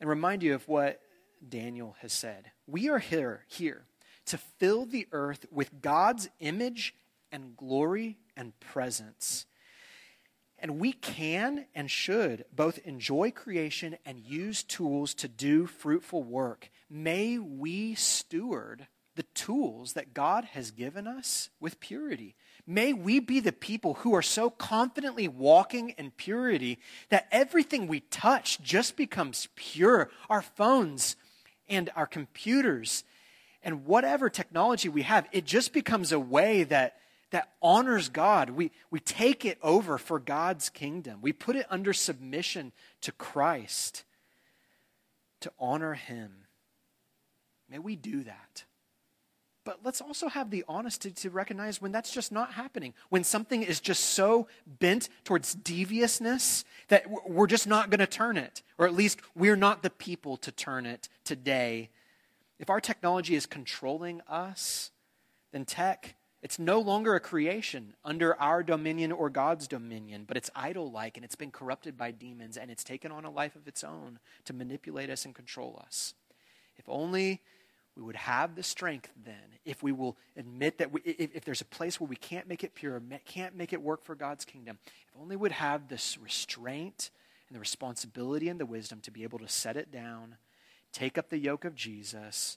and 0.00 0.08
remind 0.08 0.42
you 0.42 0.54
of 0.54 0.68
what 0.68 1.00
Daniel 1.46 1.96
has 2.00 2.12
said. 2.12 2.50
We 2.66 2.88
are 2.88 2.98
here, 2.98 3.44
here 3.48 3.84
to 4.26 4.38
fill 4.38 4.86
the 4.86 5.08
earth 5.12 5.46
with 5.50 5.80
God's 5.80 6.28
image 6.40 6.94
and 7.30 7.56
glory 7.56 8.18
and 8.36 8.58
presence. 8.60 9.46
And 10.58 10.78
we 10.78 10.92
can 10.92 11.66
and 11.74 11.90
should 11.90 12.44
both 12.54 12.78
enjoy 12.84 13.32
creation 13.32 13.96
and 14.06 14.20
use 14.20 14.62
tools 14.62 15.12
to 15.14 15.28
do 15.28 15.66
fruitful 15.66 16.22
work. 16.22 16.70
May 16.88 17.38
we 17.38 17.96
steward 17.96 18.86
the 19.16 19.24
tools 19.34 19.94
that 19.94 20.14
God 20.14 20.44
has 20.52 20.70
given 20.70 21.06
us 21.08 21.50
with 21.58 21.80
purity. 21.80 22.36
May 22.66 22.92
we 22.92 23.18
be 23.18 23.40
the 23.40 23.52
people 23.52 23.94
who 23.94 24.14
are 24.14 24.22
so 24.22 24.48
confidently 24.48 25.26
walking 25.26 25.90
in 25.90 26.12
purity 26.12 26.78
that 27.08 27.26
everything 27.32 27.86
we 27.88 28.00
touch 28.00 28.60
just 28.62 28.96
becomes 28.96 29.48
pure. 29.56 30.10
Our 30.30 30.42
phones 30.42 31.16
and 31.68 31.90
our 31.96 32.06
computers 32.06 33.02
and 33.64 33.84
whatever 33.84 34.28
technology 34.28 34.88
we 34.88 35.02
have, 35.02 35.28
it 35.32 35.44
just 35.44 35.72
becomes 35.72 36.12
a 36.12 36.20
way 36.20 36.64
that, 36.64 36.96
that 37.30 37.52
honors 37.60 38.08
God. 38.08 38.50
We, 38.50 38.70
we 38.90 39.00
take 39.00 39.44
it 39.44 39.58
over 39.62 39.98
for 39.98 40.20
God's 40.20 40.68
kingdom, 40.68 41.18
we 41.20 41.32
put 41.32 41.56
it 41.56 41.66
under 41.68 41.92
submission 41.92 42.72
to 43.00 43.12
Christ 43.12 44.04
to 45.40 45.52
honor 45.58 45.94
Him. 45.94 46.32
May 47.68 47.78
we 47.80 47.96
do 47.96 48.22
that. 48.24 48.64
But 49.64 49.80
let's 49.84 50.00
also 50.00 50.28
have 50.28 50.50
the 50.50 50.64
honesty 50.66 51.12
to 51.12 51.30
recognize 51.30 51.80
when 51.80 51.92
that's 51.92 52.12
just 52.12 52.32
not 52.32 52.54
happening. 52.54 52.94
When 53.10 53.22
something 53.22 53.62
is 53.62 53.80
just 53.80 54.04
so 54.04 54.48
bent 54.66 55.08
towards 55.24 55.54
deviousness 55.54 56.64
that 56.88 57.04
we're 57.28 57.46
just 57.46 57.68
not 57.68 57.88
going 57.88 58.00
to 58.00 58.06
turn 58.06 58.36
it, 58.36 58.62
or 58.76 58.86
at 58.86 58.94
least 58.94 59.20
we're 59.36 59.56
not 59.56 59.82
the 59.82 59.90
people 59.90 60.36
to 60.38 60.50
turn 60.50 60.84
it 60.84 61.08
today. 61.24 61.90
If 62.58 62.70
our 62.70 62.80
technology 62.80 63.36
is 63.36 63.46
controlling 63.46 64.20
us, 64.28 64.90
then 65.52 65.64
tech, 65.64 66.16
it's 66.42 66.58
no 66.58 66.80
longer 66.80 67.14
a 67.14 67.20
creation 67.20 67.94
under 68.04 68.38
our 68.40 68.64
dominion 68.64 69.12
or 69.12 69.30
God's 69.30 69.68
dominion, 69.68 70.24
but 70.26 70.36
it's 70.36 70.50
idol 70.56 70.90
like 70.90 71.16
and 71.16 71.24
it's 71.24 71.36
been 71.36 71.52
corrupted 71.52 71.96
by 71.96 72.10
demons 72.10 72.56
and 72.56 72.68
it's 72.68 72.82
taken 72.82 73.12
on 73.12 73.24
a 73.24 73.30
life 73.30 73.54
of 73.54 73.68
its 73.68 73.84
own 73.84 74.18
to 74.44 74.52
manipulate 74.52 75.08
us 75.08 75.24
and 75.24 75.36
control 75.36 75.80
us. 75.86 76.14
If 76.76 76.88
only 76.88 77.42
we 77.96 78.02
would 78.02 78.16
have 78.16 78.54
the 78.54 78.62
strength 78.62 79.10
then, 79.24 79.34
if 79.64 79.82
we 79.82 79.92
will 79.92 80.16
admit 80.36 80.78
that 80.78 80.92
we, 80.92 81.00
if, 81.02 81.36
if, 81.36 81.44
there's 81.44 81.60
a 81.60 81.66
place 81.66 82.00
where 82.00 82.08
we 82.08 82.16
can't 82.16 82.48
make 82.48 82.64
it 82.64 82.74
pure, 82.74 83.00
can't 83.26 83.54
make 83.54 83.72
it 83.72 83.82
work 83.82 84.02
for 84.02 84.14
God's 84.14 84.44
kingdom, 84.44 84.78
if 84.86 85.20
only 85.20 85.36
we'd 85.36 85.52
have 85.52 85.88
this 85.88 86.16
restraint 86.18 87.10
and 87.48 87.56
the 87.56 87.60
responsibility 87.60 88.48
and 88.48 88.58
the 88.58 88.66
wisdom 88.66 89.00
to 89.02 89.10
be 89.10 89.24
able 89.24 89.38
to 89.40 89.48
set 89.48 89.76
it 89.76 89.92
down, 89.92 90.36
take 90.92 91.18
up 91.18 91.28
the 91.28 91.38
yoke 91.38 91.64
of 91.64 91.74
Jesus, 91.74 92.56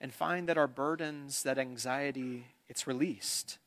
and 0.00 0.12
find 0.12 0.48
that 0.48 0.58
our 0.58 0.66
burdens, 0.66 1.42
that 1.42 1.58
anxiety, 1.58 2.46
it's 2.68 2.86
released. 2.86 3.58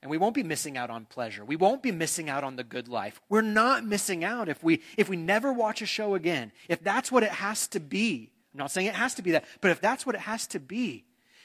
And 0.00 0.10
we 0.10 0.18
won't 0.18 0.34
be 0.34 0.42
missing 0.42 0.76
out 0.76 0.90
on 0.90 1.04
pleasure. 1.04 1.44
We 1.44 1.56
won't 1.56 1.82
be 1.82 1.92
missing 1.92 2.28
out 2.28 2.42
on 2.42 2.56
the 2.56 2.64
good 2.64 2.88
life. 2.88 3.20
We're 3.28 3.40
not 3.40 3.84
missing 3.84 4.24
out 4.24 4.48
if 4.48 4.62
we 4.64 4.82
if 4.96 5.08
we 5.08 5.16
never 5.16 5.52
watch 5.52 5.80
a 5.80 5.86
show 5.86 6.16
again. 6.16 6.50
If 6.68 6.82
that's 6.82 7.12
what 7.12 7.22
it 7.22 7.30
has 7.30 7.68
to 7.68 7.80
be 7.80 8.30
I'm 8.52 8.58
not 8.58 8.70
saying 8.70 8.86
it 8.86 8.94
has 8.94 9.14
to 9.14 9.22
be 9.22 9.32
that, 9.32 9.44
but 9.60 9.70
if 9.70 9.80
that's 9.80 10.04
what 10.04 10.14
it 10.14 10.22
has 10.22 10.46
to 10.48 10.60
be, 10.60 11.04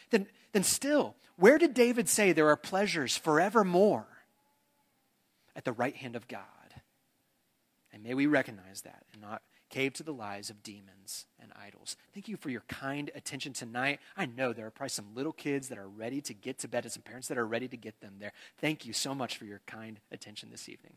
then, 0.09 0.27
then 0.51 0.63
still, 0.63 1.15
where 1.37 1.57
did 1.57 1.73
David 1.73 2.09
say 2.09 2.31
there 2.31 2.49
are 2.49 2.57
pleasures 2.57 3.17
forevermore? 3.17 4.07
At 5.55 5.65
the 5.65 5.73
right 5.73 5.95
hand 5.95 6.15
of 6.15 6.27
God. 6.27 6.43
And 7.91 8.03
may 8.03 8.13
we 8.13 8.27
recognize 8.27 8.81
that 8.81 9.05
and 9.11 9.21
not 9.21 9.41
cave 9.69 9.93
to 9.93 10.03
the 10.03 10.13
lies 10.13 10.49
of 10.49 10.63
demons 10.63 11.25
and 11.39 11.51
idols. 11.55 11.97
Thank 12.13 12.27
you 12.27 12.37
for 12.37 12.49
your 12.49 12.63
kind 12.67 13.11
attention 13.15 13.53
tonight. 13.53 13.99
I 14.15 14.27
know 14.27 14.53
there 14.53 14.67
are 14.67 14.71
probably 14.71 14.89
some 14.89 15.15
little 15.15 15.33
kids 15.33 15.69
that 15.69 15.77
are 15.77 15.89
ready 15.89 16.21
to 16.21 16.33
get 16.33 16.59
to 16.59 16.67
bed 16.67 16.85
and 16.85 16.93
some 16.93 17.01
parents 17.01 17.27
that 17.27 17.37
are 17.37 17.47
ready 17.47 17.67
to 17.67 17.77
get 17.77 17.99
them 17.99 18.15
there. 18.19 18.33
Thank 18.59 18.85
you 18.85 18.93
so 18.93 19.15
much 19.15 19.37
for 19.37 19.45
your 19.45 19.61
kind 19.65 19.99
attention 20.11 20.51
this 20.51 20.69
evening. 20.69 20.93